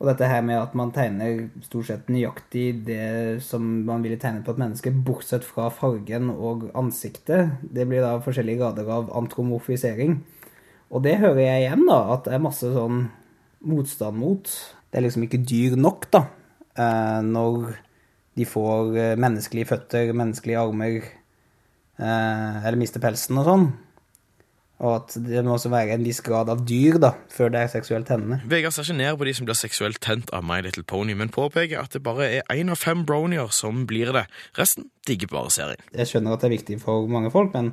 Og 0.00 0.08
dette 0.08 0.26
her 0.26 0.40
med 0.40 0.56
at 0.56 0.72
man 0.74 0.90
tegner 0.90 1.50
stort 1.68 1.92
sett 1.92 2.08
nøyaktig 2.10 2.86
det 2.88 3.42
som 3.44 3.84
man 3.84 4.00
ville 4.02 4.16
tegnet 4.16 4.48
på 4.48 4.56
et 4.56 4.64
menneske, 4.64 4.90
bortsett 4.90 5.44
fra 5.44 5.68
fargen 5.70 6.32
og 6.32 6.70
ansiktet, 6.74 7.58
det 7.60 7.84
blir 7.86 8.00
da 8.00 8.16
forskjellige 8.24 8.64
grader 8.64 8.88
av 8.88 9.12
antromorfisering. 9.20 10.22
Og 10.92 11.00
det 11.04 11.16
hører 11.22 11.40
jeg 11.40 11.64
igjen, 11.64 11.86
da, 11.88 11.98
at 12.16 12.26
det 12.26 12.36
er 12.36 12.44
masse 12.44 12.68
sånn 12.68 13.06
motstand 13.64 14.18
mot. 14.20 14.50
Det 14.92 15.00
er 15.00 15.06
liksom 15.06 15.24
ikke 15.24 15.40
dyr 15.48 15.78
nok, 15.80 16.10
da, 16.12 16.26
eh, 16.76 17.20
når 17.24 17.72
de 18.36 18.48
får 18.48 18.98
eh, 18.98 19.14
menneskelige 19.20 19.70
føtter, 19.70 20.12
menneskelige 20.16 20.60
armer, 20.60 21.06
eh, 21.96 22.60
eller 22.60 22.80
mister 22.80 23.00
pelsen 23.00 23.40
og 23.40 23.48
sånn. 23.48 23.66
Og 24.82 24.96
at 24.96 25.14
det 25.22 25.44
må 25.46 25.54
også 25.54 25.70
være 25.70 25.94
en 25.94 26.02
viss 26.02 26.18
grad 26.26 26.50
av 26.50 26.64
dyr 26.66 26.98
da, 27.00 27.12
før 27.30 27.52
det 27.54 27.60
er 27.62 27.70
seksuelt 27.70 28.08
tennende. 28.10 28.40
Vegard 28.50 28.74
ser 28.74 28.88
ikke 28.88 28.98
ned 28.98 29.14
på 29.20 29.28
de 29.28 29.34
som 29.38 29.46
blir 29.46 29.58
seksuelt 29.58 30.00
tent 30.02 30.32
av 30.34 30.42
My 30.44 30.58
Little 30.64 30.82
Pony, 30.82 31.14
men 31.18 31.30
påpeker 31.32 31.84
at 31.84 31.94
det 31.94 32.02
bare 32.02 32.28
er 32.40 32.56
én 32.56 32.72
av 32.72 32.80
fem 32.82 33.04
bronier 33.06 33.52
som 33.54 33.84
blir 33.86 34.10
det. 34.16 34.26
Resten 34.58 34.90
digger 35.06 35.30
bare 35.30 35.54
serien. 35.54 35.84
Jeg 35.94 36.10
skjønner 36.10 36.34
at 36.34 36.42
det 36.42 36.50
er 36.50 36.56
viktig 36.56 36.80
for 36.82 37.06
mange 37.08 37.30
folk, 37.30 37.54
men 37.54 37.70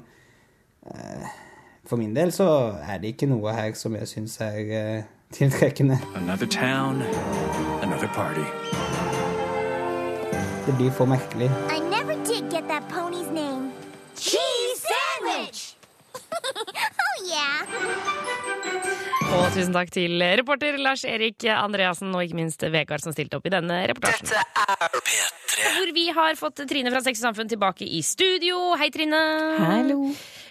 eh, 0.85 1.33
for 1.89 1.95
min 1.95 2.15
del 2.15 2.31
så 2.31 2.75
er 2.87 2.97
det 2.97 3.07
ikke 3.07 3.25
noe 3.25 3.53
her 3.53 3.73
som 3.73 3.95
jeg 3.97 4.07
syns 4.07 4.37
er 4.45 4.59
uh, 4.69 5.03
tiltrekkende. 5.33 5.97
Another 6.15 6.45
town, 6.45 7.01
another 7.81 8.07
party. 8.13 8.45
Det 10.65 10.75
blir 10.77 10.91
for 10.91 11.05
merkelig. 11.05 11.49
I 11.77 11.79
never 11.79 12.13
did 12.25 12.51
get 12.51 12.67
that 12.67 12.83
pony's 12.89 13.31
name. 13.31 13.71
Cheese 14.15 14.85
sandwich! 14.91 15.75
oh, 17.05 17.15
yeah. 17.25 18.38
Og 19.29 19.51
tusen 19.53 19.73
takk 19.75 19.91
til 19.93 20.17
reporter 20.39 20.77
Lars 20.81 21.03
Erik 21.07 21.43
Andreassen 21.53 22.09
og 22.15 22.23
ikke 22.25 22.37
minst 22.37 22.63
Vegard 22.73 23.03
som 23.03 23.13
stilte 23.13 23.37
opp 23.37 23.45
i 23.47 23.51
denne 23.53 23.77
reportasjen. 23.91 24.29
Dette 24.29 24.65
er 24.65 24.95
bedre. 24.95 25.27
Hvor 25.75 25.91
vi 25.95 26.05
har 26.15 26.37
fått 26.39 26.61
Trine 26.69 26.91
fra 26.93 27.01
Sex 27.05 27.21
og 27.21 27.27
Samfunn 27.29 27.49
tilbake 27.51 27.85
i 27.85 28.01
studio. 28.05 28.59
Hei, 28.79 28.89
Trine. 28.93 29.19
Hallo. 29.59 29.99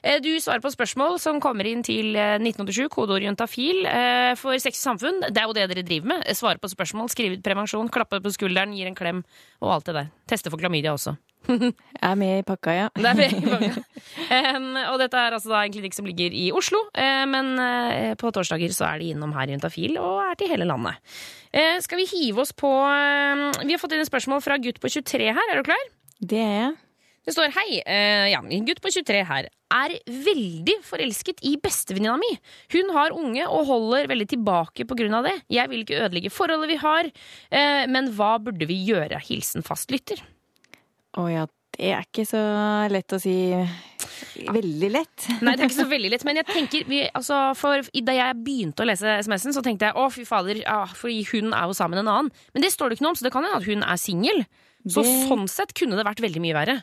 Eh, 0.02 0.18
Du 0.22 0.30
svarer 0.40 0.62
på 0.62 0.70
spørsmål 0.74 1.18
som 1.22 1.40
kommer 1.42 1.66
inn 1.66 1.82
til 1.86 2.14
eh, 2.18 2.36
1987, 2.38 2.88
kodeord 2.94 3.24
juntafil. 3.26 3.82
eh, 3.88 4.34
For 4.38 4.58
Sex 4.62 4.78
og 4.82 4.92
Samfunn, 4.92 5.22
det 5.26 5.42
er 5.42 5.48
jo 5.48 5.56
det 5.58 5.68
dere 5.72 5.86
driver 5.86 6.12
med. 6.14 6.28
Svare 6.38 6.60
på 6.62 6.70
spørsmål, 6.70 7.10
skrive 7.14 7.38
ut 7.38 7.44
prevensjon, 7.46 7.90
klappe 7.90 8.20
på 8.22 8.34
skulderen, 8.34 8.76
gir 8.78 8.90
en 8.90 8.98
klem 8.98 9.24
og 9.62 9.74
alt 9.78 9.90
det 9.90 9.96
der. 10.02 10.12
Teste 10.30 10.52
for 10.54 10.60
klamydia 10.60 10.94
også. 10.94 11.16
Jeg 11.48 11.72
er 12.10 12.16
med 12.18 12.40
i 12.40 12.46
pakka, 12.46 12.74
ja. 12.74 12.88
Det 12.94 13.08
er 13.08 13.16
med 13.16 13.32
i 13.32 13.42
pakka. 13.44 13.84
Um, 14.28 14.72
og 14.92 14.98
dette 15.00 15.20
er 15.20 15.36
altså 15.36 15.52
da 15.52 15.62
en 15.64 15.74
klinikk 15.74 15.96
som 15.96 16.08
ligger 16.08 16.34
i 16.36 16.48
Oslo, 16.56 16.80
uh, 16.92 17.24
men 17.30 17.54
uh, 17.56 18.16
på 18.20 18.32
torsdager 18.34 18.74
så 18.74 18.88
er 18.90 19.02
de 19.02 19.12
innom 19.14 19.32
her 19.36 19.48
i 19.48 19.54
Juntafil 19.56 19.96
og 20.00 20.20
er 20.26 20.36
til 20.38 20.52
hele 20.52 20.68
landet. 20.68 20.98
Uh, 21.54 21.78
skal 21.84 22.02
vi 22.02 22.08
hive 22.10 22.44
oss 22.44 22.52
på 22.52 22.68
Vi 22.68 23.72
har 23.72 23.80
fått 23.80 23.94
inn 23.96 24.04
et 24.04 24.10
spørsmål 24.10 24.44
fra 24.44 24.58
gutt 24.60 24.82
på 24.82 24.90
23 24.98 25.32
her, 25.32 25.48
er 25.48 25.60
du 25.60 25.64
klar? 25.70 25.88
Det 26.18 26.42
er 26.42 26.54
jeg. 26.58 26.76
Det 27.28 27.34
står 27.34 27.50
hei, 27.52 27.82
ja, 28.32 28.38
en 28.40 28.64
gutt 28.64 28.78
på 28.80 28.88
23 28.88 29.18
her 29.28 29.48
er 29.76 29.94
veldig 30.08 30.78
forelsket 30.80 31.42
i 31.44 31.58
bestevenninna 31.60 32.14
mi. 32.16 32.30
Hun 32.72 32.88
har 32.96 33.12
unge 33.12 33.44
og 33.44 33.68
holder 33.68 34.08
veldig 34.08 34.28
tilbake 34.32 34.86
av 34.88 35.28
det. 35.28 35.34
Jeg 35.52 35.68
vil 35.68 35.84
ikke 35.84 36.00
ødelegge 36.06 36.32
forholdet 36.32 36.72
vi 36.72 36.80
har, 36.80 37.10
men 37.92 38.08
hva 38.16 38.38
burde 38.40 38.64
vi 38.64 38.80
gjøre? 38.88 39.20
Hilsen 39.28 39.66
fastlytter. 39.66 40.24
Å 41.18 41.24
ja, 41.30 41.46
det 41.74 41.92
er 41.94 42.04
ikke 42.06 42.24
så 42.28 42.40
lett 42.92 43.14
å 43.14 43.18
si. 43.22 43.34
Veldig 44.48 44.90
lett. 44.94 45.26
Nei, 45.42 45.54
det 45.56 45.64
er 45.64 45.68
ikke 45.68 45.80
så 45.80 45.88
veldig 45.90 46.10
lett, 46.12 46.24
men 46.26 46.38
jeg 46.40 46.46
tenker 46.48 46.86
vi, 46.88 47.00
altså, 47.16 47.38
for 47.58 47.82
Da 48.06 48.14
jeg 48.14 48.38
begynte 48.46 48.84
å 48.84 48.88
lese 48.88 49.16
SMS-en, 49.24 49.54
så 49.56 49.62
tenkte 49.66 49.88
jeg 49.90 49.98
å, 49.98 50.06
fy 50.14 50.24
fader, 50.28 50.62
ja, 50.62 50.84
fordi 50.98 51.20
hun 51.32 51.52
er 51.52 51.66
jo 51.70 51.76
sammen 51.76 51.98
med 51.98 52.06
en 52.06 52.12
annen. 52.14 52.32
Men 52.54 52.64
det 52.64 52.72
står 52.74 52.90
det 52.90 52.98
ikke 52.98 53.06
noe 53.08 53.14
om, 53.16 53.18
så 53.18 53.26
det 53.26 53.34
kan 53.34 53.46
hende 53.46 53.58
at 53.60 53.66
hun 53.68 53.82
er 53.82 54.00
singel. 54.00 54.44
Så 54.86 55.02
Det- 55.02 55.16
sånn 55.28 55.48
sett 55.50 55.74
kunne 55.74 55.98
det 55.98 56.06
vært 56.06 56.22
veldig 56.22 56.40
mye 56.40 56.54
verre. 56.54 56.76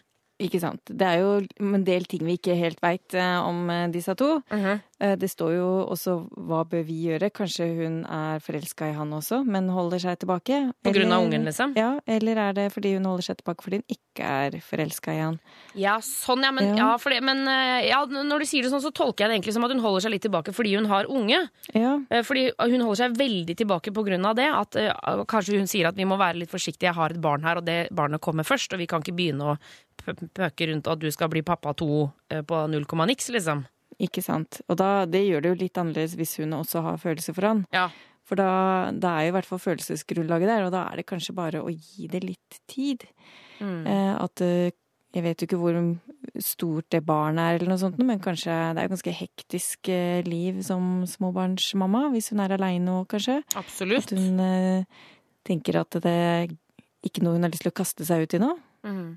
Ikke 0.43 0.59
sant. 0.59 0.81
Det 0.89 1.07
er 1.07 1.21
jo 1.21 1.35
en 1.63 1.85
del 1.87 2.05
ting 2.11 2.25
vi 2.27 2.35
ikke 2.35 2.57
helt 2.59 2.81
veit 2.83 3.15
om 3.15 3.69
eh, 3.71 3.87
disse 3.93 4.15
to. 4.19 4.41
Uh 4.51 4.65
-huh. 4.65 4.79
Det 4.95 5.27
står 5.29 5.51
jo 5.53 5.85
også 5.91 6.29
hva 6.47 6.63
bør 6.63 6.83
vi 6.87 6.93
gjøre. 7.09 7.29
Kanskje 7.29 7.65
hun 7.75 8.05
er 8.05 8.39
forelska 8.39 8.89
i 8.89 8.93
han 8.93 9.11
også, 9.13 9.43
men 9.43 9.67
holder 9.69 9.99
seg 9.99 10.19
tilbake. 10.19 10.71
På 10.83 10.93
grunn 10.93 11.11
av 11.11 11.23
ungen, 11.23 11.43
liksom? 11.43 11.73
Ja, 11.75 11.99
eller 12.07 12.37
er 12.37 12.53
det 12.53 12.71
fordi 12.73 12.93
hun 12.93 13.05
holder 13.05 13.23
seg 13.23 13.37
tilbake 13.37 13.63
fordi 13.63 13.75
hun 13.75 13.83
ikke 13.89 14.23
er 14.23 14.51
forelska 14.63 15.11
i 15.11 15.19
han? 15.19 15.39
Ja, 15.75 15.97
sånn, 15.99 16.43
ja. 16.43 16.51
Men, 16.51 16.63
Ja. 16.63 16.75
ja, 16.75 16.97
for 16.97 17.09
det, 17.09 17.21
men 17.21 17.45
eh, 17.47 17.89
ja, 17.89 18.05
når 18.05 18.39
du 18.39 18.45
sier 18.45 18.63
det 18.63 18.71
sånn, 18.71 18.81
så 18.81 18.93
tolker 18.93 19.25
jeg 19.25 19.29
det 19.29 19.35
egentlig 19.35 19.53
som 19.53 19.63
at 19.65 19.71
hun 19.71 19.83
holder 19.83 20.01
seg 20.01 20.11
litt 20.11 20.21
tilbake 20.21 20.53
fordi 20.55 20.75
hun 20.75 20.85
har 20.85 21.05
unge. 21.11 21.49
Ja. 21.73 21.99
Eh, 22.09 22.23
Fordi 22.23 22.51
hun 22.57 22.81
holder 22.81 22.95
seg 22.95 23.17
veldig 23.17 23.55
tilbake 23.57 23.91
på 23.91 24.03
grunn 24.05 24.25
av 24.25 24.35
det. 24.35 24.47
At 24.47 24.75
uh, 24.75 25.23
kanskje 25.27 25.59
hun 25.59 25.67
sier 25.67 25.87
at 25.87 25.95
vi 25.95 26.05
må 26.05 26.17
være 26.17 26.39
litt 26.39 26.51
forsiktige, 26.51 26.87
jeg 26.87 26.95
har 26.95 27.09
et 27.11 27.21
barn 27.21 27.43
her, 27.43 27.57
og 27.57 27.65
det 27.65 27.89
barnet 27.91 28.21
kommer 28.21 28.43
først, 28.47 28.73
og 28.73 28.79
vi 28.79 28.87
kan 28.87 29.01
ikke 29.03 29.15
begynne 29.17 29.53
å 29.53 29.57
pø- 30.01 30.29
pøke 30.33 30.67
rundt 30.71 30.87
at 30.91 30.99
du 30.99 31.09
skal 31.11 31.29
bli 31.31 31.41
pappa 31.45 31.73
to 31.77 32.09
eh, 32.29 32.41
på 32.41 32.63
null 32.71 32.85
komma 32.89 33.05
niks, 33.09 33.29
liksom. 33.33 33.65
Ikke 34.01 34.21
sant. 34.23 34.61
Og 34.67 34.75
da, 34.81 35.05
det 35.07 35.21
gjør 35.27 35.41
det 35.45 35.51
jo 35.53 35.59
litt 35.63 35.77
annerledes 35.79 36.15
hvis 36.19 36.37
hun 36.41 36.51
også 36.57 36.81
har 36.83 36.97
følelser 36.99 37.33
for 37.37 37.47
han. 37.47 37.65
Ja. 37.71 37.89
For 38.25 38.35
da, 38.39 38.91
da 38.91 39.11
er 39.19 39.27
jo 39.27 39.31
i 39.31 39.35
hvert 39.37 39.45
fall 39.47 39.61
følelsesgrunnlaget 39.61 40.49
der, 40.49 40.63
og 40.65 40.71
da 40.73 40.87
er 40.91 40.97
det 40.99 41.05
kanskje 41.07 41.35
bare 41.37 41.61
å 41.61 41.69
gi 41.71 42.07
det 42.09 42.23
litt 42.25 42.57
tid. 42.67 43.05
Mm. 43.61 43.85
Eh, 43.87 44.15
at 44.25 44.41
eh, 44.43 44.71
Jeg 45.15 45.23
vet 45.23 45.39
jo 45.39 45.45
ikke 45.47 45.57
hvor 45.61 45.77
stort 46.43 46.89
det 46.91 46.99
barnet 47.07 47.39
er, 47.39 47.55
eller 47.55 47.69
noe 47.71 47.79
sånt, 47.79 48.01
men 48.03 48.19
kanskje 48.19 48.51
det 48.75 48.81
er 48.81 48.87
jo 48.89 48.91
ganske 48.97 49.13
hektisk 49.15 49.87
liv 50.27 50.57
som 50.67 51.05
småbarnsmamma, 51.07 52.09
hvis 52.11 52.33
hun 52.33 52.41
er 52.43 52.51
aleine 52.57 52.97
òg, 52.99 53.05
kanskje. 53.13 53.37
Absolutt. 53.55 54.11
At 54.11 54.19
hun 54.19 54.41
eh, 54.43 54.83
tenker 55.47 55.79
at 55.85 55.95
det 56.03 56.11
er 56.11 56.51
ikke 57.07 57.23
noe 57.23 57.37
hun 57.37 57.47
har 57.47 57.53
lyst 57.53 57.63
til 57.63 57.71
å 57.71 57.77
kaste 57.79 58.03
seg 58.09 58.25
ut 58.25 58.35
i 58.35 58.41
nå. 58.43 58.51
Mhm. 58.83 59.07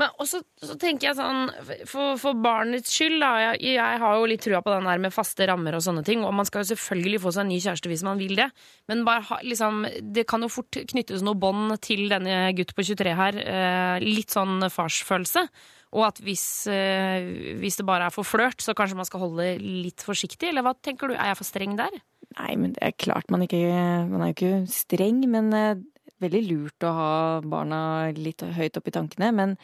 Men 0.00 0.14
også 0.22 0.40
så 0.64 0.76
tenker 0.80 1.10
jeg 1.10 1.16
sånn, 1.18 1.50
for, 1.88 2.14
for 2.20 2.38
barnets 2.40 2.92
skyld, 2.94 3.18
da. 3.20 3.30
Jeg, 3.42 3.74
jeg 3.76 3.98
har 4.00 4.16
jo 4.16 4.28
litt 4.30 4.40
trua 4.44 4.62
på 4.64 4.72
den 4.72 4.88
der 4.88 5.02
med 5.02 5.12
faste 5.12 5.44
rammer 5.50 5.76
og 5.76 5.84
sånne 5.84 6.04
ting. 6.06 6.22
Og 6.24 6.32
man 6.36 6.48
skal 6.48 6.64
jo 6.64 6.70
selvfølgelig 6.72 7.20
få 7.24 7.34
seg 7.36 7.44
en 7.44 7.52
ny 7.52 7.58
kjæreste 7.60 7.90
hvis 7.92 8.04
man 8.06 8.20
vil 8.20 8.32
det. 8.38 8.48
Men 8.88 9.04
ha, 9.04 9.40
liksom, 9.44 9.84
det 10.16 10.24
kan 10.30 10.46
jo 10.46 10.52
fort 10.52 10.80
knyttes 10.92 11.24
noe 11.26 11.36
bånd 11.40 11.76
til 11.84 12.06
denne 12.12 12.46
gutt 12.56 12.72
på 12.76 12.86
23 12.88 13.14
her. 13.18 13.42
Eh, 13.44 14.06
litt 14.06 14.32
sånn 14.32 14.64
farsfølelse. 14.72 15.44
Og 15.90 16.06
at 16.06 16.20
hvis, 16.22 16.46
eh, 16.70 17.56
hvis 17.60 17.80
det 17.80 17.88
bare 17.88 18.08
er 18.08 18.14
for 18.14 18.24
flørt, 18.24 18.62
så 18.62 18.76
kanskje 18.78 18.98
man 19.00 19.08
skal 19.08 19.24
holde 19.26 19.52
litt 19.60 20.06
forsiktig. 20.06 20.48
Eller 20.48 20.64
hva 20.64 20.76
tenker 20.78 21.10
du? 21.10 21.16
Er 21.18 21.32
jeg 21.32 21.40
for 21.42 21.50
streng 21.50 21.76
der? 21.80 22.00
Nei, 22.38 22.52
men 22.54 22.76
det 22.76 22.84
er 22.86 22.94
klart 22.94 23.32
man 23.32 23.42
ikke 23.42 23.58
Man 24.06 24.22
er 24.22 24.30
jo 24.30 24.36
ikke 24.36 24.70
streng, 24.70 25.24
men 25.28 25.50
eh, 25.56 25.80
veldig 26.22 26.42
lurt 26.46 26.86
å 26.86 26.92
ha 26.94 27.14
barna 27.42 27.80
litt 28.14 28.44
høyt 28.44 28.78
opp 28.78 28.88
i 28.88 28.94
tankene. 28.94 29.32
Men 29.34 29.56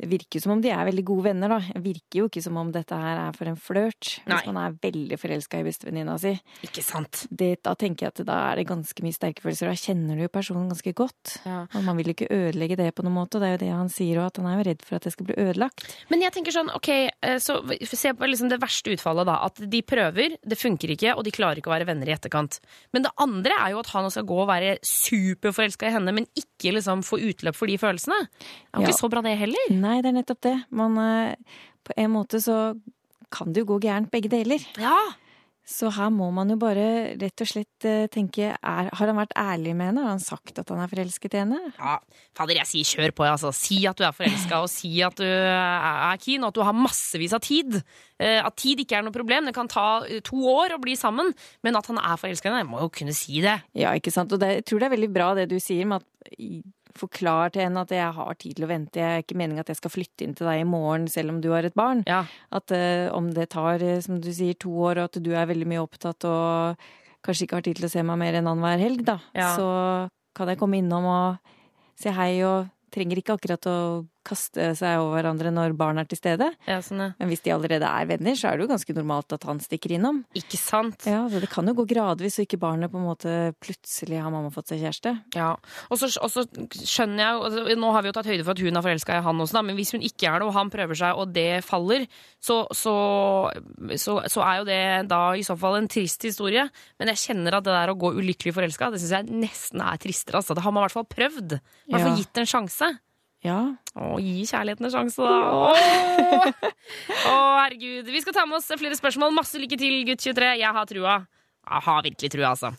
det 0.00 0.08
virker 0.08 0.40
som 0.40 0.52
om 0.54 0.60
de 0.64 0.70
er 0.72 0.86
veldig 0.88 1.04
gode 1.04 1.24
venner, 1.28 1.48
da. 1.52 1.58
Det 1.74 1.82
virker 1.84 2.18
jo 2.22 2.28
ikke 2.30 2.42
som 2.42 2.56
om 2.56 2.70
dette 2.72 2.96
her 2.96 3.18
er 3.28 3.32
for 3.36 3.46
en 3.50 3.58
flørt. 3.60 4.18
Hvis 4.24 4.46
man 4.48 4.56
er 4.62 4.76
veldig 4.82 5.18
forelska 5.20 5.60
i 5.60 5.66
bestevenninna 5.66 6.14
si. 6.18 6.32
Ikke 6.64 6.82
sant? 6.82 7.26
Det, 7.30 7.50
da 7.62 7.74
tenker 7.78 8.06
jeg 8.08 8.14
at 8.14 8.22
da 8.26 8.38
er 8.50 8.56
det 8.62 8.66
ganske 8.70 9.04
mye 9.04 9.12
sterke 9.14 9.44
følelser. 9.44 9.68
Da 9.68 9.76
kjenner 9.76 10.16
du 10.16 10.24
jo 10.24 10.30
personen 10.32 10.70
ganske 10.72 10.94
godt. 10.96 11.34
Ja. 11.44 11.66
Og 11.76 11.84
man 11.84 11.96
vil 12.00 12.08
jo 12.10 12.16
ikke 12.16 12.30
ødelegge 12.32 12.76
det 12.80 12.88
på 12.96 13.04
noen 13.04 13.18
måte. 13.20 13.36
og 13.36 13.44
Det 13.44 13.48
er 13.50 13.54
jo 13.58 13.62
det 13.66 13.70
han 13.76 13.92
sier 13.92 14.18
òg, 14.22 14.30
at 14.32 14.40
han 14.40 14.48
er 14.50 14.56
jo 14.62 14.66
redd 14.70 14.82
for 14.88 14.96
at 14.96 15.02
det 15.06 15.12
skal 15.12 15.28
bli 15.28 15.36
ødelagt. 15.44 15.86
Men 16.10 16.24
jeg 16.24 16.32
tenker 16.38 16.56
sånn, 16.56 16.72
ok, 16.74 16.88
eh, 16.88 17.36
så 17.38 17.60
se 17.92 18.14
på 18.16 18.26
liksom 18.32 18.48
det 18.48 18.60
verste 18.64 18.96
utfallet 18.96 19.28
da, 19.28 19.36
at 19.44 19.60
de 19.70 19.82
prøver, 19.86 20.38
det 20.42 20.58
funker 20.58 20.96
ikke, 20.96 21.12
og 21.16 21.22
de 21.28 21.30
klarer 21.36 21.60
ikke 21.60 21.68
å 21.70 21.76
være 21.76 21.86
venner 21.92 22.08
i 22.08 22.16
etterkant. 22.16 22.58
Men 22.96 23.04
det 23.06 23.12
andre 23.20 23.60
er 23.60 23.76
jo 23.76 23.82
at 23.84 23.92
han 23.92 24.08
skal 24.10 24.24
gå 24.26 24.40
og 24.42 24.48
være 24.48 24.78
superforelska 24.82 25.88
i 25.88 25.94
henne, 25.94 26.12
men 26.16 26.26
ikke 26.38 26.72
liksom 26.76 27.02
få 27.06 27.18
utløp 27.28 27.56
for 27.58 27.70
de 27.70 27.76
følelsene. 27.80 28.18
Det 28.26 28.72
er 28.72 28.80
jo 28.80 28.82
Ja. 28.82 28.88
ikke 28.88 29.00
så 29.02 29.10
bra 29.10 29.22
det 29.22 29.36
heller. 29.38 29.66
Nei, 29.82 29.98
det 30.04 30.12
er 30.12 30.18
nettopp 30.20 30.42
det. 30.46 30.56
Man, 30.70 30.98
eh, 31.02 31.58
på 31.82 31.96
en 31.98 32.14
måte 32.14 32.40
så 32.42 32.60
kan 33.32 33.50
det 33.52 33.64
jo 33.64 33.74
gå 33.74 33.82
gærent 33.86 34.10
begge 34.12 34.30
deler. 34.32 34.62
Ja. 34.80 34.96
Så 35.62 35.92
her 35.94 36.08
må 36.10 36.26
man 36.34 36.50
jo 36.50 36.56
bare 36.58 37.14
rett 37.20 37.38
og 37.44 37.46
slett 37.46 37.84
eh, 37.86 38.08
tenke 38.10 38.48
er, 38.50 38.88
Har 38.98 39.06
han 39.06 39.14
vært 39.20 39.34
ærlig 39.38 39.76
med 39.78 39.92
henne? 39.92 40.02
Har 40.02 40.16
han 40.16 40.22
sagt 40.22 40.58
at 40.58 40.72
han 40.74 40.80
er 40.82 40.90
forelsket 40.90 41.36
i 41.36 41.40
henne? 41.44 41.60
Ja, 41.76 41.92
fader, 42.34 42.58
jeg 42.58 42.66
sier 42.66 42.88
kjør 42.90 43.14
på, 43.20 43.26
altså. 43.30 43.52
Si 43.54 43.78
at 43.86 44.00
du 44.00 44.02
er 44.02 44.16
forelska, 44.16 44.58
og 44.64 44.72
si 44.72 44.90
at 45.06 45.22
du 45.22 45.22
er 45.22 46.18
keen, 46.24 46.42
og 46.42 46.50
at 46.50 46.58
du 46.58 46.64
har 46.66 46.74
massevis 46.74 47.36
av 47.38 47.44
tid. 47.46 47.78
Eh, 48.18 48.40
At 48.42 48.58
tid 48.58 48.82
ikke 48.82 48.98
er 48.98 49.06
noe 49.06 49.14
problem. 49.14 49.46
Det 49.46 49.54
kan 49.54 49.70
ta 49.70 49.86
to 50.26 50.42
år 50.50 50.74
å 50.74 50.82
bli 50.82 50.98
sammen, 50.98 51.30
men 51.62 51.78
at 51.78 51.86
han 51.92 52.02
er 52.02 52.18
forelska 52.18 52.50
i 52.50 52.52
henne, 52.52 52.64
jeg 52.66 52.72
må 52.74 52.82
jo 52.82 52.90
kunne 52.98 53.14
si 53.16 53.38
det. 53.46 53.60
Ja, 53.78 53.94
ikke 53.94 54.10
sant. 54.14 54.34
Og 54.34 54.42
det, 54.42 54.50
jeg 54.58 54.66
tror 54.66 54.82
det 54.82 54.90
er 54.90 54.96
veldig 54.98 55.12
bra 55.14 55.30
det 55.38 55.46
du 55.54 55.60
sier 55.62 55.86
med 55.86 56.02
at 56.02 56.42
Forklar 56.98 57.52
til 57.54 57.62
henne 57.64 57.82
at 57.86 57.90
jeg 57.94 58.12
har 58.16 58.34
tid 58.40 58.56
til 58.58 58.66
å 58.66 58.70
vente. 58.70 59.00
Jeg 59.00 59.18
er 59.18 59.22
ikke 59.24 59.36
meningen 59.38 59.62
at 59.64 59.68
jeg 59.72 59.78
skal 59.80 59.90
flytte 59.94 60.26
inn 60.26 60.34
til 60.38 60.46
deg 60.48 60.60
i 60.60 60.68
morgen 60.68 61.06
selv 61.08 61.32
om 61.34 61.40
du 61.40 61.50
har 61.54 61.64
et 61.64 61.74
barn. 61.78 62.02
At 62.52 62.70
uh, 62.74 63.08
om 63.16 63.30
det 63.32 63.48
tar, 63.54 63.80
eh, 63.82 64.00
som 64.04 64.20
du 64.20 64.30
sier, 64.32 64.54
to 64.60 64.70
år, 64.88 65.00
og 65.00 65.08
at 65.10 65.22
du 65.24 65.30
er 65.32 65.48
veldig 65.48 65.68
mye 65.72 65.82
opptatt 65.82 66.24
og 66.28 66.76
kanskje 67.22 67.46
ikke 67.46 67.58
har 67.60 67.66
tid 67.66 67.78
til 67.80 67.86
å 67.88 67.92
se 67.92 68.02
meg 68.02 68.18
mer 68.18 68.34
enn 68.40 68.48
annenhver 68.50 68.82
helg, 68.82 69.04
da, 69.06 69.18
Ja. 69.38 69.52
så 69.56 69.68
kan 70.34 70.48
jeg 70.48 70.58
komme 70.58 70.80
innom 70.80 71.04
og 71.06 71.38
si 71.98 72.10
hei 72.10 72.42
og 72.42 72.68
trenger 72.92 73.20
ikke 73.20 73.36
akkurat 73.38 73.66
å 73.70 73.76
kaste 74.26 74.70
seg 74.78 75.00
over 75.02 75.18
hverandre 75.18 75.52
når 75.54 75.74
barn 75.78 76.00
er 76.00 76.08
til 76.08 76.20
stede. 76.20 76.50
sånn, 76.66 77.14
Men 77.18 77.30
hvis 77.30 77.42
de 77.44 77.52
allerede 77.54 77.88
er 77.88 78.08
venner, 78.10 78.36
så 78.38 78.50
er 78.50 78.56
det 78.56 78.66
jo 78.66 78.72
ganske 78.72 78.96
normalt 78.96 79.32
at 79.36 79.46
han 79.48 79.60
stikker 79.62 79.96
innom. 79.96 80.22
Ikke 80.38 80.58
sant? 80.60 81.06
Ja, 81.06 81.24
så 81.28 81.40
Det 81.42 81.50
kan 81.50 81.66
jo 81.66 81.74
gå 81.74 81.86
gradvis, 81.90 82.36
så 82.38 82.46
ikke 82.46 82.60
barnet 82.62 82.92
på 82.92 83.00
en 83.00 83.08
måte 83.08 83.54
plutselig 83.60 84.20
har 84.22 84.30
mamma 84.30 84.52
fått 84.54 84.72
seg 84.72 84.82
kjæreste. 84.82 85.14
Ja, 85.34 85.56
og 85.90 85.98
så, 85.98 86.08
skjønner 86.08 87.22
jeg 87.22 87.32
jo 87.34 87.42
altså, 87.48 87.78
Nå 87.82 87.92
har 87.92 88.02
vi 88.02 88.10
jo 88.10 88.16
tatt 88.16 88.30
høyde 88.30 88.44
for 88.46 88.54
at 88.54 88.62
hun 88.62 88.78
er 88.78 88.86
forelska 88.86 89.18
i 89.18 89.24
han 89.26 89.42
også, 89.42 89.58
da, 89.58 89.62
men 89.66 89.78
hvis 89.78 89.92
hun 89.96 90.04
ikke 90.06 90.30
er 90.30 90.38
det, 90.40 90.48
og 90.48 90.56
han 90.56 90.70
prøver 90.72 90.98
seg, 90.98 91.18
og 91.18 91.34
det 91.34 91.64
faller, 91.66 92.06
så, 92.42 92.62
så, 92.76 92.94
så, 93.96 94.18
så 94.30 94.44
er 94.46 94.60
jo 94.60 94.68
det 94.68 94.82
da 95.10 95.22
i 95.34 95.44
så 95.46 95.56
fall 95.58 95.78
en 95.80 95.90
trist 95.90 96.22
historie. 96.26 96.66
Men 97.00 97.12
jeg 97.12 97.22
kjenner 97.26 97.58
at 97.58 97.66
det 97.66 97.74
der 97.74 97.92
å 97.92 97.98
gå 97.98 98.12
ulykkelig 98.18 98.54
forelska, 98.56 98.92
det 98.92 99.02
syns 99.02 99.16
jeg 99.18 99.40
nesten 99.42 99.82
er 99.84 100.00
tristere. 100.02 100.40
Altså. 100.40 100.56
Det 100.56 100.64
har 100.64 100.74
man 100.74 100.84
i 100.84 100.88
hvert 100.88 100.98
fall 101.00 101.10
prøvd. 101.10 101.56
I 101.58 101.94
hvert 101.94 102.06
fall 102.06 102.20
gitt 102.20 102.42
en 102.42 102.52
sjanse. 102.54 102.90
Ja. 103.42 103.58
Å, 103.98 104.16
gi 104.22 104.44
kjærligheten 104.46 104.86
en 104.86 104.92
sjanse, 104.94 105.18
da. 105.18 105.72
Å, 107.26 107.36
herregud. 107.58 108.06
Vi 108.06 108.22
skal 108.22 108.36
ta 108.36 108.46
med 108.46 108.60
oss 108.60 108.70
flere 108.70 108.96
spørsmål. 108.98 109.34
Masse 109.34 109.58
lykke 109.60 109.78
til, 109.80 110.02
gutt 110.08 110.22
23. 110.22 110.52
Jeg 110.62 110.76
har 110.78 110.88
trua. 110.88 111.16
Jeg 111.62 111.84
har 111.86 112.02
virkelig 112.02 112.30
trua, 112.32 112.48
altså. 112.50 112.72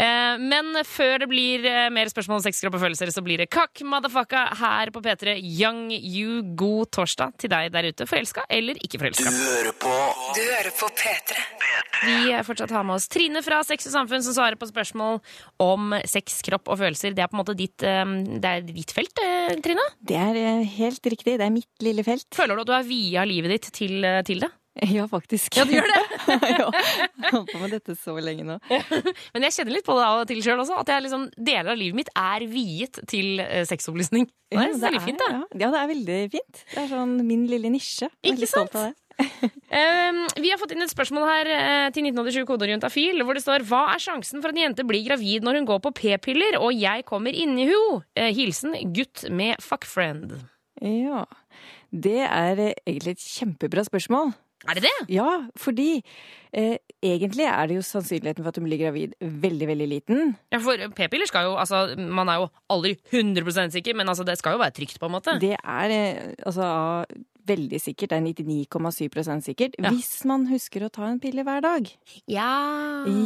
Eh, 0.00 0.40
men 0.40 0.72
før 0.88 1.20
det 1.20 1.28
blir 1.28 1.66
eh, 1.68 1.90
mer 1.92 2.08
spørsmål 2.08 2.38
om 2.38 2.44
sex, 2.46 2.62
kropp 2.64 2.78
og 2.78 2.84
følelser, 2.86 3.10
så 3.12 3.22
blir 3.24 3.42
det 3.42 3.50
kakk 3.52 3.82
motherfucka 3.84 4.46
her 4.62 4.92
på 4.94 5.02
P3. 5.04 5.34
Young 5.44 5.90
you, 5.92 6.40
god 6.56 6.88
torsdag 6.96 7.36
til 7.40 7.52
deg 7.52 7.68
der 7.74 7.90
ute. 7.90 8.06
Forelska 8.08 8.46
eller 8.48 8.80
ikke 8.80 9.02
forelska? 9.02 9.28
hører 9.28 9.76
på 9.76 9.92
Du 10.36 10.40
hører 10.40 10.72
på 10.78 10.88
P3. 10.96 11.44
Vi 12.00 12.32
fortsatt 12.46 12.72
har 12.72 12.86
med 12.88 12.96
oss 12.96 13.10
Trine 13.12 13.42
fra 13.44 13.58
Sex 13.66 13.90
og 13.90 13.92
Samfunn 13.92 14.24
som 14.24 14.32
svarer 14.32 14.56
på 14.56 14.70
spørsmål 14.70 15.20
om 15.60 15.92
sex, 16.08 16.38
kropp 16.46 16.70
og 16.72 16.80
følelser. 16.80 17.12
Det 17.12 17.26
er 17.26 17.28
på 17.28 17.36
en 17.36 17.42
måte 17.42 17.56
ditt, 17.58 17.84
eh, 17.84 18.16
det 18.40 18.54
er 18.54 18.64
ditt 18.70 18.94
felt, 18.96 19.20
Trine? 19.60 19.84
Det 20.00 20.16
er 20.16 20.64
helt 20.78 21.12
riktig. 21.12 21.36
Det 21.36 21.44
er 21.44 21.52
mitt 21.52 21.84
lille 21.84 22.06
felt. 22.06 22.30
Føler 22.34 22.56
du 22.56 22.64
at 22.64 22.72
du 22.72 22.74
har 22.78 22.88
via 22.88 23.26
livet 23.28 23.58
ditt 23.58 23.70
til, 23.76 24.00
til 24.24 24.46
det? 24.46 24.50
Ja, 24.94 25.04
faktisk. 25.10 25.56
Ja, 25.58 25.64
du 25.66 25.72
gjør 25.74 25.88
det? 25.90 26.02
ja, 26.30 26.68
jeg 26.70 26.70
har 26.70 27.32
holdt 27.34 27.50
på 27.52 27.58
med 27.60 27.72
dette 27.74 27.96
så 27.98 28.14
lenge 28.22 28.44
nå. 28.46 28.56
Men 29.34 29.46
jeg 29.48 29.56
kjenner 29.58 29.74
litt 29.74 29.86
på 29.86 29.96
det 29.98 30.04
av 30.06 30.22
og 30.22 30.28
til 30.30 30.40
sjøl 30.44 30.62
også. 30.62 30.78
At 30.80 30.92
jeg 30.94 31.04
liksom, 31.08 31.26
deler 31.36 31.72
av 31.74 31.80
livet 31.80 31.98
mitt 31.98 32.10
er 32.16 32.46
viet 32.48 33.00
til 33.10 33.42
eh, 33.42 33.64
sexopplysning. 33.68 34.28
Det 34.50 34.56
er 34.58 34.70
Ja, 34.70 34.78
veldig 34.86 35.02
fint, 35.04 35.20
da. 35.20 35.30
Ja. 35.34 35.42
ja, 35.66 35.70
det 35.74 35.80
er 35.82 35.90
veldig 35.90 36.18
fint. 36.36 36.62
Det 36.70 36.80
er 36.84 36.88
sånn 36.94 37.16
min 37.26 37.44
lille 37.50 37.70
nisje. 37.74 38.08
Er 38.22 38.34
Ikke 38.34 38.50
sant? 38.50 38.76
det. 38.78 38.90
Um, 39.70 40.24
vi 40.40 40.48
har 40.50 40.58
fått 40.58 40.72
inn 40.74 40.82
et 40.82 40.90
spørsmål 40.90 41.26
her 41.28 41.48
eh, 41.52 41.88
til 41.94 42.06
1987 42.08 42.46
kodeorientafil, 42.48 43.20
hvor 43.22 43.36
det 43.36 43.42
står 43.44 43.62
Hva 43.68 43.82
er 43.92 44.00
sjansen 44.02 44.40
for 44.42 44.50
at 44.50 44.56
en 44.56 44.62
jente 44.64 44.86
blir 44.88 45.04
gravid 45.06 45.44
når 45.46 45.60
hun 45.60 45.68
går 45.68 45.82
på 45.84 45.92
p-piller, 46.00 46.56
og 46.58 46.72
jeg 46.74 47.04
kommer 47.06 47.36
inni 47.36 47.68
ho? 47.68 48.00
Eh, 48.18 48.32
hilsen 48.34 48.74
gutt 48.96 49.26
med 49.30 49.60
fuckfriend. 49.62 50.32
Ja. 50.82 51.22
Det 51.92 52.16
er 52.24 52.64
egentlig 52.72 53.14
et 53.18 53.22
kjempebra 53.28 53.84
spørsmål. 53.86 54.32
Er 54.68 54.76
det 54.76 54.84
det? 54.84 54.96
Ja, 55.08 55.28
fordi 55.56 56.02
eh, 56.52 56.76
egentlig 57.00 57.46
er 57.48 57.70
det 57.70 57.78
jo 57.78 57.84
sannsynligheten 57.86 58.44
for 58.44 58.52
at 58.52 58.58
hun 58.60 58.66
blir 58.68 58.80
gravid 58.82 59.14
veldig, 59.20 59.68
veldig 59.70 59.88
liten. 59.88 60.34
Ja, 60.52 60.60
for 60.60 60.76
p-piller 60.96 61.30
skal 61.30 61.48
jo 61.48 61.54
Altså, 61.60 61.96
man 61.96 62.28
er 62.28 62.42
jo 62.42 62.50
aldri 62.72 62.96
100 63.08 63.72
sikker, 63.72 63.96
men 63.96 64.08
altså, 64.08 64.26
det 64.28 64.36
skal 64.38 64.58
jo 64.58 64.62
være 64.62 64.76
trygt, 64.76 65.00
på 65.00 65.08
en 65.08 65.16
måte. 65.16 65.38
Det 65.40 65.56
er 65.56 65.96
eh, 65.96 66.34
altså 66.44 66.68
veldig 67.48 67.80
sikkert. 67.80 68.12
Det 68.12 68.18
er 68.18 68.66
99,7 68.68 69.40
sikkert. 69.48 69.78
Ja. 69.78 69.94
Hvis 69.94 70.24
man 70.28 70.46
husker 70.50 70.84
å 70.84 70.92
ta 70.92 71.08
en 71.08 71.20
pille 71.22 71.44
hver 71.46 71.64
dag. 71.64 71.88
Ja. 72.28 72.50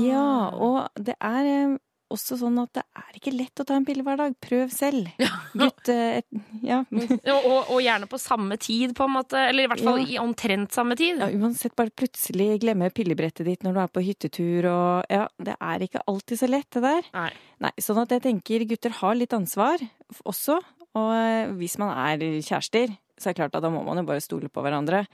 Ja, 0.05 0.29
og 0.55 0.87
det 0.95 1.17
er 1.19 1.51
eh, 1.51 1.77
også 2.13 2.37
sånn 2.41 2.59
at 2.63 2.73
det 2.77 2.83
er 3.01 3.17
ikke 3.19 3.33
lett 3.35 3.61
å 3.63 3.65
ta 3.69 3.77
en 3.79 3.85
pille 3.87 4.05
hver 4.07 4.19
dag. 4.21 4.35
Prøv 4.45 4.73
selv. 4.75 5.09
Gutt 5.61 5.89
eh, 5.93 6.21
Ja. 6.65 6.83
og, 6.93 7.47
og, 7.49 7.71
og 7.75 7.81
gjerne 7.85 8.09
på 8.11 8.21
samme 8.21 8.59
tid, 8.61 8.93
på 8.99 9.07
en 9.09 9.15
måte. 9.17 9.39
Eller 9.49 9.65
i 9.67 9.71
hvert 9.73 9.85
fall 9.85 10.03
Ja. 10.03 10.07
i 10.17 10.19
omtrent 10.23 10.75
samme 10.77 10.97
tid. 11.01 11.23
Ja, 11.23 11.31
uansett, 11.33 11.77
bare 11.79 11.95
plutselig 11.95 12.61
glemme 12.65 12.91
pillebrettet 12.95 13.47
ditt 13.49 13.65
når 13.67 13.77
du 13.79 13.81
er 13.85 13.93
på 13.95 14.05
hyttetur 14.05 14.69
og 14.71 15.13
Ja, 15.13 15.29
det 15.39 15.57
er 15.61 15.87
ikke 15.87 16.03
alltid 16.11 16.43
så 16.43 16.51
lett, 16.51 16.71
det 16.77 16.83
der. 16.85 17.09
Nei. 17.15 17.31
Nei, 17.65 17.73
sånn 17.83 18.03
at 18.03 18.13
jeg 18.15 18.25
tenker 18.27 18.67
gutter 18.69 18.99
har 19.01 19.15
litt 19.19 19.33
ansvar 19.37 19.83
også. 20.25 20.59
Og 20.95 21.09
eh, 21.15 21.55
hvis 21.59 21.79
man 21.83 21.91
er 21.97 22.23
kjærester, 22.45 22.93
så 23.19 23.31
er 23.31 23.35
det 23.35 23.41
klart 23.41 23.57
at 23.59 23.65
da 23.65 23.71
må 23.73 23.81
man 23.87 23.99
jo 24.03 24.07
bare 24.07 24.23
stole 24.23 24.51
på 24.53 24.63
hverandre. 24.63 25.05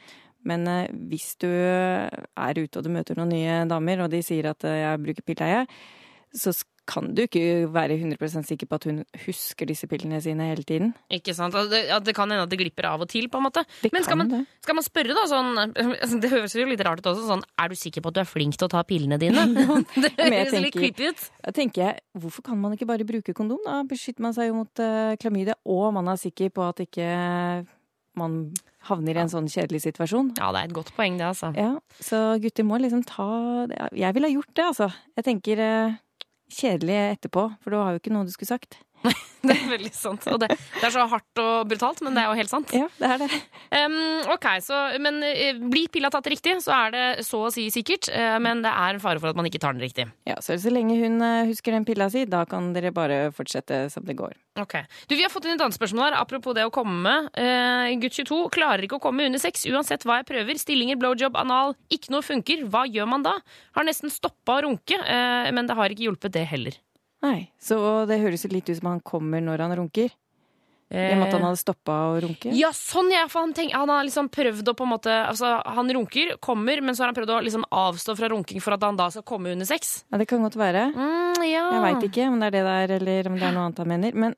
Men 0.49 0.67
eh, 0.69 0.89
hvis 1.11 1.35
du 1.41 1.49
er 1.53 2.57
ute 2.61 2.81
og 2.81 2.85
du 2.87 2.91
møter 2.93 3.19
noen 3.19 3.33
nye 3.35 3.57
damer, 3.69 4.01
og 4.07 4.13
de 4.13 4.23
sier 4.25 4.49
at 4.53 4.65
eh, 4.69 4.79
jeg 4.83 5.03
bruker 5.05 5.27
pille, 5.27 5.49
jeg, 5.53 5.69
så 6.37 6.55
kan 6.91 7.13
du 7.15 7.23
ikke 7.25 7.69
være 7.71 7.97
100% 8.01 8.49
sikker 8.49 8.69
på 8.69 8.79
at 8.81 8.87
hun 8.89 9.03
husker 9.25 9.69
disse 9.71 9.87
pillene 9.91 10.19
sine 10.25 10.49
hele 10.51 10.67
tiden. 10.67 10.93
Ikke 11.13 11.35
sant? 11.37 11.55
Altså, 11.55 11.71
det, 11.73 11.85
ja, 11.91 12.01
det 12.03 12.15
kan 12.17 12.31
hende 12.31 12.47
at 12.49 12.53
det 12.53 12.59
glipper 12.61 12.89
av 12.91 13.05
og 13.05 13.11
til, 13.13 13.29
på 13.31 13.41
en 13.41 13.47
måte. 13.47 13.65
Men 13.87 14.07
skal 14.07 14.19
man, 14.21 14.33
det. 14.33 14.43
skal 14.65 14.79
man 14.79 14.87
spørre, 14.87 15.17
da, 15.17 15.27
sånn 15.31 15.51
altså, 15.65 16.21
Det 16.23 16.33
høres 16.33 16.57
jo 16.57 16.67
litt 16.69 16.85
rart 16.87 17.03
ut 17.03 17.11
også, 17.13 17.27
sånn 17.29 17.45
Er 17.61 17.71
du 17.71 17.79
sikker 17.79 18.05
på 18.05 18.13
at 18.13 18.19
du 18.19 18.23
er 18.25 18.29
flink 18.29 18.59
til 18.59 18.67
å 18.69 18.73
ta 18.73 18.83
pillene 18.87 19.21
dine? 19.23 19.47
det 20.03 20.15
jeg 20.17 20.33
høres 20.35 20.57
litt 20.67 20.79
creepy 20.79 21.13
ut. 21.13 21.27
Da 21.47 21.55
tenker 21.57 21.87
jeg, 21.87 22.07
hvorfor 22.19 22.47
kan 22.51 22.59
man 22.61 22.75
ikke 22.77 22.89
bare 22.91 23.07
bruke 23.09 23.37
kondom? 23.37 23.63
Da 23.67 23.83
beskytter 23.89 24.27
man 24.27 24.37
seg 24.37 24.51
jo 24.51 24.61
mot 24.63 24.83
uh, 24.83 25.15
klamydia, 25.21 25.59
og 25.71 25.93
man 25.97 26.11
er 26.11 26.21
sikker 26.21 26.51
på 26.55 26.67
at 26.67 26.83
ikke 26.85 27.07
man 28.19 28.41
havner 28.89 29.17
i 29.17 29.23
en 29.23 29.31
sånn 29.31 29.49
kjedelig 29.51 29.85
situasjon. 29.85 30.35
Ja, 30.41 30.51
det 30.55 30.63
er 30.63 30.71
et 30.71 30.77
godt 30.77 30.93
poeng, 30.97 31.19
det, 31.21 31.27
altså. 31.29 31.53
Ja, 31.57 31.75
så 32.03 32.21
gutter 32.43 32.67
må 32.67 32.81
liksom 32.81 33.05
ta 33.09 33.29
Jeg 33.95 34.17
ville 34.17 34.31
ha 34.31 34.35
gjort 34.35 34.55
det, 34.55 34.65
altså. 34.67 34.89
Jeg 35.19 35.27
tenker 35.29 35.63
eh, 35.65 35.99
kjedelig 36.51 36.99
etterpå, 37.17 37.47
for 37.63 37.73
du 37.73 37.81
har 37.81 37.95
jo 37.95 38.03
ikke 38.03 38.13
noe 38.15 38.29
du 38.29 38.35
skulle 38.35 38.51
sagt. 38.51 38.81
Det 39.41 39.55
er 39.55 39.71
veldig 39.71 39.91
sant. 39.97 40.27
Og 40.29 40.37
det, 40.43 40.51
det 40.53 40.83
er 40.85 40.93
så 40.93 41.07
hardt 41.09 41.41
og 41.41 41.69
brutalt, 41.71 42.03
men 42.05 42.13
det 42.13 42.21
er 42.21 42.27
jo 42.29 42.37
helt 42.37 42.51
sant. 42.53 42.73
Ja, 42.77 42.91
det 43.01 43.09
er 43.15 43.23
det. 43.23 43.29
Um, 43.73 43.95
ok, 44.35 44.45
så, 44.61 44.81
Men 45.01 45.23
eh, 45.25 45.57
blir 45.57 45.89
pilla 45.89 46.11
tatt 46.13 46.29
riktig, 46.29 46.59
så 46.61 46.75
er 46.77 46.93
det 46.93 47.05
så 47.25 47.47
å 47.47 47.53
si 47.55 47.65
sikkert. 47.73 48.11
eh, 48.13 48.37
men 48.43 48.61
det 48.61 48.69
er 48.69 48.99
en 48.99 49.01
fare 49.01 49.17
for 49.23 49.33
at 49.33 49.39
man 49.41 49.49
ikke 49.49 49.63
tar 49.63 49.73
den 49.73 49.81
riktig. 49.87 50.05
Ja, 50.29 50.37
Så 50.45 50.59
så 50.61 50.69
lenge 50.69 50.99
hun 51.01 51.17
eh, 51.25 51.49
husker 51.49 51.73
den 51.73 51.87
pilla 51.89 52.11
si, 52.13 52.27
da 52.29 52.43
kan 52.45 52.69
dere 52.77 52.93
bare 52.93 53.31
fortsette 53.33 53.87
som 53.95 54.05
det 54.05 54.19
går. 54.21 54.37
Ok. 54.61 54.77
Du, 55.09 55.17
Vi 55.17 55.25
har 55.25 55.33
fått 55.33 55.49
inn 55.49 55.57
et 55.57 55.65
annet 55.65 55.79
spørsmål 55.79 56.11
her, 56.11 56.19
apropos 56.21 56.53
det 56.59 56.69
å 56.69 56.75
komme. 56.75 57.17
Uh, 57.33 57.89
gutt 58.03 58.21
22 58.21 58.43
klarer 58.53 58.85
ikke 58.85 59.01
å 59.01 59.05
komme 59.09 59.25
under 59.31 59.41
sex 59.41 59.65
uansett 59.73 60.05
hva 60.05 60.21
jeg 60.21 60.29
prøver. 60.35 60.61
Stillinger, 60.61 61.01
blowjob, 61.01 61.41
anal. 61.41 61.73
Ikke 61.89 62.13
noe 62.13 62.27
funker. 62.27 62.69
Hva 62.69 62.85
gjør 62.93 63.09
man 63.09 63.25
da? 63.25 63.39
Har 63.79 63.89
nesten 63.89 64.13
stoppa 64.13 64.59
å 64.61 64.67
runke, 64.69 65.01
uh, 65.01 65.49
men 65.49 65.65
det 65.71 65.81
har 65.81 65.97
ikke 65.97 66.11
hjulpet, 66.11 66.37
det 66.37 66.45
heller. 66.53 66.77
Nei, 67.21 67.51
Så 67.61 67.77
det 68.09 68.21
høres 68.23 68.47
litt 68.49 68.69
ut 68.71 68.79
som 68.79 68.95
han 68.95 69.01
kommer 69.05 69.43
når 69.45 69.67
han 69.67 69.77
runker. 69.77 70.13
I 70.91 71.13
og 71.13 71.21
med 71.21 71.29
at 71.29 71.35
han 71.37 71.45
hadde 71.47 71.59
stoppa 71.61 71.97
å 72.11 72.15
runke. 72.25 72.51
Ja, 72.59 72.73
sånn 72.75 73.13
ja! 73.15 73.23
For 73.31 73.45
han, 73.45 73.53
tenk, 73.55 73.71
han 73.79 73.93
har 73.93 74.03
liksom 74.09 74.27
prøvd 74.35 74.73
å 74.73 74.75
på 74.75 74.89
en 74.89 74.91
måte 74.91 75.13
altså, 75.23 75.53
Han 75.77 75.93
runker, 75.95 76.33
kommer, 76.43 76.83
men 76.83 76.99
så 76.99 77.05
har 77.05 77.13
han 77.13 77.19
prøvd 77.21 77.31
å 77.37 77.39
liksom 77.47 77.69
avstå 77.71 78.17
fra 78.19 78.31
runking 78.33 78.59
for 78.65 78.75
at 78.75 78.83
han 78.83 78.99
da 78.99 79.07
skal 79.15 79.23
komme 79.29 79.53
under 79.55 79.69
sex. 79.71 80.01
Ja, 80.11 80.19
Det 80.19 80.27
kan 80.33 80.43
godt 80.43 80.59
være. 80.59 80.89
Mm, 80.91 81.47
ja. 81.47 81.63
Jeg 81.77 81.85
veit 81.87 82.09
ikke 82.11 82.27
om 82.33 82.43
det 82.43 82.51
er 82.51 82.57
det 82.59 82.65
der, 82.67 82.97
eller 82.99 83.31
om 83.31 83.39
det 83.39 83.47
er 83.47 83.55
noe 83.55 83.69
annet 83.69 83.83
han 83.85 83.93
mener. 83.93 84.19
Men 84.27 84.35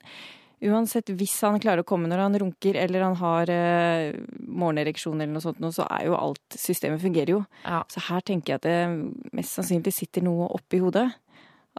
uansett, 0.60 1.08
hvis 1.16 1.40
han 1.40 1.56
klarer 1.62 1.86
å 1.86 1.88
komme 1.88 2.12
når 2.12 2.26
han 2.26 2.40
runker, 2.44 2.76
eller 2.84 3.08
han 3.08 3.16
har 3.22 3.56
eh, 3.56 4.20
morgenereksjon 4.44 5.16
eller 5.24 5.32
noe 5.32 5.46
sånt, 5.48 5.64
så 5.72 5.88
er 5.88 6.10
jo 6.10 6.20
alt 6.20 6.60
Systemet 6.60 7.00
fungerer 7.00 7.38
jo. 7.38 7.44
Ja. 7.64 7.80
Så 7.88 8.04
her 8.12 8.20
tenker 8.28 8.58
jeg 8.58 8.60
at 8.60 8.68
det 8.68 9.32
mest 9.40 9.56
sannsynlig 9.56 9.96
sitter 9.96 10.28
noe 10.28 10.52
oppi 10.52 10.84
hodet. 10.84 11.08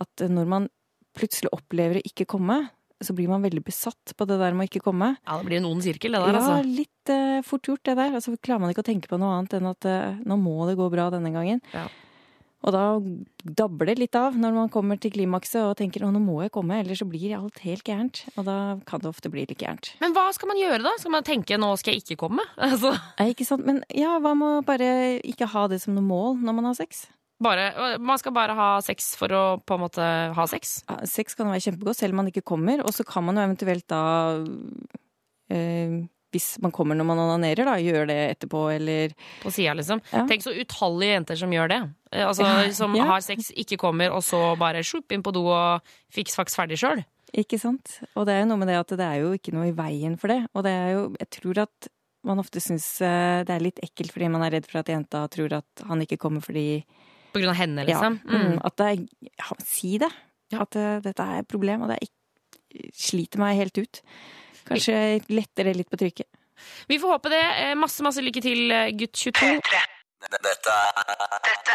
At 0.01 0.26
eh, 0.26 0.34
når 0.34 0.49
man 0.49 0.72
plutselig 1.18 1.51
opplever 1.55 1.99
å 1.99 2.05
ikke 2.07 2.26
komme, 2.30 2.61
så 3.03 3.14
blir 3.16 3.28
man 3.28 3.43
veldig 3.43 3.64
besatt 3.66 4.14
på 4.16 4.26
det 4.30 4.38
der 4.39 4.53
med 4.55 4.66
å 4.66 4.70
ikke 4.72 4.84
komme. 4.86 5.16
Ja, 5.28 5.38
Det 5.38 5.45
blir 5.49 5.57
en 5.59 5.66
ond 5.68 5.84
sirkel, 5.84 6.14
det 6.16 6.22
der, 6.24 6.38
altså. 6.39 6.59
Ja, 6.61 6.70
litt 6.84 7.11
eh, 7.11 7.41
fort 7.43 7.68
gjort, 7.68 7.84
det 7.84 7.97
der. 7.99 8.14
og 8.14 8.22
Altså, 8.22 8.38
klarer 8.39 8.64
man 8.64 8.72
ikke 8.72 8.86
å 8.86 8.91
tenke 8.91 9.11
på 9.11 9.20
noe 9.20 9.34
annet 9.39 9.57
enn 9.57 9.68
at 9.68 9.86
eh, 9.89 10.22
nå 10.24 10.38
må 10.39 10.64
det 10.70 10.78
gå 10.80 10.88
bra 10.93 11.09
denne 11.11 11.34
gangen. 11.36 11.59
Ja. 11.74 11.88
Og 12.64 12.72
da 12.72 12.84
dabler 13.43 13.91
det 13.91 13.97
litt 13.99 14.16
av 14.16 14.38
når 14.39 14.53
man 14.55 14.70
kommer 14.72 14.95
til 14.95 15.11
klimakset 15.11 15.66
og 15.66 15.74
tenker 15.82 16.05
å, 16.07 16.14
nå 16.16 16.22
må 16.24 16.38
jeg 16.45 16.53
komme, 16.55 16.78
ellers 16.80 17.01
så 17.03 17.07
blir 17.11 17.34
alt 17.36 17.59
helt 17.66 17.84
gærent. 17.84 18.22
Og 18.38 18.45
da 18.47 18.55
kan 18.88 19.03
det 19.03 19.09
ofte 19.11 19.28
bli 19.34 19.43
litt 19.49 19.59
gærent. 19.59 19.89
Men 19.99 20.16
hva 20.16 20.30
skal 20.32 20.47
man 20.53 20.61
gjøre 20.61 20.80
da? 20.86 20.93
Skal 21.01 21.11
man 21.11 21.28
tenke 21.28 21.57
'nå 21.59 21.74
skal 21.82 21.97
jeg 21.97 22.05
ikke 22.05 22.22
komme'? 22.24 22.45
Altså, 22.70 22.93
Nei, 23.20 23.34
ikke 23.36 23.43
sant? 23.49 23.66
Men 23.68 23.84
ja, 23.91 24.16
hva 24.24 24.32
med 24.32 24.61
å 24.61 24.64
bare 24.64 25.20
ikke 25.28 25.51
ha 25.51 25.68
det 25.68 25.82
som 25.84 25.93
noe 25.97 26.07
mål 26.07 26.39
når 26.39 26.55
man 26.55 26.72
har 26.72 26.80
sex? 26.80 27.09
Bare, 27.43 27.67
man 28.01 28.19
skal 28.21 28.33
bare 28.35 28.55
ha 28.57 28.69
sex 28.85 29.13
for 29.19 29.33
å 29.35 29.43
på 29.61 29.75
en 29.77 29.83
måte 29.83 30.07
ha 30.37 30.45
sex? 30.49 30.79
Sex 31.09 31.37
kan 31.39 31.51
være 31.51 31.67
kjempegodt 31.67 31.99
selv 31.99 32.15
om 32.15 32.23
man 32.23 32.31
ikke 32.31 32.45
kommer, 32.53 32.81
og 32.83 32.95
så 32.95 33.05
kan 33.07 33.25
man 33.27 33.37
jo 33.39 33.45
eventuelt 33.45 33.85
da 33.91 34.01
eh, 35.53 36.01
hvis 36.33 36.47
man 36.63 36.73
kommer 36.73 36.97
når 36.97 37.05
man 37.05 37.21
onanerer, 37.27 37.67
da, 37.67 37.75
gjøre 37.77 38.07
det 38.09 38.19
etterpå, 38.33 38.63
eller 38.73 39.13
På 39.43 39.51
sida, 39.53 39.75
liksom. 39.77 40.01
Ja. 40.09 40.23
Tenk 40.29 40.45
så 40.45 40.53
utallige 40.57 41.13
jenter 41.19 41.37
som 41.43 41.53
gjør 41.53 41.69
det. 41.69 41.81
Eh, 42.11 42.25
Altså, 42.25 42.47
Som 42.73 42.95
ja. 42.97 43.05
har 43.11 43.21
sex, 43.21 43.51
ikke 43.53 43.77
kommer, 43.77 44.13
og 44.15 44.23
så 44.25 44.55
bare 44.57 44.81
sjupp 44.85 45.13
inn 45.13 45.23
på 45.25 45.33
do 45.35 45.45
og 45.53 45.93
fiks 46.13 46.35
faks 46.39 46.57
ferdig 46.57 46.79
sjøl. 46.81 47.03
Ikke 47.33 47.57
sant? 47.61 47.99
Og 48.13 48.27
det 48.27 48.33
er 48.35 48.43
jo 48.43 48.49
noe 48.51 48.61
med 48.61 48.69
det 48.69 48.77
at 48.77 48.91
det 48.97 49.05
er 49.05 49.21
jo 49.23 49.31
ikke 49.33 49.53
noe 49.55 49.69
i 49.71 49.77
veien 49.77 50.17
for 50.21 50.29
det. 50.29 50.43
Og 50.53 50.65
det 50.65 50.73
er 50.73 50.89
jo 50.93 51.05
Jeg 51.19 51.29
tror 51.39 51.61
at 51.65 51.87
man 52.23 52.39
ofte 52.39 52.61
syns 52.63 52.85
eh, 53.01 53.41
det 53.43 53.53
er 53.53 53.63
litt 53.63 53.81
ekkelt 53.83 54.13
fordi 54.13 54.29
man 54.31 54.45
er 54.45 54.53
redd 54.55 54.67
for 54.69 54.79
at 54.79 54.91
jenta 54.93 55.25
tror 55.33 55.57
at 55.59 55.85
han 55.89 56.01
ikke 56.05 56.19
kommer 56.21 56.41
fordi 56.45 56.83
På 57.34 57.41
grunn 57.41 57.49
av 57.53 57.57
henne, 57.59 57.86
liksom. 57.88 58.19
Ja, 58.23 58.38
mm, 58.38 58.45
Mm. 58.53 58.59
at 58.69 58.75
det 58.77 58.86
er 58.91 59.31
ja, 59.41 59.57
Si 59.65 59.97
det. 59.97 60.11
At 60.53 60.75
eh, 60.77 60.99
dette 61.01 61.23
er 61.25 61.39
et 61.41 61.47
problem, 61.49 61.81
og 61.81 61.89
det 61.89 61.97
er 62.01 62.11
sliter 62.93 63.41
meg 63.41 63.57
helt 63.57 63.77
ut. 63.77 64.01
Kanskje 64.67 64.95
letter 65.29 65.67
det 65.67 65.75
litt 65.77 65.89
på 65.89 65.97
trykket. 65.97 66.27
Vi 66.88 66.97
får 67.01 67.15
håpe 67.17 67.29
det. 67.34 67.41
Eh, 67.63 67.73
Masse, 67.75 68.01
masse 68.05 68.21
lykke 68.23 68.41
til, 68.41 68.71
eh, 68.71 68.91
gutt 68.97 69.13
22. 69.17 69.59
Dette 70.32 70.74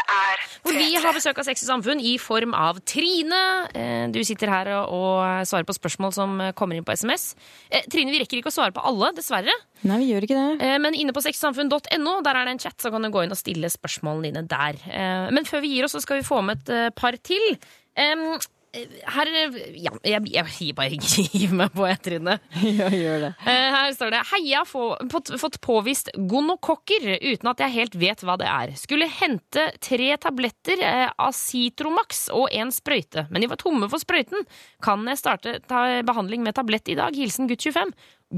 er 0.09 0.41
Hvor 0.63 0.73
vi 0.75 0.87
har 0.99 1.13
besøk 1.15 1.37
av 1.41 1.45
Sex 1.47 1.63
og 1.65 1.69
Samfunn 1.69 2.01
i 2.01 2.15
form 2.21 2.53
av 2.57 2.79
Trine. 2.89 3.41
Eh, 3.77 4.07
Du 4.13 4.19
sitter 4.25 4.49
her 4.51 4.71
og, 4.81 5.45
svarer 5.47 5.67
på 5.67 5.75
spørsmål 5.77 6.13
som 6.15 6.37
kommer 6.57 6.75
inn 6.79 6.85
på 6.87 6.95
SMS. 6.97 7.35
Eh, 7.71 7.85
Trine, 7.91 8.11
vi 8.11 8.19
rekker 8.23 8.41
ikke 8.41 8.51
å 8.51 8.57
svare 8.57 8.73
på 8.75 8.83
alle, 8.83 9.11
dessverre. 9.17 9.53
Nei, 9.83 9.99
vi 10.03 10.09
gjør 10.11 10.27
ikke 10.27 10.39
det. 10.39 10.61
Eh, 10.65 10.77
Men 10.81 10.97
inne 10.97 11.13
på 11.15 11.23
sexsamfunn.no 11.23 12.15
der 12.25 12.35
er 12.35 12.45
det 12.49 12.55
en 12.57 12.63
chat, 12.65 12.77
så 12.81 12.91
kan 12.91 13.01
du 13.05 13.09
gå 13.13 13.23
inn 13.23 13.31
og 13.35 13.39
stille 13.39 13.69
spørsmålene 13.71 14.29
dine 14.31 14.47
der. 14.49 14.79
Eh, 14.89 15.29
Men 15.31 15.45
før 15.45 15.61
vi 15.61 15.75
gir 15.75 15.85
oss, 15.87 15.95
så 15.97 16.01
skal 16.01 16.21
vi 16.21 16.27
få 16.27 16.41
med 16.43 16.67
et 16.69 16.95
par 16.95 17.13
til. 17.21 17.59
Em, 18.73 18.91
her 19.15 19.29
Ja, 19.79 19.93
jeg, 20.05 20.21
jeg, 20.29 20.73
bare 20.77 20.89
hiver 21.33 21.55
meg 21.57 21.73
på 21.73 21.87
jeg, 21.89 21.99
Trine. 22.05 22.35
Ja, 22.79 22.89
gjør 22.93 23.23
det. 23.25 23.31
Eh, 23.49 23.67
Her 23.73 23.93
står 23.95 24.13
det 24.13 24.21
Heia 24.33 24.63
få, 24.67 24.83
fått, 25.11 25.31
fått 25.41 25.59
påvist 25.65 26.11
gonokokker 26.29 27.07
uten 27.17 27.51
at 27.51 27.63
jeg 27.65 27.75
helt 27.77 27.97
vet 28.01 28.25
hva 28.25 28.37
det 28.41 28.49
er. 28.49 28.75
Skulle 28.79 29.09
hente 29.19 29.69
tre 29.83 30.11
tabletter 30.21 30.83
eh, 30.85 31.07
Acitromax 31.29 32.27
og 32.35 32.49
en 32.53 32.73
sprøyte, 32.75 33.25
men 33.31 33.43
de 33.43 33.49
var 33.51 33.61
tomme 33.61 33.89
for 33.91 34.01
sprøyten. 34.01 34.45
Kan 34.85 35.07
jeg 35.09 35.21
starte 35.21 35.57
ta 35.69 35.87
behandling 36.05 36.45
med 36.45 36.57
tablett 36.57 36.91
i 36.93 36.99
dag? 36.99 37.15
Hilsen 37.17 37.49
gutt 37.49 37.65
25. 37.65 37.95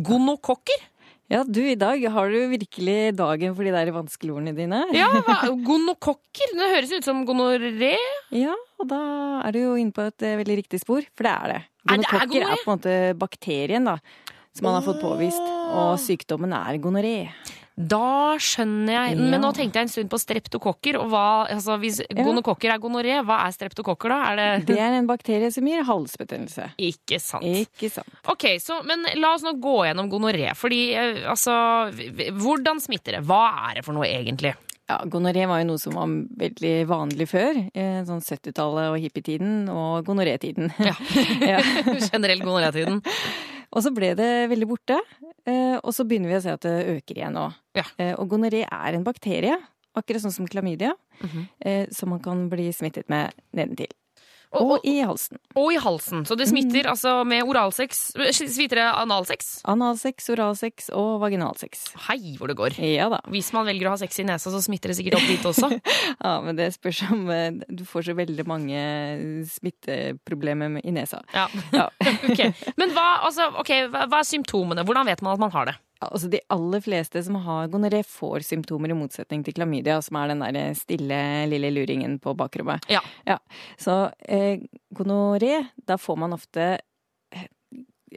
Gonokokker? 0.08 0.88
Ja, 1.32 1.46
du, 1.48 1.62
i 1.64 1.78
dag 1.80 2.02
har 2.12 2.28
du 2.28 2.40
virkelig 2.52 3.14
dagen 3.16 3.54
for 3.56 3.64
de 3.64 3.72
der 3.72 3.92
vanskelige 3.96 4.36
ordene 4.36 4.52
dine. 4.56 4.82
Ja, 4.92 5.08
hva, 5.24 5.38
gonokokker? 5.70 6.52
Det 6.60 6.68
høres 6.74 6.92
ut 6.92 7.08
som 7.08 7.22
gonoré. 7.28 7.94
Ja, 8.36 8.56
og 8.82 8.90
da 8.90 9.02
er 9.46 9.56
du 9.56 9.62
jo 9.62 9.78
inne 9.80 9.96
på 9.96 10.06
et 10.10 10.28
eh, 10.28 10.38
veldig 10.42 10.60
riktig 10.64 10.82
spor, 10.82 11.06
for 11.16 11.28
det 11.28 11.34
er 11.38 11.54
det. 11.54 11.62
Er 11.62 11.96
er 11.96 12.04
Gonokokker 12.04 12.46
er, 12.46 12.62
på 12.62 12.68
en 12.68 12.76
måte 12.76 13.00
bakterien 13.22 13.90
da, 13.90 13.98
som 14.52 14.68
man 14.68 14.78
har 14.78 14.86
fått 14.86 15.02
påvist, 15.02 15.42
og 15.72 15.98
sykdommen 16.02 16.54
er 16.58 16.78
gonoré. 16.84 17.18
Da 17.82 18.38
skjønner 18.42 18.94
jeg. 18.94 19.14
Ja. 19.16 19.28
Men 19.32 19.42
nå 19.42 19.52
tenkte 19.56 19.80
jeg 19.80 19.88
en 19.88 19.92
stund 19.92 20.12
på 20.12 20.20
streptokokker. 20.20 20.98
Og 21.02 21.08
hva, 21.12 21.26
altså, 21.50 21.78
hvis 21.82 22.02
gonokokker 22.14 22.74
er 22.74 22.82
gonoré, 22.84 23.16
hva 23.26 23.40
er 23.46 23.56
streptokokker 23.56 24.12
da? 24.12 24.18
Er 24.32 24.40
det... 24.40 24.48
Det 24.70 24.78
er 24.84 24.98
en 25.00 25.08
bakterie 25.10 25.50
som 25.56 25.68
gir 25.68 25.86
halsbetennelse. 25.88 26.68
Ikke 26.92 27.22
sant. 27.24 27.48
Ikke 27.48 27.90
sant. 27.94 28.20
Ok, 28.32 28.50
så, 28.62 28.82
Men 28.88 29.08
la 29.18 29.34
oss 29.38 29.46
nå 29.48 29.56
gå 29.64 29.78
gjennom 29.88 30.12
gonoré. 30.12 30.52
Fordi, 30.58 30.82
eh, 31.00 31.24
altså 31.32 31.56
Hvordan 32.38 32.84
smitter 32.84 33.18
det? 33.18 33.24
Hva 33.30 33.46
er 33.70 33.80
det 33.80 33.88
for 33.88 33.98
noe 33.98 34.10
egentlig? 34.10 34.54
Ja, 34.92 34.98
Gonoré 35.08 35.46
var 35.48 35.62
jo 35.62 35.70
noe 35.70 35.80
som 35.80 35.94
var 35.96 36.10
veldig 36.42 36.72
vanlig 36.90 37.28
før. 37.32 37.56
eh, 37.72 38.02
Sånn 38.08 38.20
70-tallet 38.20 38.90
og 38.92 38.98
hippietiden 39.00 39.70
og 39.72 40.04
gonorétiden. 40.08 40.68
Ja. 40.84 40.96
Generell 42.12 42.44
gonorétiden. 42.44 43.00
Og 43.72 43.86
så 43.86 43.94
ble 43.96 44.10
det 44.20 44.32
veldig 44.52 44.68
borte. 44.68 44.98
eh, 45.48 45.78
Og 45.80 45.94
så 45.96 46.04
begynner 46.04 46.34
vi 46.34 46.40
å 46.40 46.44
se 46.44 46.52
at 46.58 46.66
det 46.68 46.76
øker 46.98 47.22
igjen 47.22 47.38
nå. 47.40 47.46
Ja. 47.78 47.86
Eh, 47.98 48.12
Og 48.20 48.28
gonoré 48.34 48.66
er 48.68 48.98
en 48.98 49.06
bakterie, 49.08 49.56
akkurat 49.96 50.26
sånn 50.26 50.36
som 50.36 50.48
klamydia, 50.48 50.92
mm 51.22 51.30
-hmm. 51.30 51.94
som 51.94 52.10
man 52.10 52.20
kan 52.20 52.50
bli 52.50 52.72
smittet 52.74 53.10
med 53.10 53.32
nedentil. 53.54 53.92
Og- 54.52 54.72
Og 54.76 54.86
i 54.86 54.98
halsen. 55.02 55.38
Og 55.56 55.72
i 55.74 55.78
halsen. 55.80 56.26
Så 56.28 56.36
det 56.36 56.48
smitter 56.50 56.90
altså 56.92 57.24
med 57.26 57.44
oralsex. 57.48 58.12
Smitter 58.36 58.76
det 58.82 58.88
analsex? 59.00 59.62
Analsex, 59.66 60.28
oralsex 60.34 60.90
og 60.92 61.22
vaginalsex. 61.22 61.86
Hei, 62.10 62.36
hvor 62.38 62.48
det 62.52 62.58
går. 62.60 62.76
Ja 62.84 63.08
da. 63.10 63.22
Hvis 63.32 63.54
man 63.56 63.66
velger 63.66 63.88
å 63.88 63.94
ha 63.96 64.00
sex 64.02 64.20
i 64.20 64.24
nesa, 64.28 64.52
så 64.52 64.60
smitter 64.62 64.92
det 64.92 64.98
sikkert 65.00 65.16
opp 65.22 65.28
dit 65.30 65.48
også. 65.48 65.72
Ja, 66.22 66.36
men 66.44 66.56
det 66.60 66.68
spørs 66.76 67.00
om 67.12 67.30
eh, 67.32 67.52
Du 67.72 67.86
får 67.88 68.04
så 68.10 68.14
veldig 68.18 68.44
mange 68.46 68.82
smitteproblemer 69.48 70.82
i 70.84 70.92
nesa. 70.92 71.22
Ja. 71.34 71.48
Ja. 71.74 71.88
Ok. 72.32 72.44
Men 72.78 72.92
hva, 72.96 73.08
altså, 73.28 73.48
okay, 73.60 73.88
hva 73.92 74.06
hva 74.12 74.20
er 74.22 74.28
symptomene? 74.28 74.84
Hvordan 74.88 75.08
vet 75.10 75.22
man 75.26 75.34
at 75.34 75.40
man 75.42 75.52
har 75.56 75.66
det? 75.72 75.74
Ja, 76.02 76.08
Altså 76.10 76.30
De 76.34 76.40
aller 76.50 76.82
fleste 76.82 77.22
som 77.24 77.36
har 77.46 77.68
gonoré, 77.70 78.02
får 78.04 78.42
symptomer, 78.48 78.90
i 78.90 78.98
motsetning 78.98 79.44
til 79.46 79.54
klamydia, 79.54 80.00
som 80.02 80.18
er 80.18 80.34
den 80.34 80.42
der 80.42 80.74
stille 80.78 81.22
lille 81.52 81.70
luringen 81.72 82.20
på 82.20 82.34
bakrommet. 82.36 82.82
Ja. 82.90 83.38
Så 83.78 84.12
eh, 84.26 84.64
gonoré, 84.94 85.68
da 85.86 85.98
får 86.02 86.18
man 86.18 86.34
ofte 86.34 86.80
eh, 87.36 87.48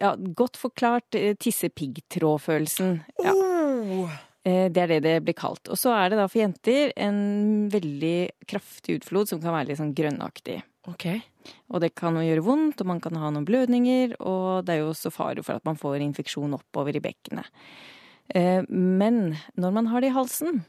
ja, 0.01 0.15
godt 0.17 0.57
forklart 0.57 1.11
tissepiggtrådfølelsen. 1.13 1.39
tisse-piggtråd-følelsen. 1.45 3.03
Ja. 3.25 4.09
Eh, 4.45 4.69
Det 4.73 4.83
er 4.83 4.87
det 4.89 5.03
det 5.03 5.15
blir 5.25 5.37
kalt. 5.37 5.69
Og 5.69 5.79
så 5.81 5.93
er 5.97 6.11
det 6.11 6.19
da 6.21 6.27
for 6.29 6.41
jenter 6.41 6.93
en 6.97 7.69
veldig 7.73 8.31
kraftig 8.47 9.01
utflod 9.01 9.29
som 9.29 9.41
kan 9.41 9.55
være 9.57 9.71
litt 9.73 9.81
sånn 9.81 9.95
grønnaktig. 9.97 10.63
Ok. 10.89 11.07
Og 11.73 11.83
det 11.85 11.95
kan 11.99 12.17
jo 12.17 12.25
gjøre 12.25 12.45
vondt, 12.47 12.83
og 12.83 12.91
man 12.93 13.01
kan 13.05 13.19
ha 13.21 13.31
noen 13.33 13.47
blødninger, 13.49 14.17
og 14.21 14.65
det 14.67 14.77
er 14.77 14.83
jo 14.83 14.93
også 14.93 15.13
fare 15.15 15.45
for 15.45 15.59
at 15.59 15.67
man 15.69 15.79
får 15.81 16.05
infeksjon 16.05 16.57
oppover 16.57 16.97
i 16.97 17.03
bekkenet. 17.05 17.51
Eh, 18.35 18.63
Men 18.69 19.37
når 19.57 19.73
man 19.73 19.91
har 19.93 20.01
det 20.01 20.13
i 20.13 20.17
halsen, 20.17 20.65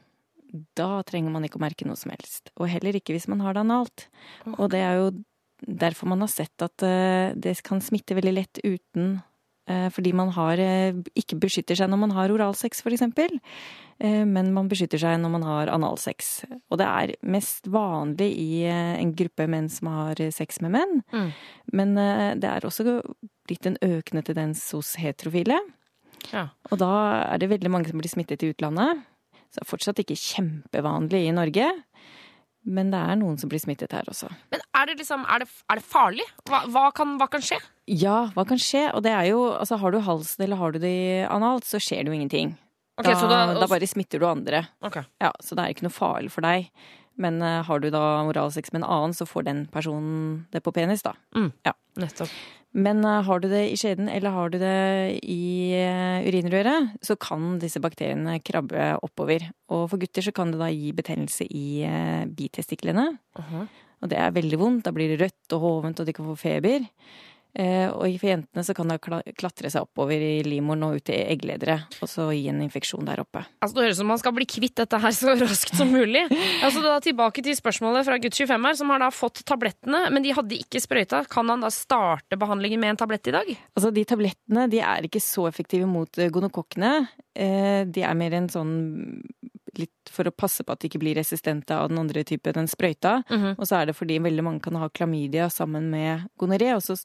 da 0.76 1.01
trenger 1.03 1.32
man 1.34 1.45
ikke 1.47 1.59
å 1.59 1.65
merke 1.65 1.88
noe 1.88 1.99
som 1.99 2.11
helst. 2.13 2.51
Og 2.59 2.69
heller 2.71 2.95
ikke 2.95 3.15
hvis 3.15 3.28
man 3.32 3.41
har 3.43 3.55
det 3.55 3.65
analt. 3.65 4.07
Og 4.57 4.69
det 4.71 4.84
er 4.84 4.99
jo 4.99 5.07
derfor 5.65 6.11
man 6.11 6.23
har 6.23 6.32
sett 6.32 6.61
at 6.63 6.84
eh, 6.86 7.34
det 7.36 7.57
kan 7.65 7.82
smitte 7.84 8.15
veldig 8.17 8.36
lett 8.36 8.61
uten 8.63 9.19
fordi 9.66 10.13
man 10.13 10.30
har, 10.36 10.59
eh, 10.61 10.93
ikke 11.18 11.39
beskytter 11.41 11.76
seg 11.76 11.89
når 11.89 11.97
man 11.97 12.11
har 12.11 12.30
oralsex, 12.30 12.84
eksempel. 12.86 13.39
Eh, 13.99 14.26
Men 14.26 14.53
man 14.53 14.68
beskytter 14.68 14.99
seg 14.99 15.20
når 15.22 15.32
man 15.32 15.43
har 15.43 15.68
analsex. 15.68 16.45
Og 16.70 16.78
det 16.78 16.86
er 16.86 17.16
mest 17.24 17.66
vanlig 17.68 18.32
i 18.38 18.63
eh, 18.66 18.99
en 18.99 19.13
gruppe 19.16 19.47
menn 19.47 19.70
som 19.70 19.88
har 19.88 20.20
eh, 20.20 20.32
sex 20.32 20.61
med 20.61 20.72
menn. 20.76 21.01
Mm. 21.13 21.32
Men 21.74 21.97
eh, 21.97 22.36
det 22.36 22.49
er 22.51 22.68
også 22.68 23.01
blitt 23.47 23.66
en 23.66 23.78
økende 23.82 24.24
tendens 24.24 24.72
hos 24.76 24.95
heterofile. 24.99 25.59
Ja. 26.34 26.49
Og 26.72 26.80
da 26.82 26.91
er 27.34 27.39
det 27.39 27.49
veldig 27.49 27.72
mange 27.72 27.89
som 27.89 27.99
blir 28.01 28.09
smittet 28.11 28.43
i 28.43 28.51
utlandet. 28.53 29.03
Så 29.49 29.59
det 29.59 29.63
er 29.63 29.72
fortsatt 29.72 29.99
ikke 30.03 30.20
kjempevanlig 30.20 31.28
i 31.28 31.36
Norge. 31.36 31.70
Men 32.66 32.89
det 32.93 32.97
er 32.97 33.16
noen 33.22 33.38
som 33.38 33.49
blir 33.51 33.61
smittet 33.61 33.91
her 33.93 34.07
også. 34.09 34.28
Men 34.51 34.61
er 34.74 34.89
det, 34.89 34.95
liksom, 35.03 35.26
er 35.30 35.43
det, 35.43 35.47
er 35.70 35.80
det 35.80 35.86
farlig? 35.86 36.26
Hva, 36.49 36.63
hva, 36.74 36.88
kan, 36.97 37.16
hva 37.22 37.28
kan 37.30 37.43
skje? 37.45 37.59
Ja, 37.93 38.32
hva 38.34 38.45
kan 38.49 38.57
skje? 38.61 38.88
Og 38.97 39.03
det 39.05 39.11
er 39.13 39.28
jo, 39.30 39.43
altså 39.53 39.78
har 39.78 39.93
du 39.93 39.99
halsen 40.01 40.43
eller 40.47 40.57
har 40.57 40.74
du 40.74 40.80
det 40.82 40.95
analt, 41.30 41.68
så 41.70 41.78
skjer 41.78 42.01
det 42.03 42.09
jo 42.13 42.18
ingenting. 42.18 42.55
Okay, 42.97 43.13
da, 43.13 43.28
da- 43.51 43.59
da 43.59 43.68
bare 43.70 43.86
smitter 43.91 44.20
du 44.24 44.26
andre. 44.26 44.63
Okay. 44.82 45.03
Ja, 45.22 45.32
Så 45.43 45.53
det 45.57 45.66
er 45.66 45.74
ikke 45.76 45.86
noe 45.86 45.93
farlig 45.93 46.32
for 46.34 46.41
deg. 46.47 46.70
Men 47.22 47.38
uh, 47.43 47.61
har 47.63 47.80
du 47.80 47.89
da 47.93 48.01
oralsex 48.28 48.74
med 48.74 48.82
en 48.82 48.89
annen, 48.89 49.13
så 49.16 49.28
får 49.30 49.45
den 49.47 49.66
personen 49.72 50.47
det 50.51 50.63
på 50.66 50.74
penis, 50.76 51.03
da. 51.05 51.13
Mm. 51.36 51.51
Ja. 51.68 51.72
Nettopp. 52.01 52.32
Men 52.76 53.05
eh, 53.07 53.21
har 53.23 53.39
du 53.41 53.47
det 53.51 53.63
i 53.71 53.78
skjeden 53.80 54.09
eller 54.11 54.36
har 54.36 54.51
du 54.51 54.57
det 54.59 54.76
i 55.23 55.71
eh, 55.80 56.28
urinrøret, 56.28 56.97
så 57.05 57.15
kan 57.19 57.55
disse 57.61 57.80
bakteriene 57.84 58.38
krabbe 58.43 58.93
oppover. 59.05 59.47
Og 59.71 59.88
for 59.91 60.01
gutter 60.01 60.26
så 60.26 60.34
kan 60.36 60.51
det 60.51 60.59
da 60.59 60.67
gi 60.73 60.91
betennelse 60.95 61.47
i 61.47 61.67
uh, 61.88 62.26
bitestiklene. 62.28 63.07
Og 64.03 64.11
det 64.11 64.19
er 64.19 64.36
veldig 64.36 64.59
vondt. 64.61 64.84
Da 64.86 64.93
blir 64.93 65.13
det 65.13 65.21
rødt 65.23 65.55
og 65.55 65.63
hovent, 65.63 66.01
og 66.01 66.07
de 66.07 66.13
kan 66.13 66.28
få 66.28 66.36
feber. 66.38 66.86
Eh, 67.56 67.88
og 67.88 68.03
for 68.20 68.28
jentene 68.28 68.64
så 68.68 68.74
kan 68.76 68.89
det 68.91 68.97
klatre 69.39 69.70
seg 69.72 69.86
oppover 69.86 70.20
i 70.20 70.41
livmoren 70.43 70.84
og 70.89 70.97
ut 70.99 71.12
i 71.14 71.22
eggledere, 71.32 71.78
og 72.03 72.10
så 72.12 72.26
gi 72.36 72.49
en 72.51 72.60
infeksjon 72.66 73.08
der 73.08 73.22
oppe. 73.24 73.45
Altså, 73.64 73.78
det 73.78 73.86
høres 73.86 73.95
ut 73.95 74.01
som 74.03 74.12
man 74.12 74.20
skal 74.20 74.36
bli 74.36 74.47
kvitt 74.49 74.76
dette 74.82 74.99
her 74.99 75.16
så 75.16 75.36
raskt 75.45 75.76
som 75.80 75.93
mulig. 75.93 76.26
Altså, 76.66 76.84
da 76.84 76.97
Tilbake 77.06 77.43
til 77.45 77.56
spørsmålet 77.56 78.08
fra 78.08 78.18
gutt 78.20 78.36
25 78.36 78.68
her, 78.68 78.78
som 78.80 78.91
har 78.91 79.03
da 79.06 79.12
fått 79.14 79.43
tablettene, 79.47 80.06
men 80.12 80.26
de 80.26 80.34
hadde 80.36 80.58
ikke 80.60 80.82
sprøyta. 80.84 81.24
Kan 81.32 81.47
han 81.53 81.64
da 81.64 81.72
starte 81.72 82.39
behandlingen 82.39 82.82
med 82.82 82.95
en 82.95 83.01
tablett 83.03 83.32
i 83.32 83.36
dag? 83.36 83.51
Altså, 83.78 83.93
de 83.95 84.03
tablettene 84.10 84.68
de 84.72 84.84
er 84.84 85.08
ikke 85.08 85.24
så 85.24 85.47
effektive 85.47 85.88
mot 85.88 86.20
eh, 86.20 86.32
gonokokkene. 86.34 86.93
Eh, 87.36 87.84
De 87.88 88.03
er 88.03 88.18
mer 88.20 88.36
en 88.36 88.51
sånn 88.51 88.76
litt 89.76 90.12
for 90.12 90.28
å 90.28 90.32
passe 90.36 90.64
på 90.64 90.72
at 90.72 90.80
de 90.82 90.88
ikke 90.89 91.01
blir 91.01 91.18
resistente 91.20 91.76
av 91.76 91.89
den 91.91 91.99
andre 91.99 92.24
typen, 92.28 92.56
den 92.56 92.70
sprøyta. 92.72 93.18
Mhm. 93.30 93.56
Og 93.58 93.68
så 93.68 93.82
er 93.82 93.89
det 93.89 93.97
fordi 93.97 94.20
veldig 94.24 94.43
mange 94.45 94.64
kan 94.64 94.78
ha 94.80 94.88
klamydia 94.89 95.49
sammen 95.51 95.89
med 95.91 96.28
gonoré, 96.39 96.74
og 96.76 96.84
så 96.86 96.95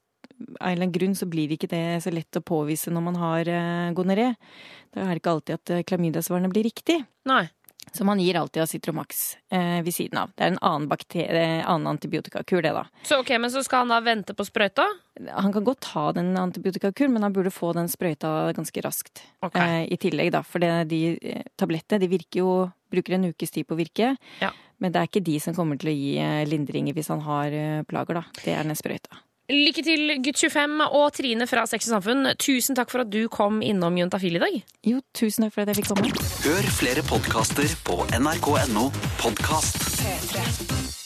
av 0.61 0.69
en 0.69 0.73
eller 0.73 0.87
annen 0.87 0.93
grunn 0.95 1.17
så 1.17 1.29
blir 1.31 1.53
ikke 1.55 1.71
det 1.71 2.01
så 2.05 2.13
lett 2.15 2.39
å 2.39 2.45
påvise 2.45 2.93
når 2.93 3.07
man 3.07 3.19
har 3.21 3.49
eh, 3.51 3.93
gonoré. 3.97 4.33
Da 4.95 5.05
er 5.05 5.15
det 5.15 5.23
ikke 5.23 5.35
alltid 5.37 5.59
at 5.59 5.73
eh, 5.75 5.87
klamydiasvarene 5.87 6.53
blir 6.53 6.67
riktig. 6.69 7.01
Nei. 7.29 7.45
Så 7.93 8.05
man 8.05 8.21
gir 8.23 8.37
alltid 8.39 8.63
Acitromax 8.63 9.37
eh, 9.51 9.83
ved 9.83 9.95
siden 9.95 10.19
av. 10.21 10.31
Det 10.37 10.45
er 10.45 10.53
en 10.53 10.61
annen, 10.63 10.87
bakterie, 10.91 11.47
annen 11.65 11.91
antibiotikakur, 11.91 12.63
det 12.63 12.73
da. 12.77 12.85
Så 13.07 13.19
ok, 13.19 13.33
Men 13.41 13.51
så 13.51 13.65
skal 13.67 13.85
han 13.85 13.95
da 13.95 13.99
vente 14.05 14.35
på 14.37 14.47
sprøyta? 14.47 14.87
Han 15.31 15.53
kan 15.53 15.67
godt 15.67 15.81
ta 15.89 16.11
den 16.15 16.37
antibiotikakuren, 16.39 17.13
men 17.13 17.27
han 17.27 17.35
burde 17.35 17.51
få 17.51 17.73
den 17.77 17.91
sprøyta 17.91 18.53
ganske 18.57 18.85
raskt. 18.87 19.25
Okay. 19.43 19.83
Eh, 19.83 19.95
I 19.95 19.99
tillegg, 20.01 20.33
da. 20.37 20.45
For 20.47 20.63
det, 20.63 20.73
de 20.93 21.17
eh, 21.19 21.43
tablettene 21.59 22.03
de 22.03 22.13
virker 22.13 22.45
jo 22.45 22.53
Bruker 22.91 23.15
en 23.15 23.29
ukes 23.31 23.53
tid 23.55 23.69
på 23.69 23.77
å 23.77 23.79
virke. 23.79 24.15
Ja. 24.43 24.49
Men 24.83 24.91
det 24.91 24.99
er 24.99 25.07
ikke 25.07 25.23
de 25.23 25.37
som 25.39 25.55
kommer 25.55 25.79
til 25.79 25.93
å 25.93 25.95
gi 25.95 26.15
eh, 26.19 26.43
lindringer 26.49 26.97
hvis 26.97 27.11
han 27.13 27.23
har 27.23 27.55
eh, 27.55 27.83
plager, 27.87 28.19
da. 28.19 28.25
Det 28.43 28.55
er 28.57 28.67
den 28.67 28.79
sprøyta. 28.79 29.21
Lykke 29.51 29.83
til, 29.83 30.13
gutt 30.23 30.39
25 30.39 30.85
og 30.95 31.09
Trine 31.17 31.49
fra 31.51 31.65
Sex 31.67 31.89
og 31.89 31.97
Samfunn. 31.97 32.31
Tusen 32.39 32.79
takk 32.79 32.93
for 32.93 33.03
at 33.03 33.11
du 33.11 33.25
kom 33.33 33.59
innom 33.67 33.99
Juntafil 33.99 34.39
i 34.39 34.43
dag. 34.43 34.61
Jo, 34.87 35.03
tusen 35.17 35.47
takk 35.47 35.57
for 35.57 35.65
at 35.65 35.73
jeg 35.73 35.81
fikk 35.81 35.91
komme. 35.91 36.15
Hør 36.47 36.71
flere 36.79 37.05
podkaster 37.11 37.75
på 37.87 37.99
nrk.no 38.21 38.89
podkast. 39.19 39.85
P3. 39.99 41.00